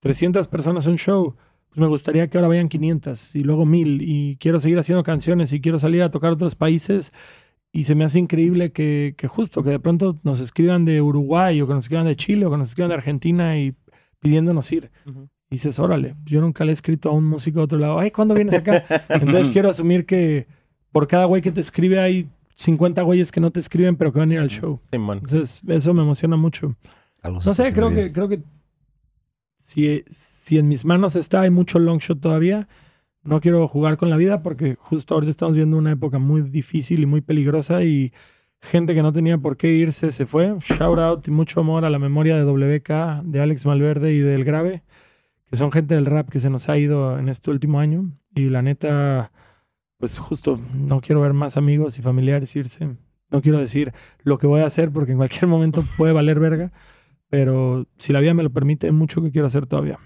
300 0.00 0.48
personas 0.48 0.86
a 0.86 0.90
un 0.90 0.98
show, 0.98 1.34
pues 1.68 1.78
me 1.78 1.86
gustaría 1.86 2.28
que 2.28 2.38
ahora 2.38 2.48
vayan 2.48 2.68
500 2.68 3.34
y 3.36 3.40
luego 3.40 3.64
1000. 3.66 4.02
Y 4.02 4.36
quiero 4.36 4.60
seguir 4.60 4.78
haciendo 4.78 5.02
canciones 5.02 5.52
y 5.52 5.60
quiero 5.60 5.78
salir 5.78 6.02
a 6.02 6.10
tocar 6.10 6.30
otros 6.32 6.54
países. 6.54 7.12
Y 7.74 7.84
se 7.84 7.96
me 7.96 8.04
hace 8.04 8.20
increíble 8.20 8.70
que, 8.70 9.16
que 9.18 9.26
justo, 9.26 9.64
que 9.64 9.70
de 9.70 9.80
pronto 9.80 10.16
nos 10.22 10.38
escriban 10.38 10.84
de 10.84 11.02
Uruguay 11.02 11.60
o 11.60 11.66
que 11.66 11.74
nos 11.74 11.86
escriban 11.86 12.06
de 12.06 12.14
Chile 12.14 12.46
o 12.46 12.50
que 12.52 12.56
nos 12.56 12.68
escriban 12.68 12.90
de 12.90 12.94
Argentina 12.94 13.58
y 13.58 13.74
pidiéndonos 14.20 14.70
ir. 14.70 14.92
Y 15.50 15.56
dices, 15.56 15.80
órale, 15.80 16.14
yo 16.24 16.40
nunca 16.40 16.64
le 16.64 16.70
he 16.70 16.72
escrito 16.72 17.10
a 17.10 17.12
un 17.12 17.24
músico 17.24 17.58
de 17.58 17.64
otro 17.64 17.78
lado, 17.80 17.98
ay, 17.98 18.12
¿cuándo 18.12 18.32
vienes 18.36 18.54
acá? 18.54 18.84
Entonces 19.08 19.50
quiero 19.50 19.70
asumir 19.70 20.06
que 20.06 20.46
por 20.92 21.08
cada 21.08 21.24
güey 21.24 21.42
que 21.42 21.50
te 21.50 21.60
escribe 21.60 21.98
hay 21.98 22.28
50 22.54 23.02
güeyes 23.02 23.32
que 23.32 23.40
no 23.40 23.50
te 23.50 23.58
escriben 23.58 23.96
pero 23.96 24.12
que 24.12 24.20
van 24.20 24.30
a 24.30 24.34
ir 24.34 24.40
al 24.40 24.50
show. 24.50 24.78
Simón. 24.92 25.18
Entonces 25.18 25.60
eso 25.66 25.92
me 25.94 26.02
emociona 26.02 26.36
mucho. 26.36 26.76
Algo 27.22 27.40
No 27.44 27.54
sé, 27.54 27.72
creo 27.72 27.90
que, 27.90 28.12
creo 28.12 28.28
que 28.28 28.40
si, 29.58 30.04
si 30.12 30.58
en 30.58 30.68
mis 30.68 30.84
manos 30.84 31.16
está, 31.16 31.40
hay 31.40 31.50
mucho 31.50 31.80
long 31.80 31.98
shot 31.98 32.20
todavía. 32.20 32.68
No 33.24 33.40
quiero 33.40 33.66
jugar 33.68 33.96
con 33.96 34.10
la 34.10 34.18
vida 34.18 34.42
porque 34.42 34.76
justo 34.78 35.14
ahorita 35.14 35.30
estamos 35.30 35.56
viendo 35.56 35.78
una 35.78 35.92
época 35.92 36.18
muy 36.18 36.42
difícil 36.42 37.00
y 37.00 37.06
muy 37.06 37.22
peligrosa 37.22 37.82
y 37.82 38.12
gente 38.60 38.94
que 38.94 39.02
no 39.02 39.14
tenía 39.14 39.38
por 39.38 39.56
qué 39.56 39.72
irse 39.72 40.12
se 40.12 40.26
fue. 40.26 40.54
Shout 40.60 40.98
out 40.98 41.26
y 41.26 41.30
mucho 41.30 41.60
amor 41.60 41.86
a 41.86 41.90
la 41.90 41.98
memoria 41.98 42.36
de 42.36 42.44
WK, 42.44 43.22
de 43.24 43.40
Alex 43.40 43.64
Malverde 43.64 44.12
y 44.12 44.18
del 44.18 44.44
Grave, 44.44 44.82
que 45.46 45.56
son 45.56 45.72
gente 45.72 45.94
del 45.94 46.04
rap 46.04 46.28
que 46.28 46.38
se 46.38 46.50
nos 46.50 46.68
ha 46.68 46.76
ido 46.76 47.18
en 47.18 47.30
este 47.30 47.50
último 47.50 47.80
año. 47.80 48.10
Y 48.34 48.50
la 48.50 48.60
neta, 48.60 49.32
pues 49.96 50.18
justo 50.18 50.60
no 50.74 51.00
quiero 51.00 51.22
ver 51.22 51.32
más 51.32 51.56
amigos 51.56 51.98
y 51.98 52.02
familiares 52.02 52.54
irse. 52.56 52.96
No 53.30 53.40
quiero 53.40 53.58
decir 53.58 53.92
lo 54.22 54.36
que 54.36 54.46
voy 54.46 54.60
a 54.60 54.66
hacer 54.66 54.90
porque 54.90 55.12
en 55.12 55.18
cualquier 55.18 55.46
momento 55.46 55.82
puede 55.96 56.12
valer 56.12 56.40
verga. 56.40 56.72
Pero 57.30 57.86
si 57.96 58.12
la 58.12 58.20
vida 58.20 58.34
me 58.34 58.42
lo 58.42 58.50
permite, 58.50 58.92
mucho 58.92 59.22
que 59.22 59.30
quiero 59.30 59.46
hacer 59.46 59.66
todavía. 59.66 59.98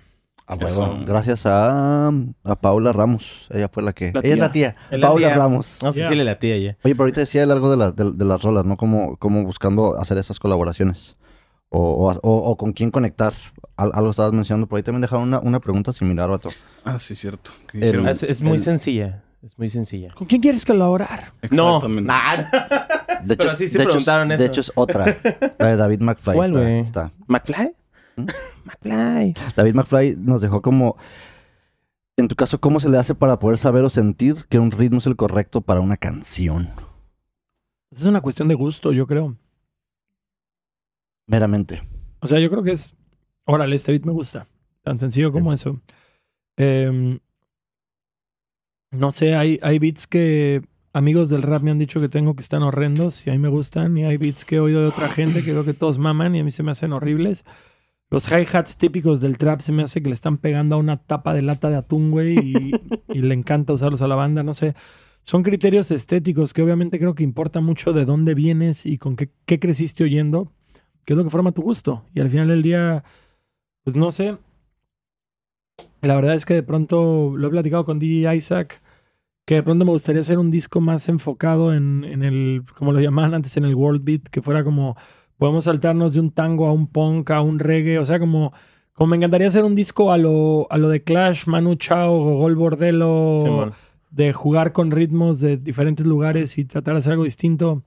A 0.50 0.54
huevo. 0.54 0.66
Eso. 0.66 0.98
Gracias 1.06 1.44
a, 1.44 2.08
a 2.08 2.56
Paula 2.60 2.92
Ramos. 2.94 3.48
Ella 3.52 3.68
fue 3.68 3.82
la 3.82 3.92
que. 3.92 4.12
La 4.14 4.20
Ella 4.20 4.32
es 4.34 4.38
la 4.40 4.50
tía. 4.50 4.76
Es 4.90 4.98
la 4.98 5.08
Paula 5.08 5.28
tía. 5.28 5.36
Ramos. 5.36 5.78
No 5.82 5.92
sé 5.92 6.00
Ya. 6.00 6.08
si 6.08 6.14
le 6.14 6.24
latía 6.24 6.56
ya. 6.56 6.70
Oye, 6.84 6.94
pero 6.94 7.02
ahorita 7.02 7.20
decía 7.20 7.42
él 7.42 7.50
algo 7.50 7.70
de, 7.70 7.76
la- 7.76 7.92
de- 7.92 8.12
de 8.12 8.24
las 8.24 8.42
rolas, 8.42 8.64
¿no? 8.64 8.76
Como, 8.78 9.16
como 9.18 9.44
buscando 9.44 9.98
hacer 10.00 10.16
esas 10.18 10.38
colaboraciones. 10.40 11.16
O, 11.70 12.10
o, 12.22 12.56
con 12.56 12.72
quién 12.72 12.90
conectar. 12.90 13.34
Al- 13.76 13.90
algo 13.92 14.10
estabas 14.10 14.32
mencionando. 14.32 14.66
Por 14.66 14.78
ahí 14.78 14.82
también 14.82 15.02
dejaron 15.02 15.24
una, 15.28 15.38
una 15.40 15.60
pregunta 15.60 15.92
similar, 15.92 16.30
vato. 16.30 16.48
Ah, 16.82 16.98
sí, 16.98 17.14
cierto. 17.14 17.50
Es, 17.74 18.22
es 18.22 18.40
muy 18.40 18.54
El- 18.54 18.60
sencilla. 18.60 19.22
Es 19.42 19.56
muy 19.58 19.68
sencilla. 19.68 20.12
¿Con 20.14 20.26
quién 20.26 20.40
quieres 20.40 20.64
colaborar? 20.64 21.32
No. 21.52 21.76
Exactamente. 21.76 22.08
Nah. 22.08 22.36
De 23.22 23.36
Pero 23.36 23.48
hecho, 23.50 23.56
sí 23.56 23.68
se 23.68 23.78
de 23.78 23.84
hecho- 23.84 23.90
preguntaron 23.90 24.28
de 24.28 24.34
eso. 24.36 24.44
hecho 24.44 24.60
es 24.62 24.72
otra. 24.74 25.16
La 25.58 25.66
de 25.68 25.76
David 25.76 26.00
McFly. 26.00 26.34
¿Cuál, 26.34 26.50
está- 26.50 26.60
güey? 26.60 26.78
está. 26.80 27.12
¿McFly? 27.28 27.74
McFly. 28.64 29.34
David 29.56 29.74
McFly 29.74 30.16
nos 30.16 30.40
dejó 30.40 30.62
como... 30.62 30.96
En 32.16 32.26
tu 32.26 32.34
caso, 32.34 32.60
¿cómo 32.60 32.80
se 32.80 32.88
le 32.88 32.98
hace 32.98 33.14
para 33.14 33.38
poder 33.38 33.58
saber 33.58 33.84
o 33.84 33.90
sentir 33.90 34.46
que 34.48 34.58
un 34.58 34.72
ritmo 34.72 34.98
es 34.98 35.06
el 35.06 35.14
correcto 35.14 35.60
para 35.60 35.80
una 35.80 35.96
canción? 35.96 36.68
Es 37.92 38.04
una 38.06 38.20
cuestión 38.20 38.48
de 38.48 38.54
gusto, 38.54 38.92
yo 38.92 39.06
creo. 39.06 39.36
Meramente. 41.28 41.82
O 42.20 42.26
sea, 42.26 42.40
yo 42.40 42.50
creo 42.50 42.64
que 42.64 42.72
es, 42.72 42.96
órale, 43.44 43.76
este 43.76 43.92
beat 43.92 44.04
me 44.04 44.12
gusta. 44.12 44.48
Tan 44.82 44.98
sencillo 44.98 45.30
como 45.30 45.52
eso. 45.52 45.80
Em, 46.56 47.20
no 48.90 49.10
sé, 49.12 49.36
hay, 49.36 49.60
hay 49.62 49.78
beats 49.78 50.06
que 50.06 50.62
amigos 50.92 51.28
del 51.28 51.42
rap 51.42 51.62
me 51.62 51.70
han 51.70 51.78
dicho 51.78 52.00
que 52.00 52.08
tengo 52.08 52.34
que 52.34 52.42
están 52.42 52.62
horrendos 52.62 53.26
y 53.26 53.30
a 53.30 53.32
mí 53.32 53.38
me 53.38 53.48
gustan. 53.48 53.96
Y 53.96 54.04
hay 54.04 54.16
beats 54.16 54.44
que 54.44 54.56
he 54.56 54.60
oído 54.60 54.80
de 54.80 54.88
otra 54.88 55.08
gente 55.08 55.44
que 55.44 55.52
creo 55.52 55.64
que 55.64 55.74
todos 55.74 55.98
maman 55.98 56.34
y 56.34 56.40
a 56.40 56.44
mí 56.44 56.50
se 56.50 56.62
me 56.62 56.72
hacen 56.72 56.92
horribles. 56.92 57.44
Los 58.10 58.30
hi-hats 58.32 58.78
típicos 58.78 59.20
del 59.20 59.36
trap 59.36 59.60
se 59.60 59.72
me 59.72 59.82
hace 59.82 60.02
que 60.02 60.08
le 60.08 60.14
están 60.14 60.38
pegando 60.38 60.76
a 60.76 60.78
una 60.78 60.96
tapa 60.96 61.34
de 61.34 61.42
lata 61.42 61.68
de 61.68 61.76
atún, 61.76 62.10
güey, 62.10 62.38
y, 62.38 62.72
y 63.08 63.20
le 63.20 63.34
encanta 63.34 63.74
usarlos 63.74 64.00
a 64.00 64.08
la 64.08 64.14
banda, 64.14 64.42
no 64.42 64.54
sé. 64.54 64.74
Son 65.24 65.42
criterios 65.42 65.90
estéticos 65.90 66.54
que 66.54 66.62
obviamente 66.62 66.98
creo 66.98 67.14
que 67.14 67.22
importa 67.22 67.60
mucho 67.60 67.92
de 67.92 68.06
dónde 68.06 68.34
vienes 68.34 68.86
y 68.86 68.96
con 68.96 69.14
qué, 69.14 69.30
qué 69.44 69.60
creciste 69.60 70.04
oyendo, 70.04 70.52
que 71.04 71.12
es 71.12 71.18
lo 71.18 71.24
que 71.24 71.28
forma 71.28 71.52
tu 71.52 71.60
gusto. 71.60 72.04
Y 72.14 72.20
al 72.20 72.30
final 72.30 72.48
del 72.48 72.62
día, 72.62 73.04
pues 73.84 73.94
no 73.94 74.10
sé. 74.10 74.38
La 76.00 76.14
verdad 76.14 76.34
es 76.34 76.46
que 76.46 76.54
de 76.54 76.62
pronto 76.62 77.36
lo 77.36 77.48
he 77.48 77.50
platicado 77.50 77.84
con 77.84 77.98
DJ 77.98 78.36
Isaac, 78.36 78.80
que 79.44 79.56
de 79.56 79.62
pronto 79.62 79.84
me 79.84 79.90
gustaría 79.90 80.22
hacer 80.22 80.38
un 80.38 80.50
disco 80.50 80.80
más 80.80 81.10
enfocado 81.10 81.74
en, 81.74 82.04
en 82.04 82.22
el, 82.22 82.64
como 82.74 82.92
lo 82.92 83.00
llamaban 83.00 83.34
antes, 83.34 83.56
en 83.58 83.66
el 83.66 83.74
world 83.74 84.04
beat, 84.04 84.22
que 84.30 84.40
fuera 84.40 84.64
como, 84.64 84.96
podemos 85.38 85.64
saltarnos 85.64 86.14
de 86.14 86.20
un 86.20 86.30
tango 86.30 86.66
a 86.66 86.72
un 86.72 86.88
punk, 86.88 87.30
a 87.30 87.40
un 87.40 87.58
reggae, 87.58 87.98
o 87.98 88.04
sea, 88.04 88.18
como, 88.18 88.52
como 88.92 89.10
me 89.10 89.16
encantaría 89.16 89.46
hacer 89.46 89.64
un 89.64 89.74
disco 89.74 90.12
a 90.12 90.18
lo, 90.18 90.66
a 90.70 90.76
lo 90.76 90.88
de 90.88 91.02
Clash, 91.02 91.46
Manu 91.46 91.76
Chao, 91.76 92.18
Gogol 92.18 92.56
Bordelo, 92.56 93.38
Simón. 93.40 93.72
de 94.10 94.32
jugar 94.32 94.72
con 94.72 94.90
ritmos 94.90 95.40
de 95.40 95.56
diferentes 95.56 96.04
lugares 96.04 96.58
y 96.58 96.64
tratar 96.64 96.94
de 96.94 96.98
hacer 96.98 97.12
algo 97.12 97.24
distinto. 97.24 97.84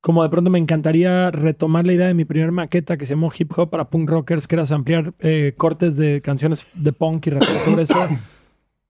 Como 0.00 0.22
de 0.22 0.28
pronto 0.28 0.50
me 0.50 0.58
encantaría 0.58 1.30
retomar 1.30 1.84
la 1.84 1.92
idea 1.92 2.06
de 2.06 2.14
mi 2.14 2.24
primer 2.24 2.52
maqueta 2.52 2.96
que 2.96 3.06
se 3.06 3.14
llamó 3.14 3.32
Hip 3.36 3.52
Hop 3.58 3.70
para 3.70 3.90
Punk 3.90 4.08
Rockers, 4.08 4.46
que 4.46 4.54
era 4.54 4.64
ampliar 4.70 5.14
cortes 5.56 5.96
de 5.96 6.20
canciones 6.22 6.68
de 6.74 6.92
punk 6.92 7.26
y 7.26 7.30
rapear 7.30 7.58
sobre 7.58 7.82
eso. 7.82 8.06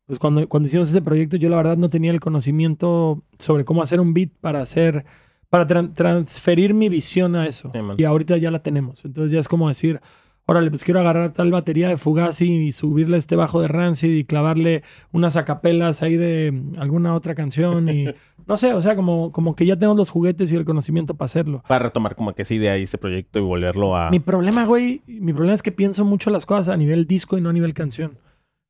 Pues 0.06 0.18
cuando, 0.20 0.48
cuando 0.48 0.68
hicimos 0.68 0.88
ese 0.90 1.02
proyecto, 1.02 1.36
yo 1.36 1.48
la 1.48 1.56
verdad 1.56 1.76
no 1.76 1.90
tenía 1.90 2.12
el 2.12 2.20
conocimiento 2.20 3.24
sobre 3.38 3.64
cómo 3.64 3.82
hacer 3.82 3.98
un 3.98 4.14
beat 4.14 4.30
para 4.40 4.60
hacer, 4.60 5.04
para 5.50 5.66
tran- 5.66 5.92
transferir 5.94 6.74
mi 6.74 6.88
visión 6.88 7.36
a 7.36 7.46
eso. 7.46 7.70
Sí, 7.72 7.78
y 7.98 8.04
ahorita 8.04 8.36
ya 8.36 8.50
la 8.50 8.60
tenemos. 8.62 9.04
Entonces 9.04 9.32
ya 9.32 9.38
es 9.38 9.48
como 9.48 9.68
decir, 9.68 10.00
órale, 10.46 10.70
pues 10.70 10.84
quiero 10.84 11.00
agarrar 11.00 11.32
tal 11.32 11.50
batería 11.50 11.88
de 11.88 11.96
Fugazi 11.96 12.52
y 12.66 12.72
subirle 12.72 13.16
este 13.18 13.36
bajo 13.36 13.60
de 13.60 13.68
Rancid 13.68 14.14
y 14.14 14.24
clavarle 14.24 14.82
unas 15.12 15.36
acapelas 15.36 16.02
ahí 16.02 16.16
de 16.16 16.62
alguna 16.78 17.14
otra 17.14 17.34
canción 17.34 17.88
y 17.88 18.06
no 18.46 18.56
sé, 18.56 18.72
o 18.72 18.80
sea, 18.80 18.94
como, 18.94 19.32
como 19.32 19.56
que 19.56 19.66
ya 19.66 19.76
tenemos 19.76 19.96
los 19.96 20.10
juguetes 20.10 20.52
y 20.52 20.56
el 20.56 20.64
conocimiento 20.64 21.14
para 21.14 21.26
hacerlo. 21.26 21.62
Para 21.66 21.86
retomar 21.86 22.14
como 22.14 22.32
que 22.34 22.42
esa 22.42 22.54
idea 22.54 22.78
y 22.78 22.82
ese 22.84 22.96
proyecto 22.98 23.40
y 23.40 23.42
volverlo 23.42 23.96
a... 23.96 24.10
Mi 24.10 24.20
problema, 24.20 24.64
güey, 24.66 25.02
mi 25.06 25.32
problema 25.32 25.54
es 25.54 25.62
que 25.62 25.72
pienso 25.72 26.04
mucho 26.04 26.30
las 26.30 26.46
cosas 26.46 26.68
a 26.68 26.76
nivel 26.76 27.06
disco 27.06 27.36
y 27.36 27.40
no 27.40 27.50
a 27.50 27.52
nivel 27.52 27.74
canción. 27.74 28.18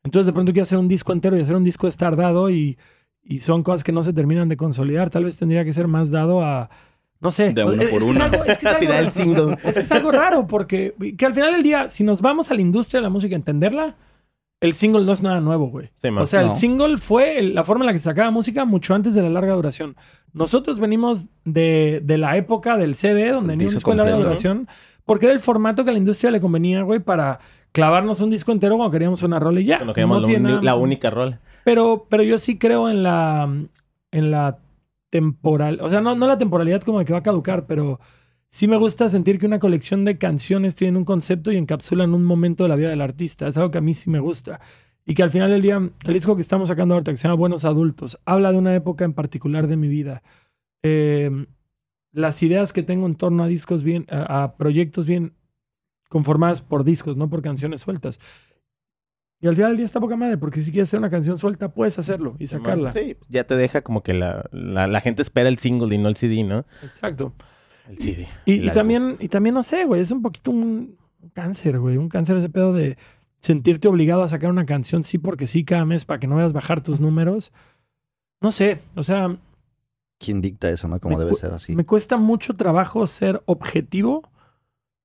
Entonces 0.02 0.26
de 0.26 0.32
pronto 0.32 0.52
quiero 0.52 0.62
hacer 0.62 0.78
un 0.78 0.88
disco 0.88 1.12
entero 1.12 1.36
y 1.36 1.40
hacer 1.40 1.56
un 1.56 1.64
disco 1.64 1.88
estardado 1.88 2.48
y, 2.48 2.78
y 3.28 3.40
son 3.40 3.62
cosas 3.62 3.82
que 3.84 3.92
no 3.92 4.02
se 4.02 4.12
terminan 4.12 4.48
de 4.48 4.56
consolidar. 4.56 5.10
Tal 5.10 5.24
vez 5.24 5.36
tendría 5.36 5.64
que 5.64 5.72
ser 5.72 5.88
más 5.88 6.10
dado 6.10 6.42
a 6.44 6.70
no 7.20 7.30
sé. 7.30 7.52
De 7.52 7.64
uno 7.64 7.82
es, 7.82 7.88
por 7.88 8.02
uno. 8.02 8.12
Es 8.12 8.20
algo, 8.20 8.44
es 8.44 8.58
que 8.58 8.66
es 8.66 8.72
algo- 9.28 9.50
es 9.64 9.74
que 9.74 9.80
es 9.80 9.92
algo 9.92 10.12
raro 10.12 10.46
porque 10.46 10.94
que 11.18 11.26
al 11.26 11.34
final 11.34 11.52
del 11.52 11.62
día, 11.62 11.88
si 11.88 12.04
nos 12.04 12.20
vamos 12.20 12.50
a 12.50 12.54
la 12.54 12.60
industria 12.60 13.00
de 13.00 13.04
la 13.04 13.10
música 13.10 13.34
a 13.34 13.38
entenderla, 13.38 13.96
el 14.60 14.72
single 14.72 15.04
no 15.04 15.12
es 15.12 15.22
nada 15.22 15.40
nuevo, 15.40 15.68
güey. 15.68 15.90
Sí, 15.96 16.08
o 16.08 16.24
sea, 16.26 16.40
el 16.42 16.52
single 16.52 16.96
fue 16.98 17.42
la 17.42 17.62
forma 17.64 17.84
en 17.84 17.86
la 17.86 17.92
que 17.92 17.98
se 17.98 18.04
sacaba 18.04 18.30
música 18.30 18.64
mucho 18.64 18.94
antes 18.94 19.14
de 19.14 19.22
la 19.22 19.28
larga 19.28 19.52
duración. 19.54 19.96
Nosotros 20.32 20.80
venimos 20.80 21.26
de, 21.44 22.00
de 22.04 22.16
la 22.18 22.36
época 22.38 22.76
del 22.78 22.94
CD, 22.94 23.30
donde 23.32 23.52
El 23.52 23.58
venía 23.58 23.68
un 23.68 23.74
disco 23.74 23.90
de 23.90 23.96
larga 23.98 24.16
duración, 24.16 24.68
porque 25.04 25.26
era 25.26 25.34
el 25.34 25.40
formato 25.40 25.84
que 25.84 25.90
a 25.90 25.92
la 25.92 25.98
industria 25.98 26.30
le 26.30 26.40
convenía, 26.40 26.82
güey, 26.82 27.00
para 27.00 27.38
clavarnos 27.76 28.22
un 28.22 28.30
disco 28.30 28.52
entero 28.52 28.76
cuando 28.76 28.90
queríamos 28.90 29.22
una 29.22 29.38
rola 29.38 29.60
y 29.60 29.66
ya. 29.66 29.76
Bueno, 29.76 29.92
que 29.92 30.00
llamamos 30.00 30.22
No 30.22 30.28
la, 30.28 30.32
tiene 30.34 30.62
la 30.62 30.76
única 30.76 31.10
rol. 31.10 31.38
pero, 31.62 32.06
pero 32.08 32.22
yo 32.22 32.38
sí 32.38 32.56
creo 32.56 32.88
en 32.88 33.02
la, 33.02 33.54
en 34.10 34.30
la 34.30 34.58
temporal, 35.10 35.78
o 35.82 35.90
sea, 35.90 36.00
no, 36.00 36.16
no 36.16 36.26
la 36.26 36.38
temporalidad 36.38 36.80
como 36.80 36.98
de 36.98 37.04
que 37.04 37.12
va 37.12 37.18
a 37.18 37.22
caducar, 37.22 37.66
pero 37.66 38.00
sí 38.48 38.66
me 38.66 38.78
gusta 38.78 39.10
sentir 39.10 39.38
que 39.38 39.44
una 39.44 39.58
colección 39.58 40.06
de 40.06 40.16
canciones 40.16 40.74
tiene 40.74 40.96
un 40.96 41.04
concepto 41.04 41.52
y 41.52 41.58
encapsulan 41.58 42.14
un 42.14 42.24
momento 42.24 42.62
de 42.64 42.70
la 42.70 42.76
vida 42.76 42.88
del 42.88 43.02
artista. 43.02 43.46
Es 43.46 43.58
algo 43.58 43.70
que 43.70 43.78
a 43.78 43.82
mí 43.82 43.92
sí 43.92 44.08
me 44.08 44.20
gusta. 44.20 44.58
Y 45.04 45.14
que 45.14 45.22
al 45.22 45.30
final 45.30 45.50
del 45.50 45.60
día, 45.60 45.76
el 45.76 46.12
disco 46.14 46.34
que 46.34 46.42
estamos 46.42 46.68
sacando 46.68 46.94
ahorita, 46.94 47.12
que 47.12 47.18
se 47.18 47.28
llama 47.28 47.38
Buenos 47.38 47.64
Adultos, 47.66 48.18
habla 48.24 48.50
de 48.52 48.58
una 48.58 48.74
época 48.74 49.04
en 49.04 49.12
particular 49.12 49.66
de 49.68 49.76
mi 49.76 49.88
vida. 49.88 50.22
Eh, 50.82 51.30
las 52.12 52.42
ideas 52.42 52.72
que 52.72 52.82
tengo 52.82 53.06
en 53.06 53.14
torno 53.16 53.44
a 53.44 53.46
discos 53.46 53.82
bien, 53.82 54.06
a, 54.10 54.42
a 54.44 54.56
proyectos 54.56 55.06
bien 55.06 55.34
conformadas 56.08 56.62
por 56.62 56.84
discos, 56.84 57.16
no 57.16 57.28
por 57.28 57.42
canciones 57.42 57.80
sueltas. 57.80 58.20
Y 59.38 59.48
al 59.48 59.54
final 59.54 59.70
del 59.70 59.76
día 59.78 59.86
está 59.86 60.00
poca 60.00 60.16
madre, 60.16 60.38
porque 60.38 60.60
si 60.62 60.70
quieres 60.70 60.88
hacer 60.88 60.98
una 60.98 61.10
canción 61.10 61.38
suelta, 61.38 61.72
puedes 61.72 61.98
hacerlo 61.98 62.36
y 62.38 62.46
sacarla. 62.46 62.92
Sí, 62.92 63.16
ya 63.28 63.44
te 63.44 63.54
deja 63.56 63.82
como 63.82 64.02
que 64.02 64.14
la, 64.14 64.48
la, 64.50 64.86
la 64.86 65.00
gente 65.00 65.20
espera 65.20 65.48
el 65.48 65.58
single 65.58 65.94
y 65.94 65.98
no 65.98 66.08
el 66.08 66.16
CD, 66.16 66.42
¿no? 66.42 66.64
Exacto. 66.82 67.34
El 67.88 67.98
CD. 67.98 68.26
Y, 68.46 68.60
el 68.60 68.64
y 68.66 68.70
también, 68.70 69.16
y 69.20 69.28
también, 69.28 69.54
no 69.54 69.62
sé, 69.62 69.84
güey, 69.84 70.00
es 70.00 70.10
un 70.10 70.22
poquito 70.22 70.50
un, 70.50 70.96
un 71.20 71.28
cáncer, 71.30 71.78
güey. 71.78 71.98
Un 71.98 72.08
cáncer 72.08 72.36
ese 72.38 72.48
pedo 72.48 72.72
de 72.72 72.96
sentirte 73.40 73.88
obligado 73.88 74.22
a 74.22 74.28
sacar 74.28 74.50
una 74.50 74.64
canción 74.64 75.04
sí 75.04 75.18
porque 75.18 75.46
sí 75.46 75.64
cada 75.64 75.84
mes 75.84 76.06
para 76.06 76.18
que 76.18 76.26
no 76.26 76.36
veas 76.36 76.54
bajar 76.54 76.82
tus 76.82 77.00
números. 77.00 77.52
No 78.40 78.50
sé, 78.50 78.80
o 78.94 79.02
sea, 79.02 79.36
¿Quién 80.18 80.40
dicta 80.40 80.70
eso, 80.70 80.88
no? 80.88 80.98
Como 80.98 81.18
debe 81.18 81.34
ser 81.34 81.52
así. 81.52 81.76
me 81.76 81.84
cuesta 81.84 82.16
mucho 82.16 82.54
trabajo 82.54 83.06
ser 83.06 83.42
objetivo 83.44 84.22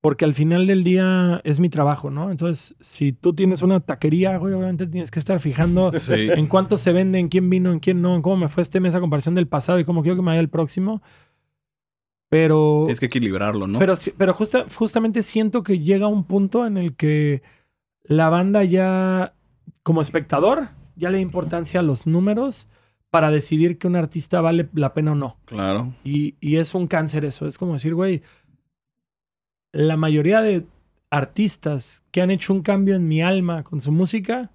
porque 0.02 0.26
al 0.26 0.34
final 0.34 0.66
del 0.66 0.84
día 0.84 1.42
es 1.44 1.60
mi 1.60 1.70
trabajo, 1.70 2.10
¿no? 2.10 2.32
Entonces, 2.32 2.76
si 2.80 3.14
tú 3.14 3.34
tienes 3.36 3.62
una 3.62 3.80
taquería, 3.82 4.36
güey, 4.38 4.54
obviamente 4.56 4.88
tienes 4.88 5.12
que 5.12 5.20
estar 5.20 5.40
fijando 5.40 5.92
Sí. 6.00 6.14
en 6.14 6.48
cuánto 6.48 6.78
se 6.78 6.92
vende, 6.92 7.20
en 7.20 7.30
quién 7.30 7.50
vino, 7.52 7.72
en 7.72 7.80
quién 7.80 8.02
no, 8.02 8.16
en 8.16 8.22
cómo 8.24 8.36
me 8.38 8.48
fue 8.48 8.64
este 8.64 8.80
mes 8.80 8.96
a 8.96 9.00
comparación 9.00 9.36
del 9.36 9.48
pasado 9.48 9.80
y 9.80 9.86
cómo 9.86 10.02
quiero 10.02 10.16
que 10.16 10.24
me 10.24 10.28
vaya 10.32 10.40
el 10.42 10.50
próximo. 10.50 11.02
Pero... 12.30 12.84
Tienes 12.86 13.00
que 13.00 13.08
equilibrarlo, 13.08 13.68
¿no? 13.68 13.78
Pero, 13.80 13.94
pero 14.18 14.34
justa- 14.34 14.66
justamente 14.76 15.22
siento 15.22 15.64
que 15.64 15.80
llega 15.80 16.08
un 16.08 16.24
punto 16.24 16.66
en 16.66 16.78
el 16.78 16.96
que 16.96 17.42
la 18.04 18.30
banda 18.30 18.64
ya, 18.64 19.34
como 19.84 20.02
espectador, 20.02 20.70
ya 20.96 21.10
le 21.10 21.18
da 21.18 21.22
importancia 21.22 21.82
a 21.82 21.84
los 21.84 22.08
números 22.08 22.68
para 23.10 23.30
decidir 23.32 23.78
que 23.78 23.88
un 23.88 23.98
artista 23.98 24.40
vale 24.40 24.70
la 24.74 24.94
pena 24.94 25.12
o 25.12 25.16
no. 25.16 25.38
Claro. 25.46 25.94
Y, 26.06 26.36
y 26.40 26.56
es 26.56 26.74
un 26.74 26.88
cáncer 26.88 27.26
eso. 27.26 27.46
Es 27.46 27.58
como 27.58 27.74
decir, 27.74 27.94
güey, 27.94 28.22
la 29.72 29.98
mayoría 29.98 30.42
de 30.42 30.66
artistas 31.10 32.04
que 32.12 32.22
han 32.22 32.32
hecho 32.32 32.54
un 32.54 32.62
cambio 32.62 32.96
en 32.96 33.08
mi 33.08 33.22
alma 33.22 33.64
con 33.64 33.82
su 33.82 33.92
música, 33.92 34.52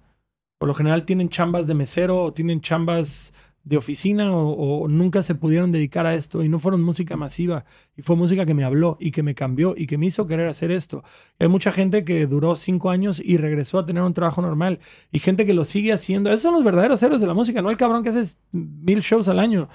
por 0.57 0.67
lo 0.67 0.73
general 0.73 1.05
tienen 1.05 1.29
chambas 1.29 1.67
de 1.67 1.75
mesero 1.75 2.23
o 2.23 2.33
tienen 2.33 2.61
chambas 2.61 3.33
de 3.67 3.75
oficina 3.75 4.33
o, 4.33 4.87
nunca 4.87 5.21
se 5.21 5.35
pudieron 5.35 5.73
dedicar 5.73 6.05
a 6.05 6.15
esto 6.15 6.41
y 6.41 6.47
no 6.47 6.57
fueron 6.57 6.81
música 6.81 7.17
masiva 7.17 7.65
y 7.97 8.01
fue 8.01 8.15
música 8.15 8.45
que 8.45 8.53
me 8.53 8.63
habló 8.63 8.95
y 8.97 9.11
que 9.11 9.23
me 9.23 9.35
cambió 9.35 9.75
y 9.75 9.87
que 9.87 9.97
me 9.97 10.05
hizo 10.05 10.25
querer 10.25 10.47
hacer 10.47 10.71
esto. 10.71 11.03
Hay 11.37 11.49
mucha 11.49 11.73
gente 11.73 12.05
que 12.05 12.25
duró 12.27 12.55
cinco 12.55 12.89
años 12.89 13.21
y 13.23 13.35
regresó 13.35 13.79
a 13.79 13.85
tener 13.85 14.03
un 14.03 14.13
trabajo 14.13 14.41
normal 14.41 14.79
y 15.11 15.19
gente 15.19 15.45
que 15.45 15.53
lo 15.53 15.65
sigue 15.65 15.91
haciendo. 15.91 16.29
Esos 16.29 16.43
son 16.43 16.53
los 16.53 16.63
verdaderos 16.63 17.03
héroes 17.03 17.19
de 17.19 17.27
la 17.27 17.33
música, 17.33 17.61
no 17.61 17.69
el 17.69 17.75
cabrón 17.75 18.03
que 18.03 18.09
hace 18.09 18.37
mil 18.53 19.01
shows 19.01 19.27
al 19.27 19.39
año. 19.39 19.67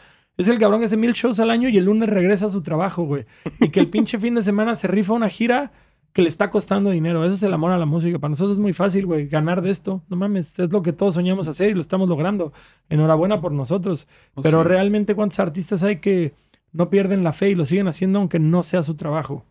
Es 0.43 0.49
el 0.49 0.59
cabrón 0.59 0.81
que 0.81 0.87
hace 0.87 0.97
mil 0.97 1.13
shows 1.13 1.39
al 1.41 1.51
año 1.51 1.69
y 1.69 1.79
el 1.79 1.85
lunes 1.85 2.09
regresa 2.09 2.47
a 2.47 2.49
su 2.49 2.63
trabajo, 2.63 3.05
güey. 3.05 3.27
Y 3.61 3.69
que 3.69 3.79
el 3.81 3.89
pinche 3.89 4.19
fin 4.19 4.35
de 4.35 4.43
semana 4.43 4.75
se 4.75 4.89
rifa 4.89 5.13
una 5.13 5.29
gira 5.29 5.71
que 6.13 6.23
le 6.23 6.29
está 6.29 6.51
costando 6.51 6.91
dinero. 6.91 7.25
Eso 7.25 7.35
es 7.35 7.43
el 7.45 7.53
amor 7.53 7.71
a 7.71 7.79
la 7.79 7.87
música. 7.87 8.19
Para 8.19 8.31
nosotros 8.31 8.53
es 8.53 8.59
muy 8.59 8.73
fácil, 8.73 9.07
güey, 9.07 9.29
ganar 9.29 9.63
de 9.63 9.71
esto. 9.71 10.03
No 10.09 10.17
mames, 10.17 10.59
es 10.59 10.73
lo 10.73 10.83
que 10.83 10.93
todos 10.93 11.15
soñamos 11.15 11.47
hacer 11.47 11.71
y 11.71 11.75
lo 11.75 11.81
estamos 11.81 12.09
logrando. 12.09 12.53
Enhorabuena 12.89 13.41
por 13.41 13.53
nosotros. 13.53 14.09
Oh, 14.35 14.43
Pero 14.43 14.63
sí. 14.63 14.69
realmente, 14.69 15.15
¿cuántos 15.15 15.39
artistas 15.39 15.83
hay 15.85 16.01
que 16.01 16.35
no 16.73 16.91
pierden 16.91 17.23
la 17.23 17.33
fe 17.33 17.51
y 17.51 17.55
lo 17.55 17.65
siguen 17.65 17.87
haciendo 17.87 18.19
aunque 18.19 18.39
no 18.39 18.63
sea 18.63 18.83
su 18.83 18.97
trabajo? 18.97 19.45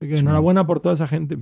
Enhorabuena 0.00 0.66
por 0.66 0.80
toda 0.80 0.94
esa 0.94 1.06
gente. 1.06 1.38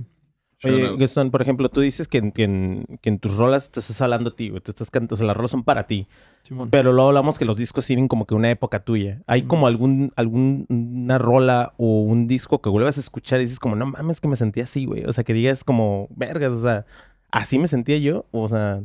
Oye, 0.63 1.29
por 1.31 1.41
ejemplo, 1.41 1.69
tú 1.69 1.81
dices 1.81 2.07
que, 2.07 2.19
en- 2.19 2.31
que 2.31 2.43
en, 2.43 2.85
que 3.01 3.09
en 3.09 3.19
tus 3.19 3.35
rolas 3.37 3.71
te 3.71 3.79
estás 3.79 3.99
hablando 4.01 4.29
a 4.29 4.35
ti, 4.35 4.49
güey. 4.49 4.61
Te 4.61 4.71
estás 4.71 4.91
cantando, 4.91 5.15
o 5.15 5.17
sea, 5.17 5.25
las 5.27 5.35
rolas 5.35 5.51
son 5.51 5.63
para 5.63 5.87
ti. 5.87 6.07
Simón. 6.43 6.69
Pero 6.69 6.93
luego 6.93 7.09
hablamos 7.09 7.39
que 7.39 7.45
los 7.45 7.57
discos 7.57 7.85
tienen 7.87 8.07
como 8.07 8.25
que 8.25 8.35
una 8.35 8.49
época 8.51 8.83
tuya. 8.83 9.21
¿Hay 9.27 9.43
como 9.43 9.65
algún, 9.67 10.11
alguna 10.15 11.17
rola 11.17 11.73
o 11.77 12.01
un 12.01 12.27
disco 12.27 12.61
que 12.61 12.69
vuelvas 12.69 12.97
a 12.97 13.01
escuchar 13.01 13.39
y 13.39 13.43
dices 13.43 13.59
como, 13.59 13.75
no 13.75 13.85
mames 13.87 14.21
que 14.21 14.27
me 14.27 14.35
sentía 14.35 14.65
así, 14.65 14.85
güey? 14.85 15.05
O 15.05 15.13
sea, 15.13 15.23
que 15.23 15.33
digas 15.33 15.63
como, 15.63 16.07
vergas, 16.11 16.53
o 16.53 16.61
sea, 16.61 16.85
así 17.31 17.57
me 17.57 17.67
sentía 17.67 17.97
yo. 17.97 18.25
O 18.31 18.47
sea, 18.47 18.83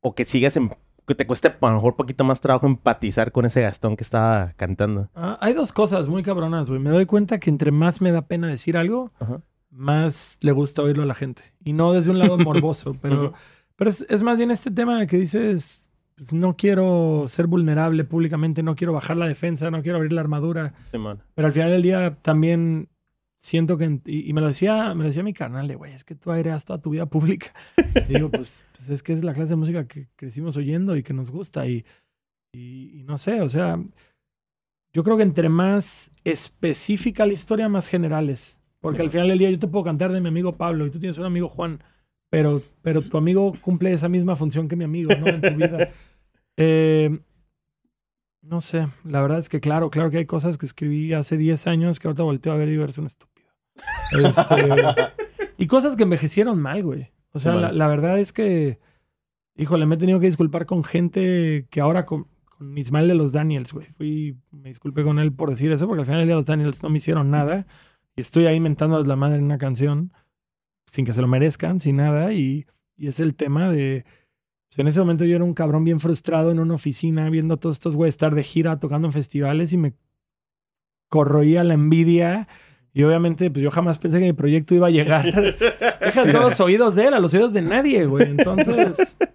o 0.00 0.14
que 0.14 0.24
sigas 0.24 0.56
en... 0.56 0.70
Que 1.06 1.14
te 1.14 1.26
cueste 1.26 1.48
a 1.48 1.56
lo 1.60 1.74
mejor 1.74 1.92
un 1.92 1.96
poquito 1.98 2.24
más 2.24 2.40
trabajo 2.40 2.66
empatizar 2.66 3.30
con 3.30 3.44
ese 3.44 3.60
Gastón 3.60 3.94
que 3.94 4.04
estaba 4.04 4.54
cantando. 4.56 5.10
Ah, 5.14 5.36
hay 5.42 5.52
dos 5.52 5.70
cosas 5.70 6.08
muy 6.08 6.22
cabronas, 6.22 6.68
güey. 6.70 6.80
Me 6.80 6.88
doy 6.88 7.04
cuenta 7.04 7.38
que 7.40 7.50
entre 7.50 7.72
más 7.72 8.00
me 8.00 8.10
da 8.10 8.22
pena 8.22 8.48
decir 8.48 8.78
algo, 8.78 9.12
Ajá. 9.18 9.42
Más 9.74 10.38
le 10.40 10.52
gusta 10.52 10.82
oírlo 10.82 11.02
a 11.02 11.06
la 11.06 11.14
gente. 11.14 11.42
Y 11.64 11.72
no 11.72 11.92
desde 11.92 12.10
un 12.10 12.18
lado 12.18 12.38
morboso, 12.38 12.96
pero, 13.00 13.34
pero 13.76 13.90
es, 13.90 14.06
es 14.08 14.22
más 14.22 14.38
bien 14.38 14.50
este 14.50 14.70
tema 14.70 14.94
en 14.94 15.02
el 15.02 15.06
que 15.06 15.18
dices, 15.18 15.90
pues, 16.16 16.32
no 16.32 16.56
quiero 16.56 17.24
ser 17.28 17.46
vulnerable 17.46 18.04
públicamente, 18.04 18.62
no 18.62 18.76
quiero 18.76 18.92
bajar 18.92 19.16
la 19.16 19.26
defensa, 19.26 19.70
no 19.70 19.82
quiero 19.82 19.96
abrir 19.96 20.12
la 20.12 20.20
armadura. 20.20 20.74
Simón. 20.90 21.22
Pero 21.34 21.46
al 21.46 21.52
final 21.52 21.70
del 21.70 21.82
día 21.82 22.16
también 22.22 22.88
siento 23.38 23.76
que, 23.76 24.00
y, 24.06 24.30
y 24.30 24.32
me 24.32 24.40
lo 24.40 24.46
decía, 24.46 24.94
me 24.94 25.02
lo 25.02 25.08
decía 25.08 25.22
mi 25.22 25.34
carnal 25.34 25.68
de, 25.68 25.74
güey, 25.74 25.92
es 25.92 26.04
que 26.04 26.14
tú 26.14 26.30
aireas 26.30 26.64
toda 26.64 26.80
tu 26.80 26.90
vida 26.90 27.06
pública. 27.06 27.52
Y 28.08 28.14
digo, 28.14 28.30
pues, 28.30 28.66
pues 28.72 28.88
es 28.88 29.02
que 29.02 29.12
es 29.12 29.24
la 29.24 29.34
clase 29.34 29.50
de 29.50 29.56
música 29.56 29.86
que 29.86 30.08
crecimos 30.16 30.56
oyendo 30.56 30.96
y 30.96 31.02
que 31.02 31.12
nos 31.12 31.30
gusta. 31.30 31.66
Y, 31.66 31.84
y, 32.52 33.00
y 33.00 33.02
no 33.02 33.18
sé, 33.18 33.40
o 33.40 33.48
sea, 33.48 33.78
yo 34.92 35.02
creo 35.02 35.16
que 35.16 35.24
entre 35.24 35.48
más 35.48 36.12
específica 36.22 37.26
la 37.26 37.32
historia, 37.32 37.68
más 37.68 37.88
generales. 37.88 38.60
Porque 38.84 38.98
Sí. 38.98 39.04
al 39.04 39.10
final 39.10 39.28
del 39.28 39.38
día 39.38 39.50
yo 39.50 39.58
te 39.58 39.66
puedo 39.66 39.82
cantar 39.82 40.12
de 40.12 40.20
mi 40.20 40.28
amigo 40.28 40.58
Pablo 40.58 40.84
y 40.84 40.90
tú 40.90 40.98
tienes 40.98 41.16
un 41.16 41.24
amigo 41.24 41.48
Juan, 41.48 41.82
pero, 42.28 42.60
pero 42.82 43.00
tu 43.00 43.16
amigo 43.16 43.54
cumple 43.62 43.94
esa 43.94 44.10
misma 44.10 44.36
función 44.36 44.68
que 44.68 44.76
mi 44.76 44.84
amigo, 44.84 45.10
¿no? 45.18 45.26
En 45.26 45.40
tu 45.40 45.54
vida. 45.54 45.88
Eh, 46.56 47.18
no 48.42 48.60
sé, 48.60 48.86
la 49.02 49.20
verdad 49.20 49.38
es 49.38 49.48
que 49.48 49.58
claro, 49.58 49.90
claro 49.90 50.08
que 50.10 50.18
hay 50.18 50.26
cosas 50.26 50.56
que 50.56 50.66
escribí 50.66 51.12
hace 51.12 51.36
10 51.36 51.66
años 51.66 51.98
que 51.98 52.06
ahorita 52.06 52.22
volteo 52.22 52.52
a 52.52 52.56
ver 52.56 52.68
y 52.68 52.80
eres 52.80 52.96
un 52.96 53.06
estúpido. 53.06 53.48
Este, 54.12 54.54
y 55.58 55.66
cosas 55.66 55.96
que 55.96 56.04
envejecieron 56.04 56.62
mal, 56.62 56.84
güey. 56.84 57.10
O 57.32 57.40
sea, 57.40 57.72
la, 57.72 57.88
verdad 57.88 58.20
es 58.20 58.32
que, 58.32 58.78
híjole, 59.56 59.84
me 59.84 59.96
he 59.96 59.98
tenido 59.98 60.20
que 60.20 60.26
disculpar 60.26 60.64
con 60.64 60.84
gente 60.84 61.66
que 61.70 61.80
ahora 61.80 62.06
con, 62.06 62.28
con 62.44 62.78
Ismael 62.78 63.08
de 63.08 63.16
los 63.16 63.32
Daniels, 63.32 63.72
güey. 63.72 63.88
Fui, 63.88 64.36
me 64.52 64.68
disculpé 64.68 65.02
con 65.02 65.18
él 65.18 65.32
por 65.32 65.50
decir 65.50 65.72
eso, 65.72 65.88
porque 65.88 66.02
al 66.02 66.06
final 66.06 66.20
del 66.20 66.28
día 66.28 66.36
los 66.36 66.46
Daniels 66.46 66.84
no 66.84 66.90
me 66.90 66.98
hicieron 66.98 67.32
nada. 67.32 67.66
Y 68.16 68.20
estoy 68.20 68.46
ahí 68.46 68.60
mentando 68.60 69.02
la 69.02 69.16
madre 69.16 69.36
en 69.36 69.44
una 69.44 69.58
canción, 69.58 70.12
sin 70.86 71.04
que 71.04 71.12
se 71.12 71.20
lo 71.20 71.28
merezcan, 71.28 71.80
sin 71.80 71.96
nada. 71.96 72.32
Y, 72.32 72.66
y 72.96 73.08
es 73.08 73.20
el 73.20 73.34
tema 73.34 73.70
de... 73.70 74.04
pues, 74.68 74.78
en 74.78 74.88
ese 74.88 75.00
momento 75.00 75.24
yo 75.24 75.36
era 75.36 75.44
un 75.44 75.54
cabrón 75.54 75.84
bien 75.84 76.00
frustrado 76.00 76.50
en 76.50 76.58
una 76.58 76.74
oficina, 76.74 77.28
viendo 77.30 77.54
a 77.54 77.56
todos 77.56 77.76
estos 77.76 77.96
güeyes 77.96 78.14
estar 78.14 78.34
de 78.34 78.42
gira, 78.42 78.78
tocando 78.78 79.08
en 79.08 79.12
festivales 79.12 79.72
y 79.72 79.78
me 79.78 79.94
corroía 81.08 81.64
la 81.64 81.74
envidia. 81.74 82.48
Y 82.92 83.02
obviamente, 83.02 83.50
pues 83.50 83.62
yo 83.62 83.70
jamás 83.72 83.98
pensé 83.98 84.20
que 84.20 84.26
mi 84.26 84.32
proyecto 84.32 84.74
iba 84.74 84.86
a 84.86 84.90
llegar. 84.90 85.24
Deja 86.00 86.24
de 86.24 86.32
todos 86.32 86.44
los 86.44 86.60
oídos 86.60 86.94
de 86.94 87.08
él, 87.08 87.14
a 87.14 87.18
los 87.18 87.34
oídos 87.34 87.52
de 87.52 87.62
nadie, 87.62 88.06
güey. 88.06 88.30
Entonces... 88.30 89.16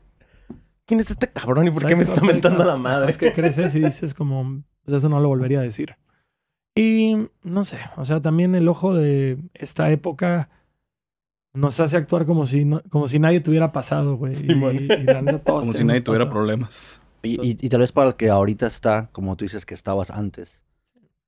¿Quién 0.89 1.01
es 1.01 1.11
este 1.11 1.27
cabrón 1.31 1.67
y 1.67 1.69
por 1.69 1.85
qué 1.85 1.95
me 1.95 2.01
está 2.01 2.19
mentando 2.21 2.63
la 2.63 2.75
madre? 2.75 3.11
Es 3.11 3.17
que 3.19 3.31
creces 3.31 3.75
y 3.75 3.79
dices 3.79 4.15
como, 4.15 4.63
pues 4.83 4.97
eso 4.97 5.07
no 5.07 5.19
lo 5.19 5.27
volvería 5.27 5.59
a 5.59 5.61
decir. 5.61 5.95
Y 6.81 7.27
no 7.43 7.65
sé, 7.65 7.77
o 7.97 8.05
sea, 8.05 8.21
también 8.21 8.55
el 8.55 8.69
ojo 8.69 8.93
de 8.95 9.37
esta 9.53 9.91
época, 9.91 10.49
nos 11.53 11.77
hace 11.81 11.97
actuar 11.97 12.25
como 12.25 12.45
si, 12.45 12.63
no- 12.63 12.81
como 12.89 13.07
si 13.09 13.19
nadie 13.19 13.41
tuviera 13.41 13.73
pasado, 13.73 14.15
güey. 14.15 14.33
Y- 14.35 14.51
y 14.53 15.03
la 15.03 15.21
neta, 15.21 15.39
todos 15.43 15.61
Como 15.61 15.71
si 15.73 15.79
tenemos 15.79 15.87
nadie 15.87 16.01
tuviera 16.01 16.25
pasado. 16.25 16.33
problemas. 16.39 17.01
Y, 17.23 17.33
y- 17.45 17.57
y 17.59 17.67
tal 17.69 17.81
vez 17.81 17.91
para 17.91 18.09
el 18.09 18.15
que 18.15 18.29
ahorita 18.29 18.65
está, 18.67 19.09
como 19.11 19.35
tú 19.35 19.43
dices 19.43 19.65
que 19.65 19.73
estabas 19.73 20.09
antes, 20.09 20.63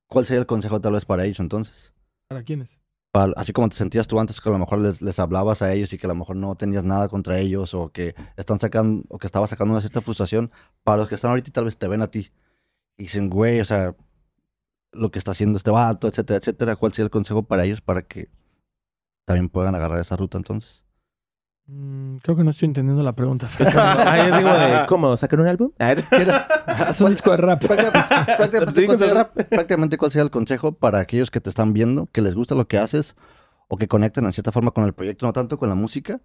¿cuál 0.08 0.24
sería 0.24 0.40
el 0.40 0.46
consejo 0.46 0.80
tal 0.80 0.92
vez 0.94 1.04
para 1.04 1.24
ellos 1.26 1.38
entonces? 1.40 1.92
¿Para 2.28 2.42
quiénes? 2.44 2.78
Para- 3.12 3.34
así 3.36 3.52
como 3.52 3.68
te 3.68 3.76
sentías 3.76 4.06
tú 4.08 4.18
antes, 4.18 4.40
que 4.40 4.48
a 4.48 4.52
lo 4.52 4.58
mejor 4.58 4.78
les, 4.80 5.02
les 5.02 5.18
hablabas 5.18 5.60
a 5.60 5.70
ellos 5.74 5.92
y 5.92 5.98
que 5.98 6.06
a 6.06 6.08
lo 6.08 6.14
mejor 6.14 6.36
no 6.36 6.54
tenías 6.54 6.84
nada 6.84 7.08
contra 7.08 7.38
ellos 7.40 7.74
o 7.74 7.90
que 7.90 8.14
están 8.38 8.58
sacando, 8.58 9.04
o 9.10 9.18
que 9.18 9.26
estabas 9.26 9.50
sacando 9.50 9.72
una 9.74 9.82
cierta 9.82 10.00
frustración, 10.00 10.50
para 10.82 10.96
los 11.02 11.10
que 11.10 11.16
están 11.16 11.30
ahorita 11.32 11.50
y 11.50 11.52
tal 11.52 11.64
vez 11.66 11.76
te 11.76 11.88
ven 11.88 12.00
a 12.00 12.06
ti 12.10 12.30
y 12.96 13.02
dicen, 13.02 13.28
güey, 13.28 13.60
o 13.60 13.66
sea, 13.66 13.94
lo 14.92 15.10
que 15.10 15.18
está 15.18 15.32
haciendo 15.32 15.56
este 15.56 15.70
vato, 15.70 16.08
etcétera, 16.08 16.38
etcétera, 16.38 16.76
¿cuál 16.76 16.92
sería 16.92 17.06
el 17.06 17.10
consejo 17.10 17.42
para 17.42 17.64
ellos 17.64 17.80
para 17.80 18.02
que 18.02 18.28
también 19.24 19.48
puedan 19.48 19.74
agarrar 19.74 20.00
esa 20.00 20.16
ruta 20.16 20.38
entonces? 20.38 20.84
Mm, 21.66 22.16
creo 22.16 22.36
que 22.36 22.44
no 22.44 22.50
estoy 22.50 22.66
entendiendo 22.66 23.02
la 23.02 23.14
pregunta. 23.14 23.48
ah, 23.76 24.28
yo 24.28 24.36
digo 24.36 24.50
de, 24.50 24.86
¿cómo? 24.88 25.16
¿Sacar 25.16 25.40
un 25.40 25.46
álbum? 25.46 25.70
Haz 25.78 27.00
un 27.00 27.10
disco 27.10 27.30
de 27.30 27.36
rap. 27.36 27.64
Prácticamente, 27.64 28.86
¿cuál 28.86 28.98
sería, 28.98 29.32
prácticamente, 29.32 29.98
¿cuál 29.98 30.10
sería 30.10 30.24
el 30.24 30.30
consejo 30.30 30.72
para 30.72 30.98
aquellos 30.98 31.30
que 31.30 31.40
te 31.40 31.48
están 31.48 31.72
viendo, 31.72 32.06
que 32.12 32.20
les 32.20 32.34
gusta 32.34 32.54
lo 32.54 32.66
que 32.66 32.78
haces 32.78 33.16
o 33.68 33.78
que 33.78 33.88
conectan 33.88 34.24
en 34.24 34.32
cierta 34.32 34.52
forma 34.52 34.72
con 34.72 34.84
el 34.84 34.92
proyecto, 34.92 35.24
no 35.24 35.32
tanto 35.32 35.56
con 35.56 35.68
la 35.68 35.74
música, 35.74 36.20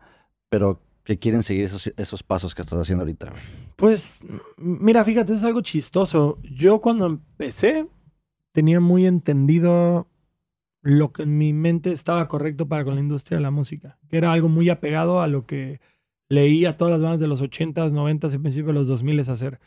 pero 0.49 0.82
que 1.03 1.18
quieren 1.18 1.43
seguir 1.43 1.65
esos, 1.65 1.93
esos 1.95 2.24
pasos 2.24 2.53
que 2.53 2.61
estás 2.63 2.80
haciendo 2.80 3.03
ahorita? 3.03 3.32
Pues, 3.78 4.20
mira, 4.57 5.05
fíjate, 5.05 5.34
es 5.34 5.43
algo 5.45 5.61
chistoso. 5.61 6.39
Yo 6.41 6.82
cuando 6.82 7.05
empecé 7.05 7.88
tenía 8.58 8.80
muy 8.80 9.05
entendido 9.05 10.08
lo 10.82 11.14
que 11.14 11.22
en 11.22 11.38
mi 11.38 11.53
mente 11.53 11.91
estaba 11.91 12.28
correcto 12.28 12.68
para 12.68 12.84
con 12.84 12.95
la 12.95 13.01
industria 13.01 13.38
de 13.38 13.43
la 13.43 13.51
música, 13.51 13.99
que 14.10 14.18
era 14.18 14.32
algo 14.32 14.49
muy 14.49 14.68
apegado 14.72 15.22
a 15.22 15.28
lo 15.28 15.45
que 15.45 15.80
leía 16.28 16.76
todas 16.76 16.93
las 16.93 17.03
bandas 17.03 17.20
de 17.20 17.28
los 17.28 17.43
80s, 17.43 17.91
90s 17.91 18.34
y 18.34 18.38
principios 18.39 18.68
de 18.70 18.74
los 18.74 18.88
2000s 18.89 19.28
hacer. 19.28 19.60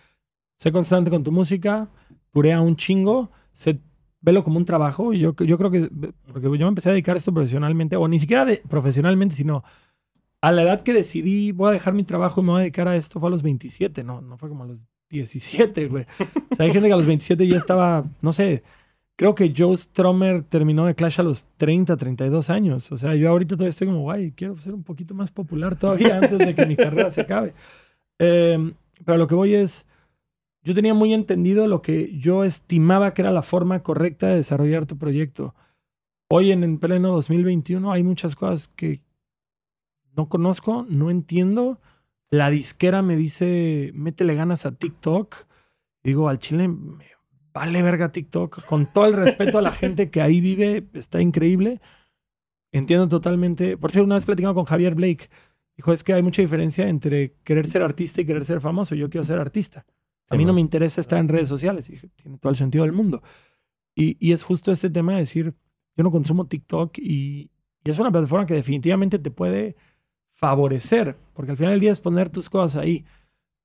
Sé 0.57 0.72
constante 0.72 1.09
con 1.09 1.22
tu 1.22 1.30
música, 1.30 1.88
purea 2.32 2.61
un 2.61 2.74
chingo, 2.74 3.30
sé, 3.53 3.78
velo 4.22 4.43
como 4.43 4.59
un 4.59 4.64
trabajo. 4.64 5.12
Yo, 5.12 5.36
yo 5.36 5.57
creo 5.57 5.70
que, 5.70 5.88
porque 6.26 6.49
yo 6.59 6.66
me 6.66 6.66
empecé 6.66 6.88
a 6.88 6.93
dedicar 6.93 7.14
a 7.14 7.18
esto 7.18 7.32
profesionalmente, 7.32 7.95
o 7.95 8.09
ni 8.09 8.18
siquiera 8.18 8.45
profesionalmente, 8.68 9.36
sino 9.36 9.62
a 10.41 10.51
la 10.51 10.62
edad 10.62 10.82
que 10.82 10.93
decidí, 10.93 11.53
voy 11.53 11.68
a 11.68 11.72
dejar 11.74 11.95
mi 11.95 12.03
trabajo 12.03 12.41
y 12.41 12.45
me 12.45 12.51
voy 12.51 12.59
a 12.59 12.62
dedicar 12.62 12.88
a 12.88 12.97
esto, 12.97 13.20
fue 13.20 13.28
a 13.28 13.30
los 13.30 13.45
27, 13.45 14.03
no, 14.03 14.20
no 14.20 14.36
fue 14.36 14.49
como 14.49 14.64
a 14.64 14.66
los 14.66 14.84
17, 15.11 15.86
güey. 15.86 16.07
O 16.51 16.57
sea, 16.57 16.66
hay 16.66 16.72
gente 16.72 16.88
que 16.88 16.95
a 16.95 16.97
los 16.97 17.07
27 17.07 17.47
ya 17.47 17.57
estaba, 17.57 18.05
no 18.20 18.32
sé, 18.32 18.64
creo 19.20 19.34
que 19.34 19.52
Joe 19.54 19.76
Strummer 19.76 20.44
terminó 20.44 20.86
de 20.86 20.94
Clash 20.94 21.20
a 21.20 21.22
los 21.22 21.46
30, 21.58 21.94
32 21.94 22.48
años. 22.48 22.90
O 22.90 22.96
sea, 22.96 23.14
yo 23.14 23.28
ahorita 23.28 23.54
todavía 23.54 23.68
estoy 23.68 23.88
como, 23.88 24.00
guay, 24.00 24.32
quiero 24.32 24.56
ser 24.56 24.72
un 24.72 24.82
poquito 24.82 25.12
más 25.12 25.30
popular 25.30 25.78
todavía 25.78 26.16
antes 26.16 26.38
de 26.38 26.54
que 26.54 26.64
mi 26.64 26.74
carrera 26.74 27.10
se 27.10 27.20
acabe. 27.20 27.52
Eh, 28.22 28.74
pero 29.06 29.16
lo 29.16 29.26
que 29.26 29.34
voy 29.34 29.54
es, 29.54 29.86
yo 30.62 30.74
tenía 30.74 30.92
muy 30.92 31.14
entendido 31.14 31.66
lo 31.66 31.80
que 31.80 32.18
yo 32.18 32.44
estimaba 32.44 33.14
que 33.14 33.22
era 33.22 33.32
la 33.32 33.40
forma 33.40 33.82
correcta 33.82 34.26
de 34.26 34.36
desarrollar 34.36 34.84
tu 34.84 34.98
proyecto. 34.98 35.54
Hoy 36.28 36.52
en, 36.52 36.62
en 36.62 36.78
pleno 36.78 37.12
2021 37.12 37.90
hay 37.90 38.02
muchas 38.02 38.36
cosas 38.36 38.68
que 38.68 39.00
no 40.14 40.28
conozco, 40.28 40.84
no 40.86 41.10
entiendo. 41.10 41.80
La 42.28 42.50
disquera 42.50 43.00
me 43.00 43.16
dice, 43.16 43.90
métele 43.94 44.34
ganas 44.34 44.66
a 44.66 44.72
TikTok. 44.72 45.46
Digo, 46.04 46.28
al 46.28 46.38
chile 46.38 46.68
me 46.68 47.06
vale 47.53 47.82
verga 47.82 48.12
TikTok. 48.12 48.64
Con 48.64 48.92
todo 48.92 49.07
el 49.07 49.12
respeto 49.12 49.59
a 49.59 49.62
la 49.62 49.72
gente 49.72 50.11
que 50.11 50.22
ahí 50.22 50.40
vive, 50.40 50.88
está 50.94 51.20
increíble. 51.20 51.80
Entiendo 52.72 53.09
totalmente. 53.09 53.76
Por 53.76 53.90
cierto, 53.90 54.07
una 54.07 54.14
vez 54.16 54.24
platicando 54.24 54.55
con 54.55 54.64
Javier 54.64 54.94
Blake, 54.94 55.28
dijo, 55.76 55.92
es 55.92 56.05
que 56.05 56.14
hay 56.14 56.22
mucha 56.22 56.42
diferencia 56.42 56.88
entre 56.88 57.34
querer 57.44 57.66
ser 57.66 57.82
artista 57.82 58.20
y 58.20 58.26
querer 58.26 58.44
ser 58.44 58.61
famoso. 58.61 58.94
Yo 58.94 59.11
quiero 59.11 59.24
ser 59.24 59.38
artista. 59.38 59.86
A 60.28 60.36
mí 60.36 60.44
no 60.44 60.53
me 60.53 60.61
interesa 60.61 61.01
estar 61.01 61.18
en 61.18 61.28
redes 61.28 61.48
sociales. 61.48 61.88
Y 61.88 61.92
dije, 61.92 62.09
tiene 62.14 62.38
todo 62.38 62.51
el 62.51 62.57
sentido 62.57 62.84
del 62.84 62.92
mundo. 62.92 63.22
Y, 63.94 64.16
y 64.20 64.32
es 64.32 64.44
justo 64.44 64.70
este 64.70 64.88
tema 64.90 65.14
de 65.14 65.18
decir, 65.20 65.55
yo 65.96 66.05
no 66.05 66.12
consumo 66.12 66.46
TikTok 66.46 66.98
y, 66.98 67.51
y 67.84 67.90
es 67.90 67.98
una 67.98 68.12
plataforma 68.12 68.46
que 68.46 68.55
definitivamente 68.55 69.18
te 69.18 69.30
puede 69.30 69.76
favorecer, 70.32 71.16
porque 71.34 71.51
al 71.51 71.57
final 71.57 71.72
del 71.72 71.80
día 71.80 71.92
es 71.92 72.01
poner 72.01 72.30
tus 72.30 72.48
cosas 72.48 72.82
ahí, 72.82 73.05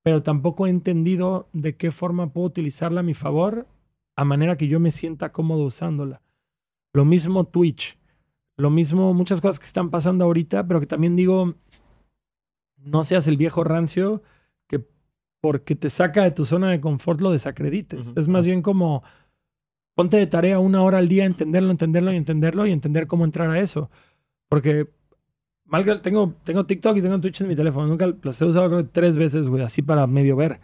pero 0.02 0.22
tampoco 0.22 0.66
he 0.66 0.70
entendido 0.70 1.48
de 1.52 1.76
qué 1.76 1.90
forma 1.90 2.32
puedo 2.32 2.48
utilizarla 2.48 3.00
a 3.00 3.02
mi 3.02 3.14
favor 3.14 3.66
a 4.16 4.24
manera 4.24 4.56
que 4.56 4.66
yo 4.68 4.80
me 4.80 4.90
sienta 4.90 5.30
cómodo 5.32 5.64
usándola. 5.64 6.22
Lo 6.94 7.04
mismo 7.04 7.44
Twitch, 7.44 7.98
lo 8.56 8.70
mismo 8.70 9.12
muchas 9.12 9.40
cosas 9.40 9.58
que 9.58 9.66
están 9.66 9.90
pasando 9.90 10.24
ahorita, 10.24 10.66
pero 10.66 10.80
que 10.80 10.86
también 10.86 11.14
digo, 11.16 11.54
no 12.78 13.04
seas 13.04 13.26
el 13.26 13.36
viejo 13.36 13.64
rancio 13.64 14.22
que 14.68 14.84
porque 15.40 15.76
te 15.76 15.90
saca 15.90 16.22
de 16.22 16.30
tu 16.30 16.44
zona 16.44 16.70
de 16.70 16.80
confort 16.80 17.20
lo 17.20 17.30
desacredites. 17.30 18.08
Ujú. 18.08 18.20
Es 18.20 18.28
más 18.28 18.46
bien 18.46 18.62
como 18.62 19.02
ponte 19.94 20.16
de 20.16 20.26
tarea 20.26 20.58
una 20.58 20.82
hora 20.82 20.98
al 20.98 21.08
día, 21.08 21.24
entenderlo, 21.24 21.70
entenderlo 21.70 22.12
y 22.12 22.16
entenderlo 22.16 22.66
y 22.66 22.72
entender 22.72 23.06
cómo 23.06 23.24
entrar 23.24 23.50
a 23.50 23.60
eso. 23.60 23.90
Porque 24.48 24.88
mal 25.64 25.84
que- 25.84 25.96
tengo, 25.96 26.34
tengo 26.44 26.64
TikTok 26.64 26.96
y 26.96 27.02
tengo 27.02 27.20
Twitch 27.20 27.40
en 27.42 27.48
mi 27.48 27.56
teléfono. 27.56 27.86
Nunca 27.86 28.06
los 28.06 28.40
he 28.40 28.44
usado 28.44 28.68
creo 28.68 28.88
tres 28.88 29.18
veces, 29.18 29.48
güey, 29.48 29.62
así 29.62 29.82
para 29.82 30.06
medio 30.06 30.36
ver. 30.36 30.60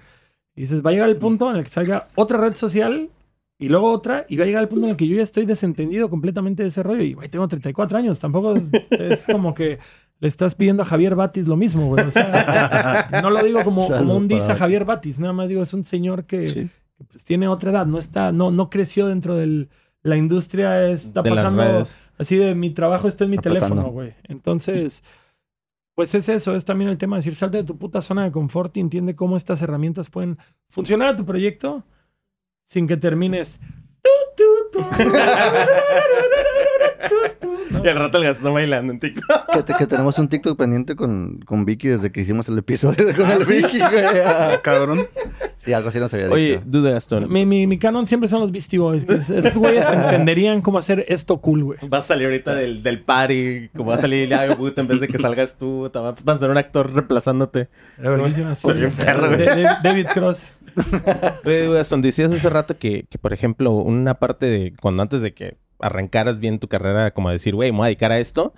Y 0.54 0.62
dices, 0.62 0.84
va 0.84 0.90
a 0.90 0.92
llegar 0.92 1.08
el 1.08 1.16
punto 1.16 1.50
en 1.50 1.56
el 1.56 1.64
que 1.64 1.70
salga 1.70 2.08
otra 2.14 2.38
red 2.38 2.54
social 2.54 3.10
y 3.62 3.68
luego 3.68 3.90
otra, 3.90 4.26
y 4.28 4.36
va 4.36 4.44
a 4.44 4.46
llegar 4.46 4.62
el 4.62 4.68
punto 4.68 4.84
en 4.86 4.90
el 4.90 4.96
que 4.96 5.06
yo 5.06 5.16
ya 5.16 5.22
estoy 5.22 5.46
desentendido 5.46 6.10
completamente 6.10 6.62
de 6.62 6.68
ese 6.68 6.82
rollo. 6.82 7.02
Y, 7.02 7.14
güey, 7.14 7.28
tengo 7.28 7.46
34 7.48 7.96
años. 7.98 8.18
Tampoco 8.18 8.54
es 8.90 9.26
como 9.26 9.54
que 9.54 9.78
le 10.18 10.28
estás 10.28 10.54
pidiendo 10.54 10.82
a 10.82 10.86
Javier 10.86 11.14
Batis 11.14 11.46
lo 11.46 11.56
mismo, 11.56 11.86
güey. 11.86 12.06
O 12.06 12.10
sea, 12.10 13.08
no 13.22 13.30
lo 13.30 13.42
digo 13.42 13.62
como, 13.64 13.86
como 13.88 14.16
un 14.16 14.28
para 14.28 14.52
a 14.52 14.56
Javier 14.56 14.84
Batis. 14.84 15.18
Nada 15.18 15.32
más 15.32 15.48
digo, 15.48 15.62
es 15.62 15.72
un 15.74 15.84
señor 15.84 16.24
que, 16.24 16.46
Sí. 16.46 16.68
que, 16.98 17.04
pues, 17.04 17.24
tiene 17.24 17.48
otra 17.48 17.70
edad. 17.70 17.86
No 17.86 17.98
está, 17.98 18.32
no, 18.32 18.50
no 18.50 18.68
creció 18.68 19.06
dentro 19.06 19.36
de 19.36 19.68
la 20.02 20.16
industria. 20.16 20.88
Está 20.88 21.22
de 21.22 21.30
pasando. 21.30 21.82
Así 22.18 22.36
de 22.36 22.54
mi 22.54 22.70
trabajo 22.70 23.08
está 23.08 23.24
en 23.24 23.30
mi 23.30 23.36
Apretando. 23.38 23.66
teléfono, 23.68 23.92
güey. 23.92 24.14
Entonces, 24.24 25.02
pues 25.94 26.14
es 26.14 26.28
eso, 26.28 26.54
es 26.56 26.64
también 26.64 26.90
el 26.90 26.98
tema 26.98 27.16
de 27.16 27.18
decir, 27.18 27.34
salte 27.34 27.58
de 27.58 27.64
tu 27.64 27.76
puta 27.76 28.00
zona 28.00 28.24
de 28.24 28.32
confort 28.32 28.76
y 28.76 28.80
entiende 28.80 29.14
cómo 29.14 29.36
estas 29.36 29.60
herramientas 29.62 30.08
pueden 30.08 30.38
funcionar 30.68 31.08
a 31.08 31.16
tu 31.16 31.24
proyecto 31.24 31.84
sin 32.72 32.86
que 32.88 32.96
termines. 32.96 33.60
Y 37.84 37.88
al 37.88 37.96
rato 37.96 38.18
el 38.18 38.24
Gastón 38.24 38.54
bailando 38.54 38.92
en 38.92 39.00
TikTok. 39.00 39.52
Que, 39.52 39.62
te- 39.62 39.74
que 39.74 39.86
tenemos 39.86 40.18
un 40.18 40.28
TikTok 40.28 40.58
pendiente 40.58 40.96
con, 40.96 41.40
con 41.44 41.64
Vicky 41.66 41.88
desde 41.88 42.10
que 42.12 42.20
hicimos 42.22 42.48
el 42.48 42.56
episodio 42.58 43.14
con 43.14 43.30
el 43.30 43.44
Vicky, 43.44 43.78
güey. 43.78 44.04
Ah, 44.24 44.58
cabrón. 44.62 45.06
Sí, 45.62 45.72
algo 45.72 45.90
así 45.90 46.00
nos 46.00 46.12
había 46.12 46.28
Oye, 46.28 46.48
dicho. 46.54 46.62
duda 46.66 46.90
Gastón. 46.90 47.32
Mi, 47.32 47.46
mi, 47.46 47.68
mi 47.68 47.78
canon 47.78 48.04
siempre 48.04 48.28
son 48.28 48.40
los 48.40 48.50
Beastie 48.50 48.80
Boys. 48.80 49.08
es- 49.08 49.30
Esos 49.30 49.54
güeyes 49.56 49.86
entenderían 49.92 50.60
cómo 50.60 50.78
hacer 50.78 51.04
esto 51.06 51.40
cool, 51.40 51.62
güey. 51.62 51.78
Vas 51.82 52.06
a 52.06 52.08
salir 52.08 52.24
ahorita 52.26 52.52
del, 52.56 52.82
del 52.82 53.00
party, 53.00 53.68
como 53.76 53.90
va 53.90 53.94
a 53.94 53.98
salir 53.98 54.28
puta, 54.56 54.80
en 54.80 54.88
vez 54.88 55.00
de 55.00 55.06
que 55.06 55.18
salgas 55.18 55.56
tú, 55.56 55.88
te 55.92 56.00
va- 56.00 56.16
vas 56.24 56.36
a 56.36 56.38
tener 56.40 56.50
un 56.50 56.58
actor 56.58 56.92
reemplazándote. 56.92 57.68
Era 57.96 58.10
verguísima, 58.10 58.56
sí. 58.56 58.66
Oye, 58.66 58.88
perro, 58.88 59.28
De- 59.28 59.36
güey. 59.44 59.56
de- 59.56 59.68
David 59.84 60.06
Cross. 60.12 60.48
Oye, 61.44 61.72
Gastón, 61.72 62.02
decías 62.02 62.32
hace 62.32 62.48
rato 62.50 62.76
que, 62.78 63.04
que, 63.08 63.18
por 63.18 63.32
ejemplo, 63.32 63.70
una 63.72 64.14
parte 64.14 64.46
de 64.46 64.74
cuando 64.80 65.02
antes 65.02 65.22
de 65.22 65.32
que 65.32 65.56
arrancaras 65.78 66.40
bien 66.40 66.58
tu 66.58 66.68
carrera, 66.68 67.12
como 67.12 67.30
decir, 67.30 67.54
güey, 67.54 67.70
me 67.72 67.78
voy 67.78 67.84
a 67.84 67.88
dedicar 67.88 68.10
a 68.12 68.18
esto, 68.18 68.52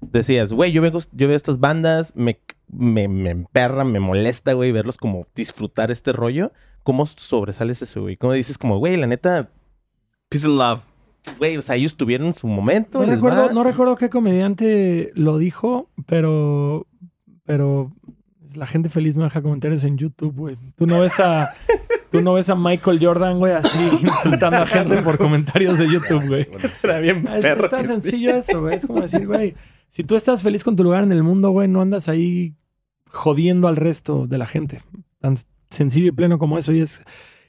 decías, 0.00 0.52
güey, 0.52 0.72
yo 0.72 0.82
veo, 0.82 0.98
yo 1.12 1.28
veo 1.28 1.36
estas 1.36 1.60
bandas, 1.60 2.14
me, 2.16 2.40
me, 2.68 3.08
me 3.08 3.30
emperra, 3.30 3.84
me 3.84 4.00
molesta, 4.00 4.52
güey, 4.52 4.72
verlos 4.72 4.96
como 4.96 5.26
disfrutar 5.34 5.90
este 5.90 6.12
rollo. 6.12 6.52
¿Cómo 6.82 7.04
sobresales 7.06 7.82
eso, 7.82 8.02
güey? 8.02 8.16
¿Cómo 8.16 8.32
dices 8.32 8.58
como, 8.58 8.78
güey, 8.78 8.96
la 8.96 9.06
neta, 9.06 9.50
Peace 10.28 10.46
and 10.46 10.56
love. 10.58 10.80
güey, 11.38 11.56
o 11.56 11.62
sea, 11.62 11.76
ellos 11.76 11.96
tuvieron 11.96 12.34
su 12.34 12.46
momento? 12.46 13.00
No 13.00 13.06
recuerdo, 13.06 13.46
va? 13.46 13.52
no 13.52 13.62
recuerdo 13.64 13.96
qué 13.96 14.10
comediante 14.10 15.12
lo 15.14 15.38
dijo, 15.38 15.88
pero, 16.06 16.86
pero 17.44 17.92
la 18.54 18.66
gente 18.66 18.88
feliz 18.88 19.16
no 19.16 19.24
deja 19.24 19.42
comentarios 19.42 19.84
en 19.84 19.98
YouTube, 19.98 20.34
güey. 20.34 20.56
Tú 20.76 20.86
no 20.86 21.00
ves 21.00 21.18
a, 21.20 21.50
tú 22.10 22.20
no 22.20 22.34
ves 22.34 22.50
a 22.50 22.54
Michael 22.54 22.98
Jordan, 23.00 23.38
güey, 23.38 23.52
así 23.52 23.88
insultando 24.02 24.58
a 24.58 24.66
gente 24.66 25.02
por 25.02 25.18
comentarios 25.18 25.78
de 25.78 25.88
YouTube, 25.88 26.26
güey. 26.26 26.46
Era 26.82 26.98
bien 26.98 27.26
Es, 27.32 27.42
perro. 27.42 27.64
es 27.64 27.70
tan 27.70 27.80
que 27.82 27.86
sí. 27.86 27.92
sencillo 28.00 28.34
eso, 28.34 28.60
güey. 28.60 28.76
Es 28.76 28.86
como 28.86 29.00
decir, 29.00 29.26
güey, 29.26 29.54
si 29.96 30.04
tú 30.04 30.14
estás 30.14 30.42
feliz 30.42 30.62
con 30.62 30.76
tu 30.76 30.84
lugar 30.84 31.04
en 31.04 31.12
el 31.12 31.22
mundo, 31.22 31.48
güey, 31.52 31.68
no 31.68 31.80
andas 31.80 32.10
ahí 32.10 32.54
jodiendo 33.06 33.66
al 33.66 33.76
resto 33.76 34.26
de 34.26 34.36
la 34.36 34.44
gente. 34.44 34.82
Tan 35.22 35.36
sencillo 35.70 36.08
y 36.08 36.12
pleno 36.12 36.38
como 36.38 36.58
eso. 36.58 36.70
Y 36.74 36.82
es, 36.82 37.02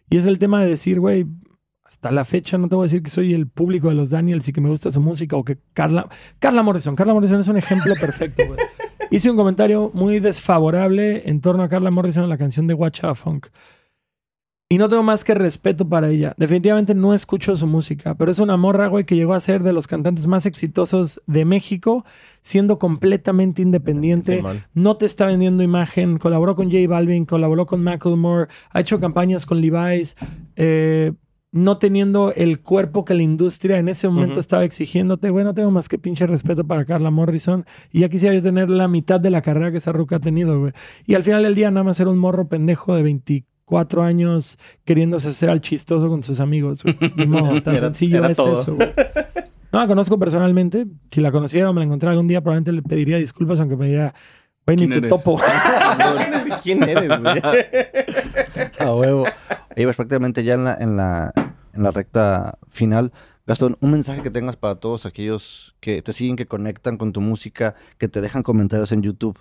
y 0.10 0.16
es 0.16 0.26
el 0.26 0.40
tema 0.40 0.64
de 0.64 0.70
decir, 0.70 1.02
güey, 1.02 1.26
hasta 1.84 2.10
la 2.10 2.24
fecha 2.24 2.58
no 2.58 2.70
te 2.70 2.76
voy 2.76 2.84
a 2.84 2.88
decir 2.88 3.04
que 3.04 3.10
soy 3.10 3.34
el 3.34 3.50
público 3.50 3.90
de 3.90 3.96
los 3.96 4.12
Daniels 4.12 4.48
y 4.48 4.54
que 4.54 4.62
me 4.62 4.70
gusta 4.70 4.92
su 4.92 5.02
música 5.02 5.36
o 5.36 5.44
que 5.44 5.58
Carla... 5.74 6.08
Carla 6.40 6.64
Morrison. 6.64 6.96
Carla 6.96 7.14
Morrison 7.14 7.42
es 7.42 7.50
un 7.50 7.58
ejemplo 7.58 7.94
perfecto, 8.00 8.42
güey. 8.48 8.58
Hice 9.12 9.30
un 9.30 9.36
comentario 9.36 9.92
muy 9.94 10.22
desfavorable 10.22 11.30
en 11.30 11.42
torno 11.42 11.64
a 11.64 11.68
Carla 11.68 11.92
Morrison 11.92 12.24
en 12.24 12.30
la 12.30 12.38
canción 12.38 12.66
de 12.66 12.76
Watch 12.76 13.04
Out 13.04 13.18
Funk. 13.18 13.48
Y 14.70 14.80
no 14.80 14.90
tengo 14.90 15.02
más 15.02 15.24
que 15.24 15.34
respeto 15.34 15.88
para 15.88 16.10
ella. 16.10 16.34
Definitivamente 16.36 16.94
no 16.94 17.14
escucho 17.14 17.56
su 17.56 17.68
música, 17.68 18.16
pero 18.16 18.32
es 18.32 18.40
una 18.40 18.58
morra, 18.58 18.88
güey, 18.88 19.06
que 19.06 19.16
llegó 19.16 19.34
a 19.34 19.40
ser 19.40 19.64
de 19.64 19.72
los 19.72 19.88
cantantes 19.88 20.28
más 20.28 20.46
exitosos 20.46 21.22
de 21.26 21.46
México, 21.46 22.04
siendo 22.42 22.78
completamente 22.78 23.62
independiente. 23.62 24.44
no 24.74 24.98
te 24.98 25.06
está 25.06 25.26
vendiendo 25.26 25.64
imagen. 25.64 26.18
Colaboró 26.18 26.56
con 26.56 26.70
J 26.70 26.86
Balvin, 26.86 27.26
colaboró 27.26 27.66
con 27.66 27.82
Macklemore, 27.82 28.50
ha 28.72 28.82
hecho 28.82 29.00
campañas 29.00 29.46
con 29.46 29.62
Levi's. 29.62 30.18
Eh, 30.58 31.14
no 31.54 31.78
teniendo 31.78 32.34
el 32.34 32.60
cuerpo 32.60 33.06
que 33.06 33.14
la 33.14 33.24
industria 33.24 33.78
en 33.78 33.88
ese 33.88 34.10
momento 34.10 34.42
estaba 34.42 34.66
exigiéndote, 34.66 35.30
güey, 35.30 35.46
no 35.46 35.54
tengo 35.54 35.72
más 35.72 35.88
que 35.88 35.98
pinche 35.98 36.28
respeto 36.28 36.68
para 36.68 36.84
Carla 36.84 37.10
Morrison. 37.10 37.66
Y 37.90 38.02
ya 38.02 38.10
quisiera 38.10 38.36
yo 38.36 38.42
tener 38.42 38.70
la 38.70 38.90
mitad 38.90 39.22
de 39.22 39.30
la 39.30 39.42
carrera 39.42 39.72
que 39.72 39.78
esa 39.78 39.94
ruca 39.94 40.18
ha 40.18 40.20
tenido, 40.20 40.60
güey. 40.60 40.74
Y 41.06 41.14
al 41.14 41.24
final 41.24 41.44
del 41.44 41.56
día 41.56 41.72
nada 41.72 41.86
más 41.86 42.02
era 42.02 42.10
un 42.10 42.20
morro 42.20 42.50
pendejo 42.50 42.94
de 42.94 43.04
24 43.04 43.57
años 44.02 44.58
queriéndose 44.86 45.30
hacer 45.30 45.50
al 45.50 45.62
chistoso 45.62 46.08
con 46.08 46.24
sus 46.24 46.40
amigos. 46.40 46.84
No, 47.16 47.62
tan 47.64 47.80
sencillo 47.80 48.24
es 48.26 48.40
eso, 48.40 48.76
güey. 48.76 48.90
No 49.72 49.80
la 49.80 49.88
conozco 49.88 50.18
personalmente. 50.18 50.88
Si 51.12 51.22
la 51.22 51.32
conociera 51.32 51.70
o 51.70 51.74
me 51.74 51.82
la 51.82 51.86
encontrara 51.86 52.12
algún 52.12 52.28
día, 52.28 52.42
probablemente 52.42 52.72
le 52.72 52.82
pediría 52.82 53.18
disculpas, 53.18 53.60
aunque 53.60 53.76
me 53.76 53.88
diría, 53.88 54.14
güey, 54.66 54.78
ni 54.78 54.88
te 54.88 55.02
topo. 55.08 55.40
¿Quién 56.64 56.84
eres, 56.84 57.10
güey? 57.20 57.42
A 58.80 58.94
huevo. 58.94 59.26
Y 59.76 59.84
pues 59.84 59.96
prácticamente 59.96 60.44
ya 60.44 60.54
en 60.54 60.64
la, 60.64 60.78
en 60.80 60.98
la, 60.98 61.32
en 61.74 61.84
la 61.84 61.92
recta 61.92 62.58
final. 62.70 63.12
Gastón, 63.46 63.78
un 63.80 63.92
mensaje 63.92 64.24
que 64.24 64.32
tengas 64.32 64.56
para 64.58 64.76
todos 64.76 65.06
aquellos 65.06 65.76
que 65.80 66.02
te 66.02 66.12
siguen, 66.12 66.36
que 66.36 66.48
conectan 66.48 66.98
con 66.98 67.14
tu 67.14 67.22
música, 67.22 67.76
que 67.98 68.08
te 68.08 68.22
dejan 68.22 68.44
comentarios 68.44 68.92
en 68.92 69.04
YouTube. 69.04 69.40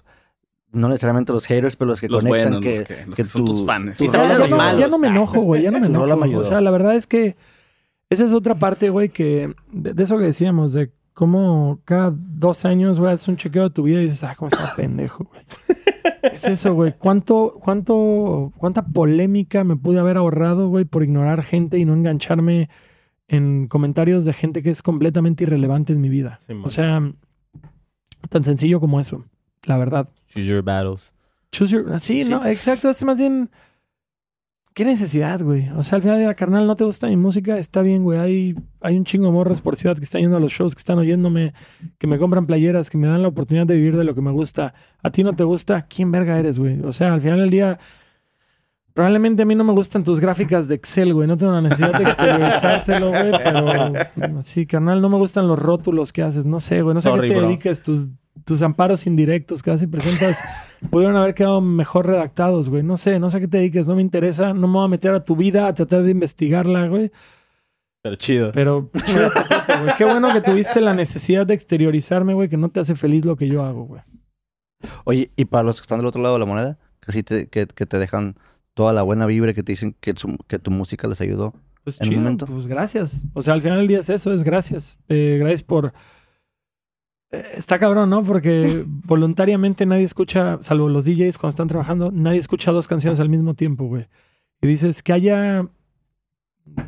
No 0.76 0.88
necesariamente 0.88 1.32
los 1.32 1.46
haters, 1.46 1.74
pero 1.76 1.90
los 1.90 2.00
que 2.00 2.08
conectan, 2.08 2.60
que, 2.60 2.84
que, 3.14 3.24
son 3.24 3.46
tus 3.46 3.64
fans. 3.64 3.98
ya, 3.98 4.88
no, 4.88 4.98
me 4.98 5.08
enojo, 5.08 5.40
güey, 5.40 5.62
ya 5.62 5.70
no 5.70 5.80
me 5.80 5.86
enojo. 5.86 6.38
o 6.38 6.44
sea, 6.44 6.60
la 6.60 6.70
verdad 6.70 6.94
es 6.94 7.06
que 7.06 7.36
esa 8.10 8.24
es 8.24 8.32
otra 8.32 8.58
parte, 8.58 8.90
güey, 8.90 9.08
que 9.08 9.54
de, 9.72 10.02
eso 10.02 10.18
que 10.18 10.24
decíamos, 10.24 10.74
de 10.74 10.92
cómo 11.14 11.80
cada 11.84 12.14
dos 12.14 12.66
años, 12.66 13.00
güey, 13.00 13.12
haces 13.12 13.26
un 13.28 13.36
chequeo 13.36 13.64
de 13.64 13.70
tu 13.70 13.84
vida 13.84 14.00
y 14.00 14.04
dices, 14.04 14.22
ah, 14.24 14.34
cómo 14.36 14.48
está 14.48 14.74
pendejo, 14.76 15.24
güey. 15.24 15.42
Es 16.32 16.44
eso, 16.44 16.74
güey. 16.74 16.92
¿Cuánto, 16.98 17.56
cuánto, 17.60 18.52
¿Cuánta 18.56 18.84
polémica 18.84 19.62
me 19.62 19.76
pude 19.76 20.00
haber 20.00 20.16
ahorrado, 20.16 20.68
güey, 20.68 20.84
por 20.84 21.04
ignorar 21.04 21.44
gente 21.44 21.78
y 21.78 21.84
no 21.84 21.94
engancharme 21.94 22.68
en 23.28 23.68
comentarios 23.68 24.24
de 24.24 24.32
gente 24.32 24.62
que 24.62 24.70
es 24.70 24.82
completamente 24.82 25.44
irrelevante 25.44 25.92
en 25.92 26.00
mi 26.00 26.08
vida? 26.08 26.38
o 26.64 26.68
sea, 26.68 27.00
tan 28.28 28.44
sencillo 28.44 28.80
como 28.80 29.00
eso, 29.00 29.24
la 29.66 29.76
verdad. 29.76 30.08
Choose 30.28 30.46
your 30.46 30.62
battles. 30.62 31.12
Choose 31.52 31.70
your... 31.70 32.00
Sí, 32.00 32.24
no, 32.24 32.44
exacto. 32.46 32.90
Es 32.90 33.04
más 33.04 33.18
bien 33.18 33.50
¿Qué 34.76 34.84
necesidad, 34.84 35.40
güey? 35.40 35.70
O 35.70 35.82
sea, 35.82 35.96
al 35.96 36.02
final 36.02 36.18
de 36.18 36.26
la 36.26 36.34
carnal, 36.34 36.66
no 36.66 36.76
te 36.76 36.84
gusta 36.84 37.06
mi 37.06 37.16
música, 37.16 37.56
está 37.56 37.80
bien, 37.80 38.04
güey. 38.04 38.18
Hay, 38.18 38.54
hay 38.82 38.98
un 38.98 39.04
chingo 39.06 39.24
de 39.24 39.32
morras 39.32 39.62
por 39.62 39.74
ciudad 39.74 39.96
que 39.96 40.04
están 40.04 40.20
yendo 40.20 40.36
a 40.36 40.40
los 40.40 40.52
shows, 40.52 40.74
que 40.74 40.80
están 40.80 40.98
oyéndome, 40.98 41.54
que 41.96 42.06
me 42.06 42.18
compran 42.18 42.44
playeras, 42.44 42.90
que 42.90 42.98
me 42.98 43.06
dan 43.06 43.22
la 43.22 43.28
oportunidad 43.28 43.66
de 43.66 43.74
vivir 43.74 43.96
de 43.96 44.04
lo 44.04 44.14
que 44.14 44.20
me 44.20 44.32
gusta. 44.32 44.74
A 45.02 45.10
ti 45.10 45.24
no 45.24 45.32
te 45.32 45.44
gusta, 45.44 45.86
¿quién 45.88 46.12
verga 46.12 46.38
eres, 46.38 46.58
güey? 46.58 46.78
O 46.82 46.92
sea, 46.92 47.14
al 47.14 47.22
final 47.22 47.38
del 47.38 47.48
día, 47.48 47.78
probablemente 48.92 49.44
a 49.44 49.46
mí 49.46 49.54
no 49.54 49.64
me 49.64 49.72
gustan 49.72 50.04
tus 50.04 50.20
gráficas 50.20 50.68
de 50.68 50.74
Excel, 50.74 51.14
güey. 51.14 51.26
No 51.26 51.38
tengo 51.38 51.52
la 51.52 51.62
necesidad 51.62 51.96
de 51.96 52.04
exteriorizártelo, 52.04 53.08
güey, 53.08 53.32
pero 53.42 54.42
sí, 54.42 54.66
carnal, 54.66 55.00
no 55.00 55.08
me 55.08 55.16
gustan 55.16 55.48
los 55.48 55.58
rótulos 55.58 56.12
que 56.12 56.22
haces. 56.22 56.44
No 56.44 56.60
sé, 56.60 56.82
güey. 56.82 56.92
No 56.92 57.00
sé 57.00 57.08
a 57.08 57.14
qué 57.14 57.28
te 57.28 57.40
dediques 57.40 57.80
tus 57.80 58.08
tus 58.44 58.62
amparos 58.62 59.06
indirectos 59.06 59.62
que 59.62 59.70
casi 59.70 59.86
presentas 59.86 60.40
pudieron 60.90 61.16
haber 61.16 61.34
quedado 61.34 61.60
mejor 61.60 62.06
redactados, 62.06 62.68
güey. 62.68 62.82
No 62.82 62.96
sé, 62.96 63.18
no 63.18 63.30
sé 63.30 63.38
a 63.38 63.40
qué 63.40 63.48
te 63.48 63.58
dediques, 63.58 63.88
no 63.88 63.96
me 63.96 64.02
interesa, 64.02 64.52
no 64.52 64.66
me 64.68 64.74
voy 64.74 64.84
a 64.84 64.88
meter 64.88 65.14
a 65.14 65.24
tu 65.24 65.36
vida 65.36 65.66
a 65.66 65.74
tratar 65.74 66.02
de 66.02 66.10
investigarla, 66.10 66.86
güey. 66.88 67.10
Pero 68.02 68.16
chido. 68.16 68.52
Pero 68.52 68.90
chido, 69.04 69.30
güey. 69.82 69.94
Qué 69.96 70.04
bueno 70.04 70.32
que 70.32 70.40
tuviste 70.40 70.80
la 70.80 70.94
necesidad 70.94 71.46
de 71.46 71.54
exteriorizarme, 71.54 72.34
güey, 72.34 72.48
que 72.48 72.56
no 72.56 72.68
te 72.68 72.80
hace 72.80 72.94
feliz 72.94 73.24
lo 73.24 73.36
que 73.36 73.48
yo 73.48 73.64
hago, 73.64 73.84
güey. 73.84 74.02
Oye, 75.04 75.30
y 75.36 75.46
para 75.46 75.64
los 75.64 75.76
que 75.76 75.82
están 75.82 75.98
del 75.98 76.06
otro 76.06 76.22
lado 76.22 76.34
de 76.34 76.40
la 76.40 76.46
moneda, 76.46 76.78
que 77.00 77.12
sí 77.12 77.22
te, 77.22 77.48
que, 77.48 77.66
te 77.66 77.98
dejan 77.98 78.36
toda 78.74 78.92
la 78.92 79.02
buena 79.02 79.26
vibra 79.26 79.54
que 79.54 79.62
te 79.62 79.72
dicen 79.72 79.96
que, 80.00 80.14
que 80.46 80.58
tu 80.58 80.70
música 80.70 81.08
les 81.08 81.20
ayudó. 81.20 81.54
Pues 81.82 82.00
en 82.00 82.08
chido, 82.08 82.20
momento. 82.20 82.46
pues 82.46 82.66
gracias. 82.66 83.22
O 83.32 83.42
sea, 83.42 83.54
al 83.54 83.62
final 83.62 83.78
del 83.78 83.88
día 83.88 84.00
es 84.00 84.08
eso, 84.08 84.32
es 84.32 84.42
gracias. 84.42 84.98
Eh, 85.08 85.36
gracias 85.38 85.62
por 85.62 85.92
está 87.30 87.78
cabrón, 87.78 88.10
¿no? 88.10 88.22
Porque 88.22 88.84
voluntariamente 89.04 89.86
nadie 89.86 90.04
escucha, 90.04 90.58
salvo 90.60 90.88
los 90.88 91.04
DJs 91.04 91.38
cuando 91.38 91.50
están 91.50 91.68
trabajando, 91.68 92.10
nadie 92.12 92.38
escucha 92.38 92.72
dos 92.72 92.88
canciones 92.88 93.20
al 93.20 93.28
mismo 93.28 93.54
tiempo, 93.54 93.86
güey. 93.86 94.08
Y 94.60 94.66
dices 94.66 95.02
que 95.02 95.12
haya, 95.12 95.68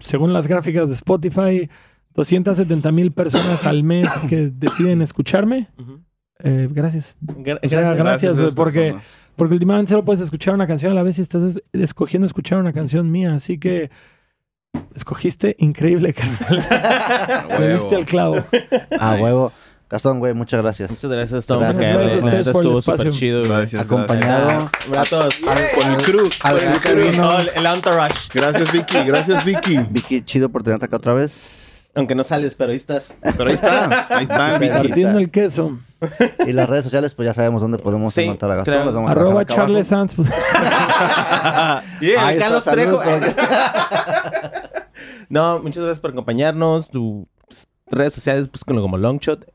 según 0.00 0.32
las 0.32 0.46
gráficas 0.46 0.88
de 0.88 0.94
Spotify, 0.94 1.68
270 2.14 2.92
mil 2.92 3.12
personas 3.12 3.64
al 3.64 3.84
mes 3.84 4.08
que 4.28 4.50
deciden 4.50 5.02
escucharme. 5.02 5.68
Eh, 6.40 6.68
gracias. 6.70 7.16
gracias, 7.20 7.96
gracias, 7.96 8.54
porque, 8.54 8.94
porque 9.36 9.54
últimamente 9.54 9.90
solo 9.90 10.04
puedes 10.04 10.20
escuchar 10.20 10.54
una 10.54 10.66
canción 10.66 10.92
a 10.92 10.94
la 10.94 11.02
vez 11.02 11.18
y 11.18 11.22
estás 11.22 11.60
escogiendo 11.72 12.26
escuchar 12.26 12.58
una 12.58 12.72
canción 12.72 13.10
mía. 13.10 13.34
Así 13.34 13.58
que 13.58 13.90
escogiste 14.94 15.56
increíble, 15.58 16.14
carnal. 16.14 17.48
Le 17.60 17.74
diste 17.74 17.96
al 17.96 18.04
clavo. 18.04 18.36
A 18.98 19.16
huevo. 19.16 19.50
Gastón, 19.90 20.18
güey, 20.18 20.34
muchas 20.34 20.60
gracias. 20.60 20.90
Muchas 20.90 21.10
gracias, 21.10 21.46
Tom. 21.46 21.60
Gracias, 21.60 21.80
gracias, 21.80 22.24
gracias 22.24 22.46
estuvo 22.46 22.82
súper 22.82 23.10
chido. 23.10 23.42
Gracias, 23.44 23.82
Acompañado. 23.82 24.70
Gracias. 24.90 25.34
Con 25.74 25.92
el 25.92 26.02
crew. 26.02 26.28
Al, 26.42 26.58
el, 26.58 26.80
crew. 26.80 27.22
el 27.56 27.66
entourage. 27.66 28.28
Gracias, 28.34 28.70
Vicky. 28.70 28.98
Gracias, 29.04 29.44
Vicky. 29.46 29.78
Vicky, 29.90 30.22
chido 30.24 30.50
por 30.50 30.62
tenerte 30.62 30.84
acá 30.84 30.96
otra 30.96 31.14
vez. 31.14 31.90
Aunque 31.94 32.14
no 32.14 32.22
sales, 32.22 32.54
pero 32.54 32.70
ahí 32.70 32.76
estás. 32.76 33.16
Pero 33.22 33.48
ahí 33.48 33.54
estás. 33.54 34.10
Ahí 34.10 34.24
está, 34.24 34.58
Vicky. 34.58 34.76
Partiendo 34.76 35.18
el 35.20 35.30
queso. 35.30 35.78
Y 36.46 36.52
las 36.52 36.68
redes 36.68 36.84
sociales, 36.84 37.14
pues 37.14 37.24
ya 37.24 37.32
sabemos 37.32 37.62
dónde 37.62 37.78
podemos 37.78 38.16
encontrar 38.18 38.50
a 38.50 38.56
Gastón. 38.56 38.82
Claro. 38.82 39.08
Arroba 39.08 39.46
Charles 39.46 39.86
Sanz. 39.86 40.16
y 42.02 42.10
el 42.10 42.38
Carlos 42.38 42.64
Trejo. 42.64 43.00
no, 45.30 45.60
muchas 45.62 45.82
gracias 45.82 46.00
por 46.00 46.10
acompañarnos. 46.10 46.90
Tus 46.90 47.24
redes 47.86 48.12
sociales, 48.12 48.48
pues 48.48 48.64
como 48.64 48.98
Longshot. 48.98 49.46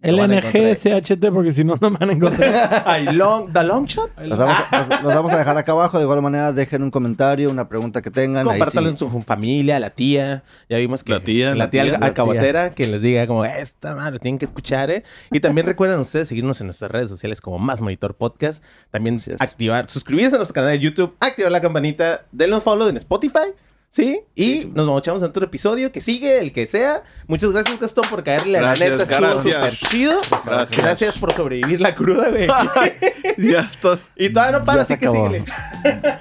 LNGSHT, 0.00 1.26
porque 1.32 1.50
si 1.50 1.64
no, 1.64 1.74
no 1.80 1.90
me 1.90 1.98
van 1.98 2.10
a 2.10 2.12
encontrar. 2.12 3.02
Long, 3.14 3.52
¿The 3.52 3.64
Long 3.64 3.84
Shot? 3.84 4.12
Los 4.20 4.38
vamos, 4.38 4.56
vamos, 5.02 5.32
a 5.32 5.38
dejar 5.38 5.56
acá 5.56 5.72
abajo. 5.72 5.98
De 5.98 6.04
igual 6.04 6.22
manera, 6.22 6.52
dejen 6.52 6.84
un 6.84 6.90
comentario, 6.90 7.50
una 7.50 7.68
pregunta 7.68 8.00
que 8.00 8.10
tengan. 8.10 8.46
Compártanlo 8.46 8.90
en 8.90 8.98
su 8.98 9.10
familia, 9.22 9.80
la 9.80 9.90
tía. 9.90 10.44
Ya 10.68 10.78
vimos 10.78 11.02
que 11.02 11.12
la 11.12 11.20
tía, 11.20 11.54
la 11.56 11.70
tía, 11.70 11.96
alcabotera, 12.00 12.74
que 12.74 12.86
les 12.86 13.02
diga 13.02 13.26
como, 13.26 13.44
esta 13.44 13.96
madre, 13.96 14.20
tienen 14.20 14.38
que 14.38 14.44
escuchar, 14.44 14.90
¿eh? 14.90 15.02
Y 15.32 15.40
también 15.40 15.66
recuerden 15.66 15.98
ustedes 15.98 16.28
seguirnos 16.28 16.60
en 16.60 16.68
nuestras 16.68 16.90
redes 16.90 17.08
sociales 17.08 17.40
como 17.40 17.58
Más 17.58 17.80
Monitor 17.80 18.14
Podcast. 18.14 18.62
También 18.90 19.20
activar, 19.40 19.90
suscribirse 19.90 20.36
a 20.36 20.38
nuestro 20.38 20.54
canal 20.54 20.70
de 20.70 20.78
YouTube, 20.78 21.16
activar 21.18 21.50
la 21.50 21.60
campanita, 21.60 22.24
dennos 22.30 22.62
follow 22.62 22.88
en 22.88 22.96
Spotify. 22.98 23.52
Sí, 23.90 24.20
y 24.34 24.70
nos 24.74 24.98
echamos 24.98 25.22
en 25.22 25.30
otro 25.30 25.46
episodio 25.46 25.90
que 25.90 26.02
sigue, 26.02 26.40
el 26.40 26.52
que 26.52 26.66
sea. 26.66 27.02
Muchas 27.26 27.50
gracias, 27.52 27.80
Gastón, 27.80 28.04
por 28.10 28.22
caerle 28.22 28.58
a 28.58 28.62
la 28.62 28.74
neta. 28.74 29.02
Estuvo 29.02 29.42
súper 29.42 29.76
chido. 29.76 30.20
Gracias. 30.44 30.82
gracias. 30.82 31.18
por 31.18 31.32
sobrevivir 31.32 31.80
la 31.80 31.94
cruda, 31.94 32.28
güey. 32.28 32.46
ya 33.38 33.60
estás. 33.60 34.00
Y 34.14 34.30
todavía 34.30 34.58
no 34.58 34.64
para, 34.64 34.82
así 34.82 34.96
que 34.98 35.08
síguele. 35.08 35.44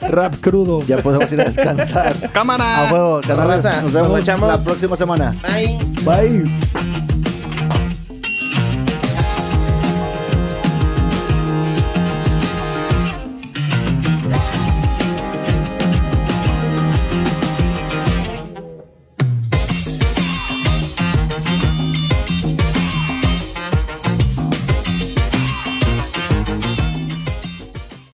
Rap 0.07 0.35
crudo. 0.39 0.79
Ya 0.87 0.97
podemos 0.99 1.31
ir 1.31 1.41
a 1.41 1.45
descansar. 1.45 2.31
¡Cámara! 2.33 2.87
A 2.87 2.93
huevo, 2.93 3.21
canales. 3.21 3.65
Nos 3.83 3.93
vemos 3.93 4.27
la 4.27 4.63
próxima 4.63 4.95
semana. 4.95 5.35
Bye. 5.43 5.79
Bye. 6.03 7.16